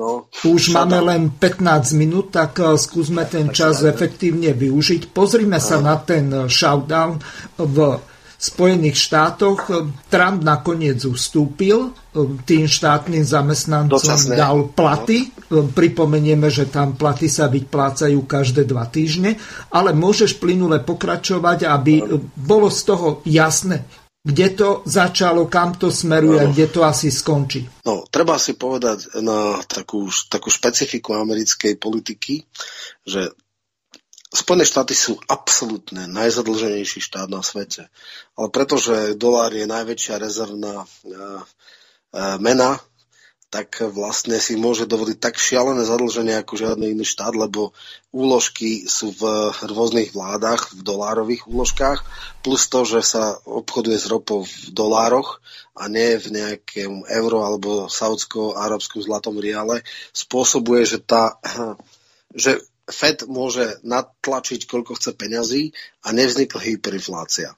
[0.00, 5.12] no, už máme len 15 minút, tak e, skúsme ten tak čas efektívne využiť.
[5.12, 7.20] Pozrime sa na ten shutdown
[7.60, 8.00] v
[8.42, 9.70] Spojených štátoch.
[10.10, 11.94] Trump nakoniec ustúpil,
[12.42, 14.34] tým štátnym zamestnancom Docasne.
[14.34, 15.30] dal platy.
[15.46, 15.70] No.
[15.70, 19.38] Pripomenieme, že tam platy sa vyplácajú každé dva týždne,
[19.70, 22.02] ale môžeš plynule pokračovať, aby
[22.34, 23.86] bolo z toho jasné,
[24.26, 27.66] kde to začalo, kam to smeruje a kde to asi skončí.
[27.86, 32.42] No, treba si povedať na takú, takú špecifiku americkej politiky,
[33.06, 33.34] že
[34.32, 37.92] Spojené štáty sú absolútne najzadlženejší štát na svete.
[38.32, 40.88] Ale pretože dolár je najväčšia rezervná
[42.40, 42.80] mena,
[43.52, 47.76] tak vlastne si môže dovoliť tak šialené zadlženie ako žiadny iný štát, lebo
[48.08, 52.00] úložky sú v rôznych vládach, v dolárových úložkách,
[52.40, 55.44] plus to, že sa obchoduje s ropou v dolároch
[55.76, 59.84] a nie v nejakém euro alebo saudsko-arabskom zlatom riale,
[60.16, 61.36] spôsobuje, že, tá,
[62.32, 62.56] že
[62.92, 65.72] Fed môže natlačiť, koľko chce peňazí
[66.04, 67.56] a nevznikla hyperinflácia.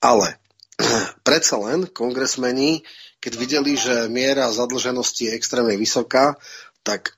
[0.00, 0.38] Ale
[1.26, 2.86] predsa len kongresmeni
[3.26, 6.38] keď videli, že miera zadlženosti je extrémne vysoká,
[6.86, 7.10] tak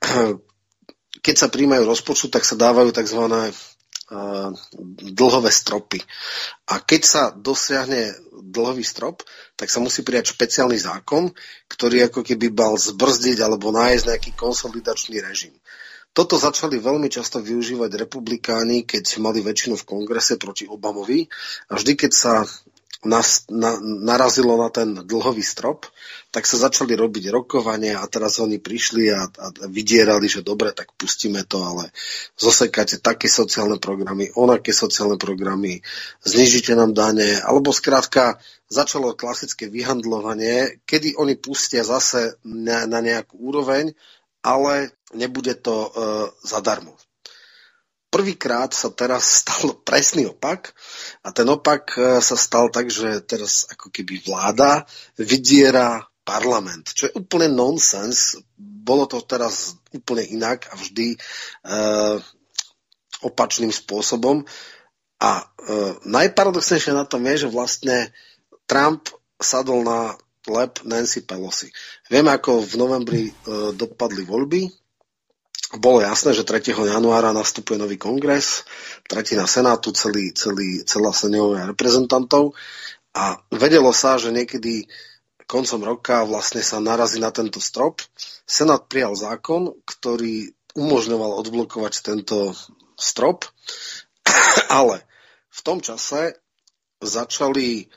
[1.25, 3.21] keď sa príjmajú rozpočtu, tak sa dávajú tzv.
[5.13, 6.01] dlhové stropy.
[6.73, 8.09] A keď sa dosiahne
[8.41, 9.21] dlhový strop,
[9.53, 11.29] tak sa musí prijať špeciálny zákon,
[11.69, 15.53] ktorý ako keby mal zbrzdiť alebo nájsť nejaký konsolidačný režim.
[16.13, 21.29] Toto začali veľmi často využívať republikáni, keď mali väčšinu v kongrese proti Obamovi.
[21.69, 22.33] A vždy, keď sa
[23.05, 25.87] nas, na, narazilo na ten dlhový strop,
[26.35, 30.91] tak sa začali robiť rokovania a teraz oni prišli a, a vydierali, že dobre, tak
[30.99, 31.95] pustíme to, ale
[32.35, 35.79] zosekáte také sociálne programy, onaké sociálne programy,
[36.27, 38.35] znižíte nám dane, alebo skrátka
[38.67, 43.95] začalo klasické vyhandlovanie, kedy oni pustia zase na, na nejakú úroveň,
[44.43, 45.89] ale nebude to e,
[46.47, 46.95] zadarmo
[48.09, 50.73] prvýkrát sa teraz stal presný opak
[51.23, 54.83] a ten opak e, sa stal tak, že teraz ako keby vláda
[55.15, 58.37] vydiera parlament, čo je úplne nonsens.
[58.59, 61.17] Bolo to teraz úplne inak a vždy e,
[63.25, 64.45] opačným spôsobom.
[65.19, 65.43] A e,
[66.05, 68.13] najparadoxnejšie na tom je, že vlastne
[68.69, 69.09] Trump
[69.41, 70.13] sadol na
[70.47, 71.67] lep Nancy Pelosi.
[72.07, 73.31] Vieme, ako v novembri e,
[73.75, 74.61] dopadli voľby
[75.77, 76.73] bolo jasné, že 3.
[76.73, 78.65] januára nastupuje nový kongres,
[79.05, 82.57] tretina senátu, celý, celý, celá seniora reprezentantov
[83.13, 84.89] a vedelo sa, že niekedy
[85.49, 88.05] koncom roka vlastne sa narazí na tento strop.
[88.45, 92.53] Senát prijal zákon, ktorý umožňoval odblokovať tento
[92.93, 93.49] strop,
[94.69, 95.01] ale
[95.49, 96.37] v tom čase
[97.01, 97.89] začali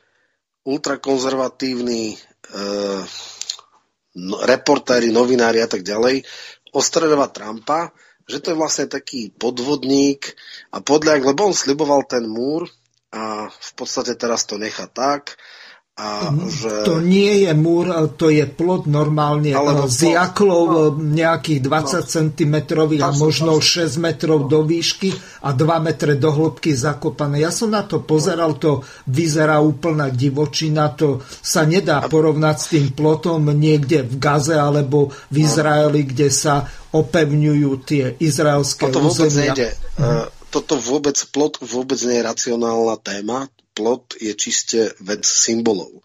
[0.65, 2.17] ultrakonzervatívni
[4.19, 6.27] no, reportéri, novinári a tak ďalej
[6.73, 7.93] ostredovať Trumpa,
[8.25, 10.33] že to je vlastne taký podvodník
[10.73, 12.65] a podľa, lebo on sliboval ten múr
[13.13, 15.37] a v podstate teraz to nechá tak,
[15.93, 16.49] a mhm.
[16.49, 16.89] že...
[16.89, 17.85] To nie je múr,
[18.17, 20.81] to je plot normálne Alebo z jaklov no.
[20.97, 22.09] nejakých 20 no.
[22.09, 22.55] cm
[23.05, 25.13] a možno 6 metrov do výšky
[25.45, 27.45] a 2 metre do hĺbky zakopané.
[27.45, 32.97] Ja som na to pozeral, to vyzerá úplná divočina, to sa nedá porovnať s tým
[32.97, 35.45] plotom niekde v Gaze alebo v no.
[35.45, 39.53] Izraeli, kde sa opevňujú tie izraelské to územia.
[39.53, 39.69] Nejde.
[40.01, 40.41] Mhm.
[40.53, 46.05] Toto vôbec, plot vôbec nie je racionálna téma plot je čiste vec symbolov.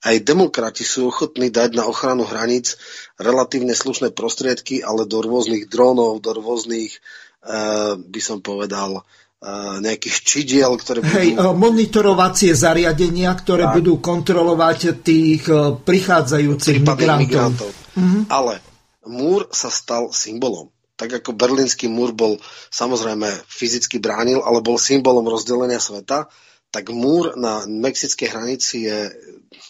[0.00, 2.80] Aj demokrati sú ochotní dať na ochranu hraníc
[3.20, 6.96] relatívne slušné prostriedky, ale do rôznych dronov, do rôznych,
[7.44, 11.16] uh, by som povedal, uh, nejakých čidiel, ktoré budú...
[11.20, 13.76] Hej, monitorovacie zariadenia, ktoré tak.
[13.76, 17.20] budú kontrolovať tých uh, prichádzajúcich migrantov.
[17.20, 17.70] migrantov.
[17.92, 18.22] Mm-hmm.
[18.32, 18.64] Ale
[19.04, 20.72] múr sa stal symbolom.
[20.96, 22.40] Tak ako berlínsky múr bol
[22.72, 26.28] samozrejme fyzicky bránil, ale bol symbolom rozdelenia sveta,
[26.70, 28.98] tak múr na mexickej hranici je,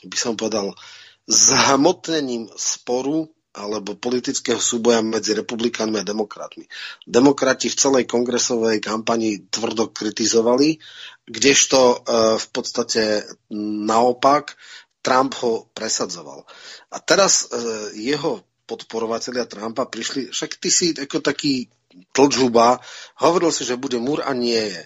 [0.05, 0.77] by som povedal,
[1.25, 6.71] zhmotnením sporu alebo politického súboja medzi republikánmi a demokratmi.
[7.03, 10.79] Demokrati v celej kongresovej kampani tvrdo kritizovali,
[11.27, 11.97] kdežto e,
[12.39, 13.27] v podstate
[13.91, 14.55] naopak
[15.03, 16.47] Trump ho presadzoval.
[16.95, 17.59] A teraz e,
[17.99, 21.67] jeho podporovatelia Trumpa prišli, však ty si ako taký
[22.15, 22.79] tlčhuba,
[23.19, 24.83] hovoril si, že bude múr a nie je.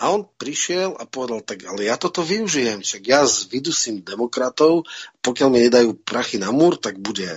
[0.00, 3.20] A on prišiel a povedal, tak ale ja toto využijem, však ja
[3.52, 4.88] vydusím demokratov,
[5.20, 7.28] pokiaľ mi nedajú prachy na múr, tak bude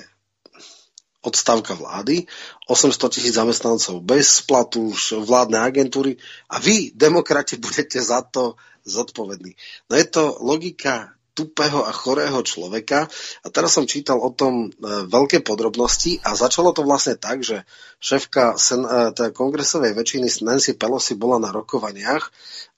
[1.23, 2.27] odstavka vlády,
[2.67, 4.91] 800 tisíc zamestnancov bez platu,
[5.23, 6.19] vládne agentúry
[6.51, 9.55] a vy, demokrati, budete za to zodpovední.
[9.87, 13.09] No je to logika tupého a chorého človeka.
[13.41, 17.65] A teraz som čítal o tom e, veľké podrobnosti a začalo to vlastne tak, že
[17.97, 22.29] šéfka sen, e, teda kongresovej väčšiny Nancy Pelosi bola na rokovaniach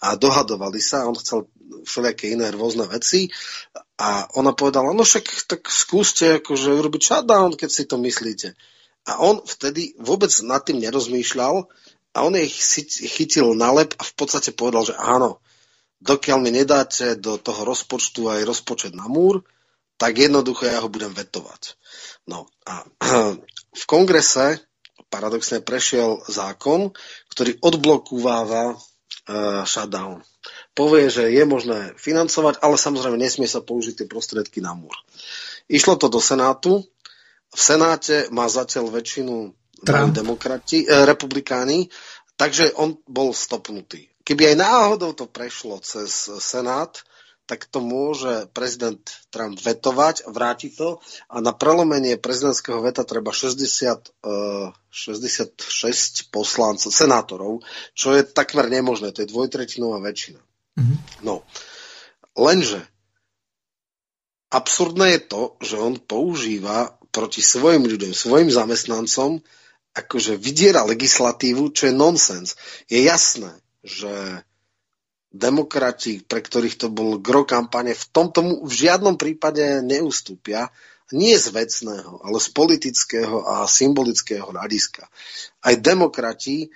[0.08, 1.08] a dohadovali sa.
[1.08, 1.52] On chcel
[1.84, 3.28] všelijaké iné rôzne veci.
[3.96, 8.56] A ona povedala, no však tak skúste akože urobiť shutdown, keď si to myslíte.
[9.06, 11.70] A on vtedy vôbec nad tým nerozmýšľal
[12.16, 12.50] a on jej
[13.08, 15.44] chytil na lep a v podstate povedal, že áno,
[16.02, 19.44] dokiaľ mi nedáte do toho rozpočtu aj rozpočet na múr,
[19.96, 21.80] tak jednoducho ja ho budem vetovať.
[22.28, 22.84] No a
[23.82, 24.60] v kongrese
[25.08, 26.92] paradoxne prešiel zákon,
[27.32, 30.20] ktorý odblokúváva uh, shutdown.
[30.76, 34.94] Povie, že je možné financovať, ale samozrejme nesmie sa použiť tie prostriedky na múr.
[35.72, 36.84] Išlo to do Senátu.
[37.56, 39.56] V Senáte má zatiaľ väčšinu
[40.12, 41.88] demokrati, eh, republikáni,
[42.36, 44.15] takže on bol stopnutý.
[44.26, 46.10] Keby aj náhodou to prešlo cez
[46.42, 47.06] Senát,
[47.46, 48.98] tak to môže prezident
[49.30, 50.98] Trump vetovať, vrátiť to
[51.30, 53.62] a na prelomenie prezidentského veta treba 60,
[54.26, 57.62] uh, 66 poslancov, senátorov,
[57.94, 60.42] čo je takmer nemožné, to je dvojtretinová väčšina.
[60.42, 60.98] Mm-hmm.
[61.22, 61.46] No,
[62.34, 62.82] lenže
[64.50, 69.46] absurdné je to, že on používa proti svojim ľuďom, svojim zamestnancom,
[69.96, 72.60] akože vydiera legislatívu, čo je nonsens.
[72.92, 73.56] Je jasné,
[73.86, 74.42] že
[75.30, 80.72] demokrati, pre ktorých to bol gro kampane, v tomto v žiadnom prípade neustúpia.
[81.14, 85.06] Nie z vecného, ale z politického a symbolického hľadiska.
[85.62, 86.68] Aj demokrati e,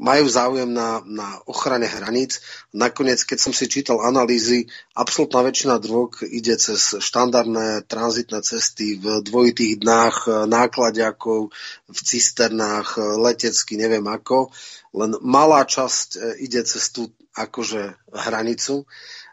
[0.00, 2.40] majú záujem na, na ochrane hraníc.
[2.72, 4.64] Nakoniec, keď som si čítal analýzy,
[4.96, 11.52] absolútna väčšina drog ide cez štandardné tranzitné cesty v dvojitých dnách, e, nákladiakov,
[11.86, 14.48] v cisternách, e, letecky, neviem ako.
[14.96, 16.18] Len malá časť e,
[16.48, 18.88] ide cez tú akože hranicu.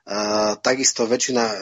[0.08, 1.58] Uh, takisto väčšina uh,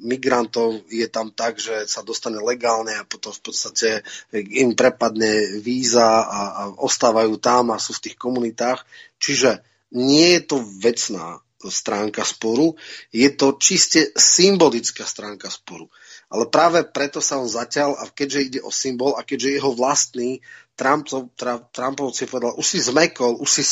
[0.00, 4.00] migrantov je tam tak, že sa dostane legálne a potom v podstate
[4.32, 8.88] im prepadne víza a, a ostávajú tam a sú v tých komunitách.
[9.20, 9.60] Čiže
[9.92, 12.72] nie je to vecná stránka sporu,
[13.12, 15.92] je to čiste symbolická stránka sporu.
[16.32, 20.40] Ale práve preto sa on zatiaľ, a keďže ide o symbol a keďže jeho vlastný
[20.72, 21.36] Trumpov,
[21.76, 23.62] Trumpovci povedal, už si zmekol, už si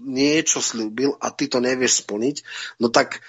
[0.00, 2.36] niečo slúbil a ty to nevieš splniť,
[2.80, 3.20] no tak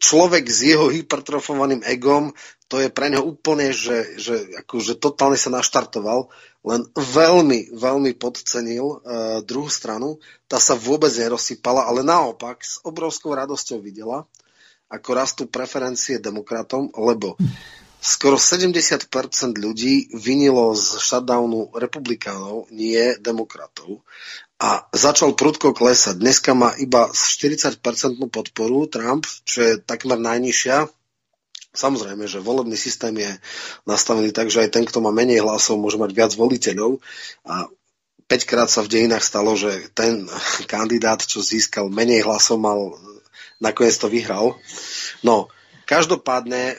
[0.00, 2.32] človek s jeho hypertrofovaným egom,
[2.66, 6.32] to je pre neho úplne, že, že akože totálne sa naštartoval,
[6.64, 8.98] len veľmi, veľmi podcenil uh,
[9.44, 10.16] druhú stranu.
[10.48, 14.24] Tá sa vôbec nerozsypala, ale naopak s obrovskou radosťou videla,
[14.88, 17.36] ako rastú preferencie demokratom, lebo
[18.00, 19.08] skoro 70%
[19.60, 24.02] ľudí vinilo z shutdownu republikánov, nie demokratov
[24.60, 26.20] a začal prudko klesať.
[26.20, 27.80] Dneska má iba 40%
[28.28, 30.84] podporu Trump, čo je takmer najnižšia.
[31.72, 33.32] Samozrejme, že volebný systém je
[33.88, 37.00] nastavený tak, že aj ten, kto má menej hlasov, môže mať viac voliteľov.
[37.48, 37.72] A
[38.28, 40.28] 5 krát sa v dejinách stalo, že ten
[40.72, 43.00] kandidát, čo získal menej hlasov, mal
[43.64, 44.60] nakoniec to vyhral.
[45.24, 45.48] No,
[45.88, 46.76] každopádne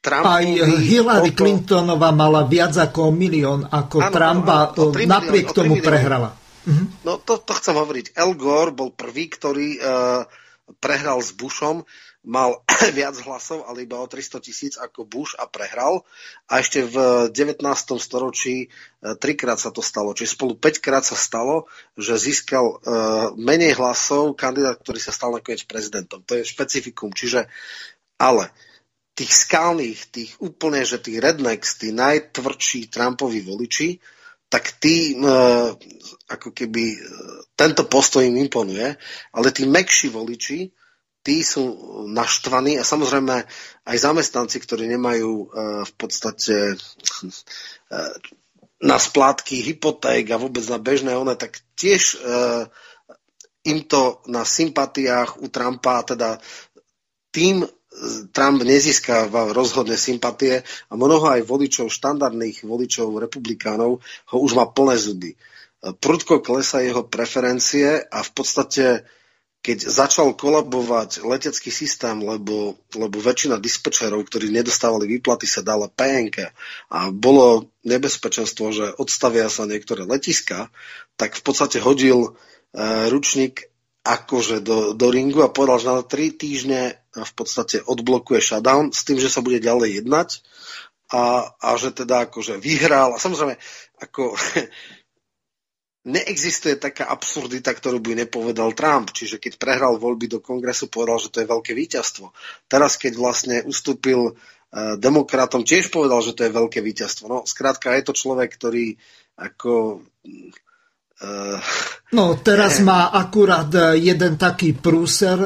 [0.00, 0.24] Trump...
[0.24, 0.46] Aj
[0.80, 1.42] Hillary to...
[1.42, 6.45] Clintonová mala viac ako milión, ako ano, Trumpa ano, ano, napriek tomu prehrala.
[6.66, 6.86] Uh-huh.
[7.06, 8.18] No to, to chcem hovoriť.
[8.18, 10.26] Al Gore bol prvý, ktorý uh,
[10.82, 11.86] prehral s Bushom,
[12.26, 12.58] mal
[12.98, 16.02] viac hlasov, ale iba o 300 tisíc ako Bush a prehral.
[16.50, 17.62] A ešte v 19.
[18.02, 20.10] storočí uh, trikrát sa to stalo.
[20.10, 25.30] Čiže spolu 5 krát sa stalo, že získal uh, menej hlasov kandidát, ktorý sa stal
[25.30, 26.26] nakoniec prezidentom.
[26.26, 27.14] To je špecifikum.
[27.14, 27.46] Čiže
[28.18, 28.50] ale
[29.16, 33.96] tých skalných, tých úplne, že tých rednecks, tí najtvrdší Trumpovi voliči,
[34.46, 35.18] tak tí e,
[36.30, 36.98] ako keby e,
[37.58, 38.94] tento postoj im imponuje,
[39.34, 40.70] ale tí mekší voliči,
[41.26, 41.62] tí sú
[42.06, 43.34] naštvaní a samozrejme
[43.82, 45.46] aj zamestnanci, ktorí nemajú e,
[45.82, 46.78] v podstate
[48.76, 52.20] na splátky hypoték a vôbec na bežné one, tak tiež
[53.66, 56.36] im to na sympatiách u Trumpa, teda
[57.32, 57.64] tým
[58.32, 65.00] Trump nezískava rozhodne sympatie a mnoho aj voličov, štandardných voličov republikánov ho už má plné
[65.00, 65.30] zuby.
[65.80, 68.84] Prudko klesa jeho preferencie a v podstate
[69.66, 76.54] keď začal kolabovať letecký systém, lebo, lebo väčšina dispečerov, ktorí nedostávali výplaty, sa dala PNK
[76.94, 80.70] a bolo nebezpečenstvo, že odstavia sa niektoré letiska,
[81.18, 82.30] tak v podstate hodil e,
[83.10, 83.66] ručník
[84.06, 89.06] akože do, do ringu a povedal, že na tri týždne v podstate odblokuje shutdown s
[89.06, 90.42] tým, že sa bude ďalej jednať
[91.14, 93.54] a, a že teda akože vyhral a samozrejme
[94.02, 94.34] ako
[96.06, 99.10] neexistuje taká absurdita, ktorú by nepovedal Trump.
[99.10, 102.30] Čiže keď prehral voľby do kongresu, povedal, že to je veľké víťazstvo.
[102.70, 107.26] Teraz, keď vlastne ustúpil uh, demokratom, tiež povedal, že to je veľké víťazstvo.
[107.26, 108.94] No, skrátka, je to človek, ktorý
[109.34, 110.06] ako...
[111.18, 111.58] Uh,
[112.14, 115.42] no, teraz má akurát jeden taký prúser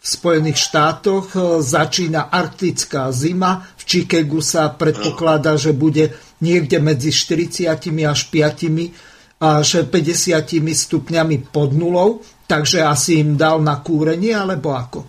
[0.00, 3.60] v Spojených štátoch e, začína arktická zima.
[3.76, 7.68] V Chicagu sa predpokladá, že bude niekde medzi 40
[8.08, 12.24] až 5 až 50 stupňami pod nulou.
[12.48, 15.00] Takže asi im dal na kúrenie, alebo ako?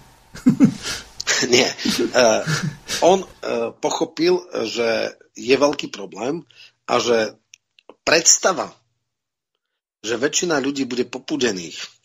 [1.53, 1.71] Nie.
[2.13, 2.43] Uh,
[3.01, 6.43] on uh, pochopil, že je veľký problém
[6.85, 7.33] a že
[8.03, 8.69] predstava,
[10.03, 12.00] že väčšina ľudí bude popudených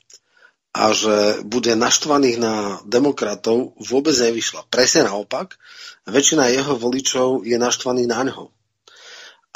[0.77, 2.55] a že bude naštvaných na
[2.85, 4.69] demokratov, vôbec nevyšla.
[4.69, 5.57] Presne naopak,
[6.05, 8.53] väčšina jeho voličov je naštvaných na ňo.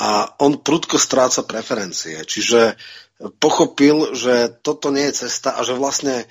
[0.00, 2.24] A on prudko stráca preferencie.
[2.24, 2.80] Čiže
[3.36, 6.24] pochopil, že toto nie je cesta a že vlastne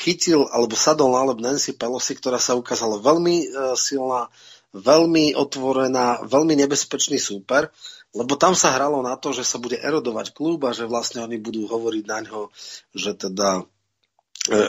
[0.00, 3.46] chytil alebo sadol na Nancy Pelosi, ktorá sa ukázala veľmi e,
[3.76, 4.32] silná,
[4.72, 7.68] veľmi otvorená, veľmi nebezpečný súper,
[8.16, 11.36] lebo tam sa hralo na to, že sa bude erodovať klub a že vlastne oni
[11.36, 12.48] budú hovoriť na ňo,
[12.94, 13.66] že teda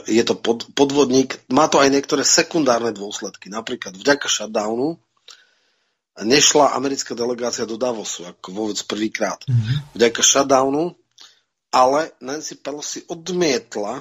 [0.08, 1.36] je to pod, podvodník.
[1.52, 3.52] Má to aj niektoré sekundárne dôsledky.
[3.52, 4.96] Napríklad vďaka shutdownu
[6.16, 9.44] nešla americká delegácia do Davosu, ako vôbec prvýkrát.
[9.44, 10.00] Mm-hmm.
[10.00, 10.96] Vďaka shutdownu,
[11.76, 14.00] ale Nancy Pelosi odmietla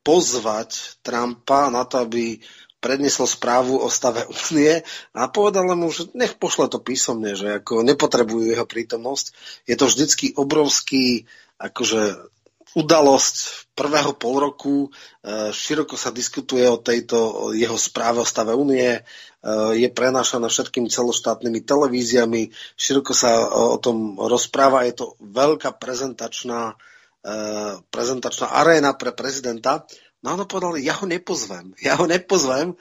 [0.00, 2.40] pozvať Trumpa na to, aby
[2.82, 4.82] predniesol správu o stave únie
[5.14, 9.36] a povedal mu, že nech pošle to písomne, že ako nepotrebujú jeho prítomnosť.
[9.70, 11.30] Je to vždycky obrovský
[11.62, 12.32] akože
[12.72, 14.76] udalosť prvého pol roku.
[14.86, 14.88] E,
[15.52, 19.00] široko sa diskutuje o tejto jeho správe o stave únie.
[19.00, 19.00] E,
[19.76, 22.52] je prenášaná všetkými celoštátnymi televíziami.
[22.76, 24.88] Široko sa o tom rozpráva.
[24.88, 26.76] Je to veľká prezentačná,
[27.20, 27.34] e,
[27.88, 29.84] prezentačná aréna pre prezidenta.
[30.22, 31.74] No ono povedali, ja ho nepozvem.
[31.82, 32.78] Ja ho nepozvem.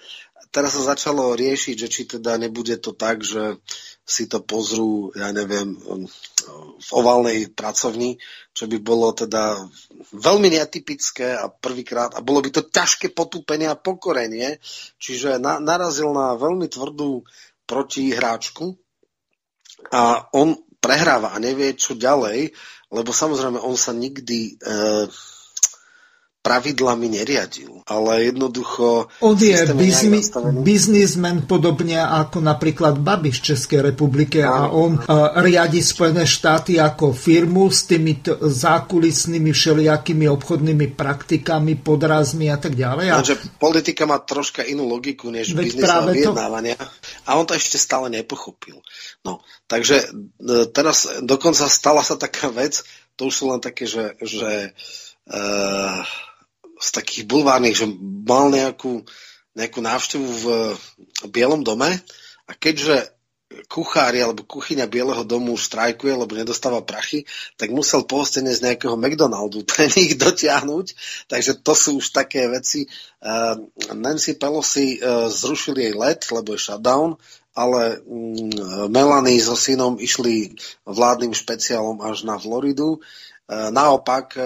[0.52, 3.58] Teraz sa začalo riešiť, že či teda nebude to tak, že
[4.04, 5.80] si to pozrú, ja neviem,
[6.82, 8.20] v oválnej pracovni,
[8.52, 9.64] čo by bolo teda
[10.12, 14.60] veľmi neatypické a prvýkrát, a bolo by to ťažké potúpenie a pokorenie,
[15.00, 17.24] čiže na, narazil na veľmi tvrdú
[17.64, 18.76] protihráčku
[19.96, 22.52] a on prehráva a nevie, čo ďalej,
[22.92, 25.08] lebo samozrejme on sa nikdy e,
[26.42, 29.14] pravidlami neriadil, ale jednoducho...
[29.22, 30.26] On je bizmi,
[30.66, 36.82] biznismen podobne ako napríklad Babiš v Českej republike a, a on a, riadi Spojené štáty
[36.82, 43.14] ako firmu s tými t- zákulisnými všelijakými obchodnými praktikami, podrazmi a tak ďalej.
[43.14, 43.22] A...
[43.22, 46.82] Takže politika má troška inú logiku než biznis a vyjednávania
[47.30, 48.82] a on to ešte stále nepochopil.
[49.22, 50.10] No, takže
[50.42, 52.82] e, teraz dokonca stala sa taká vec,
[53.14, 54.74] to už sú len také, že, že
[55.30, 56.02] uh,
[56.82, 57.86] z takých bulvárnych, že
[58.26, 59.06] mal nejakú,
[59.53, 60.45] nejakú návštevu v
[61.30, 62.02] Bielom dome
[62.49, 63.14] a keďže
[63.68, 67.28] kuchári alebo kuchyňa Bieleho domu štrajkuje, lebo nedostáva prachy,
[67.60, 70.88] tak musel pohostenie z nejakého McDonaldu ten ich dotiahnuť.
[71.28, 72.88] Takže to sú už také veci.
[73.20, 73.60] Uh,
[73.91, 77.20] Nancy Pelosi uh, zrušili jej let, lebo je shutdown,
[77.52, 78.48] ale um,
[78.88, 80.56] Melanie so synom išli
[80.88, 83.03] vládnym špeciálom až na Floridu.
[83.52, 84.40] Uh, naopak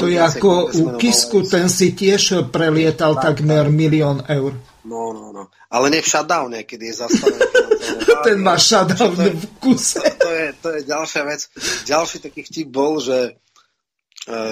[0.00, 3.76] to je ako u Kisku, ten si tiež prelietal tak, takmer tak.
[3.76, 4.56] milión eur.
[4.82, 5.52] No, no, no.
[5.68, 7.40] Ale nie v shutdowne, keď je zastavený.
[8.26, 10.00] ten má shutdown v kuse.
[10.00, 11.40] To, to, je, to je ďalšia vec.
[11.84, 13.32] Ďalší taký vtip bol, že e,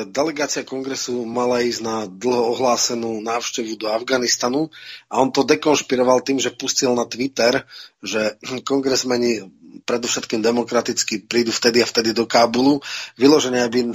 [0.05, 4.68] delegácia kongresu mala ísť na dlho ohlásenú návštevu do Afganistanu
[5.09, 7.64] a on to dekonšpiroval tým, že pustil na Twitter,
[8.05, 8.36] že
[8.68, 9.48] kongresmeni
[9.86, 12.82] predovšetkým demokraticky prídu vtedy a vtedy do Kábulu,
[13.14, 13.94] vyložene aby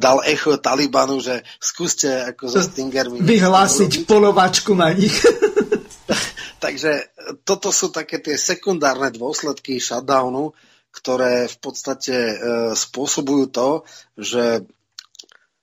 [0.00, 3.20] dal echo Talibanu, že skúste ako so Stingermi...
[3.32, 5.12] Vyhlásiť polovačku na nich.
[6.64, 7.10] Takže
[7.42, 10.54] toto sú také tie sekundárne dôsledky shutdownu,
[10.92, 12.34] ktoré v podstate e,
[12.76, 13.68] spôsobujú to,
[14.14, 14.62] že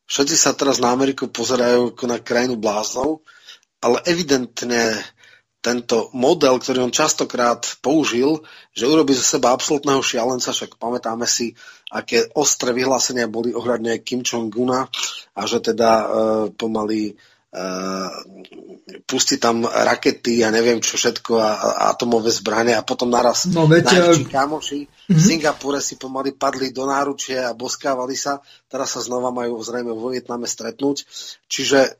[0.09, 3.21] všetci sa teraz na Ameriku pozerajú ako na krajinu bláznov,
[3.79, 4.97] ale evidentne
[5.59, 11.51] tento model, ktorý on častokrát použil, že urobí zo seba absolútneho šialenca, však pamätáme si,
[11.91, 14.87] aké ostré vyhlásenia boli ohľadne Kim Jong-una
[15.35, 16.05] a že teda e,
[16.55, 17.63] pomaly e,
[19.03, 23.67] pustí tam rakety a neviem čo všetko a, a atomové zbranie a potom naraz no,
[23.67, 25.11] najväčší kamoši mm-hmm.
[25.11, 28.39] v Singapúre si pomaly padli do náručie a boskávali sa,
[28.71, 31.03] teraz sa znova majú zrejme vo Vietname stretnúť.
[31.51, 31.91] Čiže e,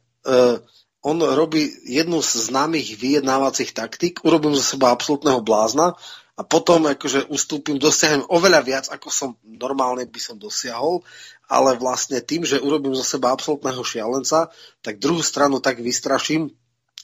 [1.02, 5.96] on robí jednu z známych vyjednávacích taktík, urobím zo seba absolútneho blázna
[6.40, 11.04] a potom akože ustúpim, dosiahnem oveľa viac, ako som normálne by som dosiahol,
[11.52, 16.52] ale vlastne tým, že urobím zo seba absolútneho šialenca, tak druhú stranu tak vystraším,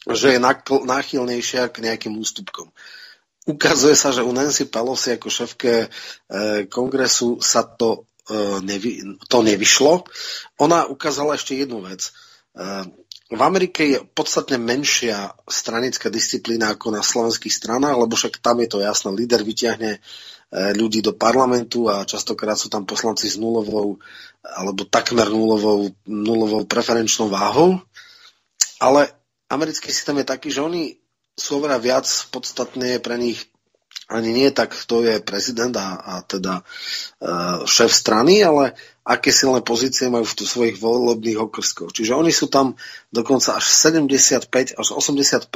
[0.07, 0.39] že je
[0.85, 2.72] náchylnejšia k nejakým ústupkom.
[3.45, 5.88] Ukazuje sa, že u Nancy Pelosi ako šéfke e,
[6.65, 10.05] kongresu sa to, e, nevy, to nevyšlo.
[10.61, 12.09] Ona ukázala ešte jednu vec.
[12.09, 12.11] E,
[13.26, 18.69] v Amerike je podstatne menšia stranická disciplína ako na slovenských stranách, lebo však tam je
[18.69, 19.97] to jasné, líder vyťahne
[20.56, 23.97] ľudí do parlamentu a častokrát sú tam poslanci s nulovou
[24.45, 27.81] alebo takmer nulovou, nulovou preferenčnou váhou.
[28.77, 29.10] Ale
[29.49, 31.02] americký systém je taký, že oni
[31.34, 33.41] sú oveľa viac podstatné pre nich
[34.06, 39.61] ani nie tak, kto je prezident a, a teda uh, šéf strany, ale aké silné
[39.61, 41.94] pozície majú v tu svojich volebných okrskoch.
[41.94, 42.77] Čiže oni sú tam
[43.10, 45.49] dokonca až 75 až 80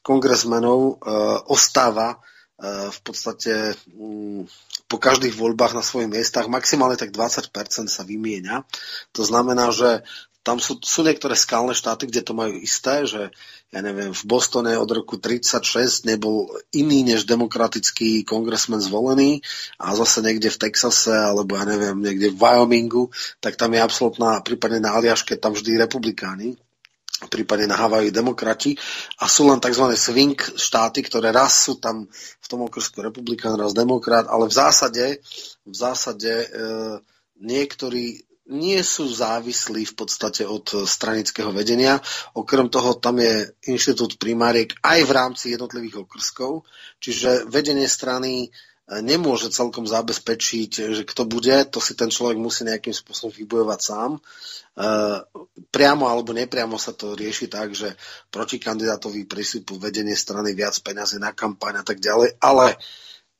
[0.00, 4.48] kongresmenov uh, ostáva uh, v podstate um,
[4.88, 6.48] po každých voľbách na svojich miestach.
[6.48, 7.52] Maximálne tak 20%
[7.88, 8.64] sa vymieňa.
[9.12, 10.08] To znamená, že
[10.48, 13.28] tam sú, sú niektoré skalné štáty, kde to majú isté, že
[13.68, 19.44] ja neviem, v Bostone od roku 36 nebol iný než demokratický kongresmen zvolený
[19.76, 23.12] a zase niekde v Texase alebo ja neviem, niekde v Wyomingu,
[23.44, 26.56] tak tam je absolútna, prípadne na Aliaške, tam vždy republikáni
[27.26, 28.78] prípadne na Havaji demokrati
[29.18, 29.90] a sú len tzv.
[29.98, 35.18] swing štáty, ktoré raz sú tam v tom okrsku republikán, raz demokrat, ale v zásade,
[35.66, 36.46] v zásade e,
[37.42, 42.00] niektorí nie sú závislí v podstate od stranického vedenia.
[42.32, 46.64] Okrem toho tam je inštitút primáriek aj v rámci jednotlivých okrskov,
[46.96, 48.48] čiže vedenie strany e,
[49.04, 54.16] nemôže celkom zabezpečiť, že kto bude, to si ten človek musí nejakým spôsobom vybojovať sám.
[54.16, 54.20] E,
[55.68, 58.00] priamo alebo nepriamo sa to rieši tak, že
[58.32, 62.80] proti kandidátovi prístupu vedenie strany viac peniazy na kampaň a tak ďalej, ale,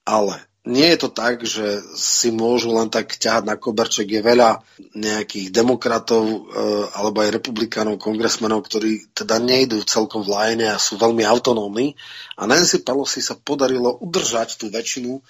[0.04, 0.36] ale
[0.68, 4.04] nie je to tak, že si môžu len tak ťahať na koberček.
[4.04, 4.60] Je veľa
[4.92, 6.38] nejakých demokratov e,
[6.92, 11.96] alebo aj republikánov, kongresmenov, ktorí teda nejdú celkom v lajne a sú veľmi autonómni.
[12.36, 15.22] A Nancy Pelosi sa podarilo udržať tú väčšinu e,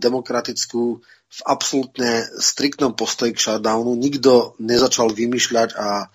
[0.00, 3.92] demokratickú v absolútne striktnom postoji k shutdownu.
[3.92, 6.08] Nikto nezačal vymýšľať a,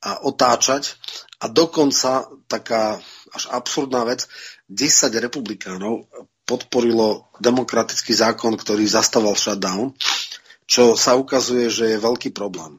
[0.00, 0.96] a otáčať.
[1.44, 2.96] A dokonca taká
[3.36, 4.24] až absurdná vec,
[4.72, 6.08] 10 republikánov
[6.46, 9.92] podporilo demokratický zákon, ktorý zastaval shutdown,
[10.64, 12.78] čo sa ukazuje, že je veľký problém.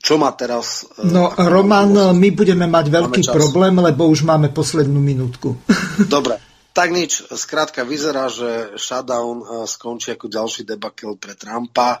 [0.00, 0.88] Čo má teraz...
[0.96, 5.60] E, no, Roman, my budeme mať veľký problém, lebo už máme poslednú minútku.
[6.14, 6.40] Dobre,
[6.72, 7.28] tak nič.
[7.28, 12.00] Skrátka vyzerá, že shutdown e, skončí ako ďalší debakel pre Trumpa.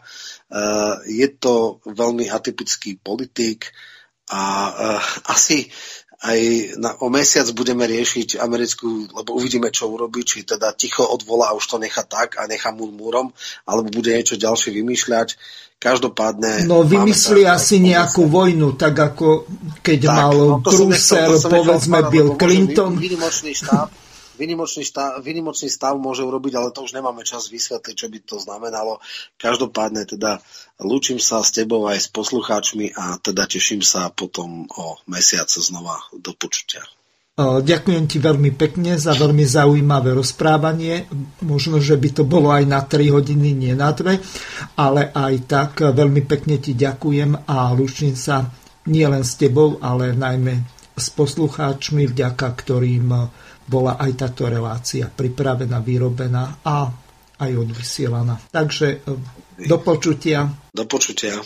[1.12, 3.72] je to veľmi atypický politik
[4.30, 4.70] a
[5.26, 5.66] asi
[6.20, 6.40] aj
[6.76, 11.56] na, o mesiac budeme riešiť americkú, lebo uvidíme, čo urobí, či teda ticho odvolá a
[11.56, 13.32] už to nechá tak a nechá murmúrom,
[13.64, 15.40] alebo bude niečo ďalšie vymýšľať.
[15.80, 16.68] Každopádne...
[16.68, 19.48] No vymyslí asi nejakú vojnu, tak ako
[19.80, 23.00] keď tak, mal no, Brusel, povedzme Bill Clinton.
[23.00, 23.88] Výnimočný štát,
[24.40, 28.40] Vynimočný stav, vynimočný stav môže urobiť, ale to už nemáme čas vysvetliť, čo by to
[28.40, 28.96] znamenalo.
[29.36, 30.40] Každopádne teda
[30.80, 36.00] lúčim sa s tebou aj s poslucháčmi a teda teším sa potom o mesiac znova
[36.16, 36.80] do počutia.
[37.40, 41.08] Ďakujem ti veľmi pekne za veľmi zaujímavé rozprávanie.
[41.40, 45.80] Možno, že by to bolo aj na 3 hodiny, nie na 2, ale aj tak
[45.80, 48.44] veľmi pekne ti ďakujem a lúčim sa
[48.84, 53.08] nielen s tebou, ale najmä s poslucháčmi, vďaka ktorým
[53.70, 56.90] bola aj táto relácia pripravená, vyrobená a
[57.38, 58.50] aj odvysielaná.
[58.50, 59.14] Takže e,
[59.70, 60.50] do počutia.
[60.74, 61.38] Do počutia.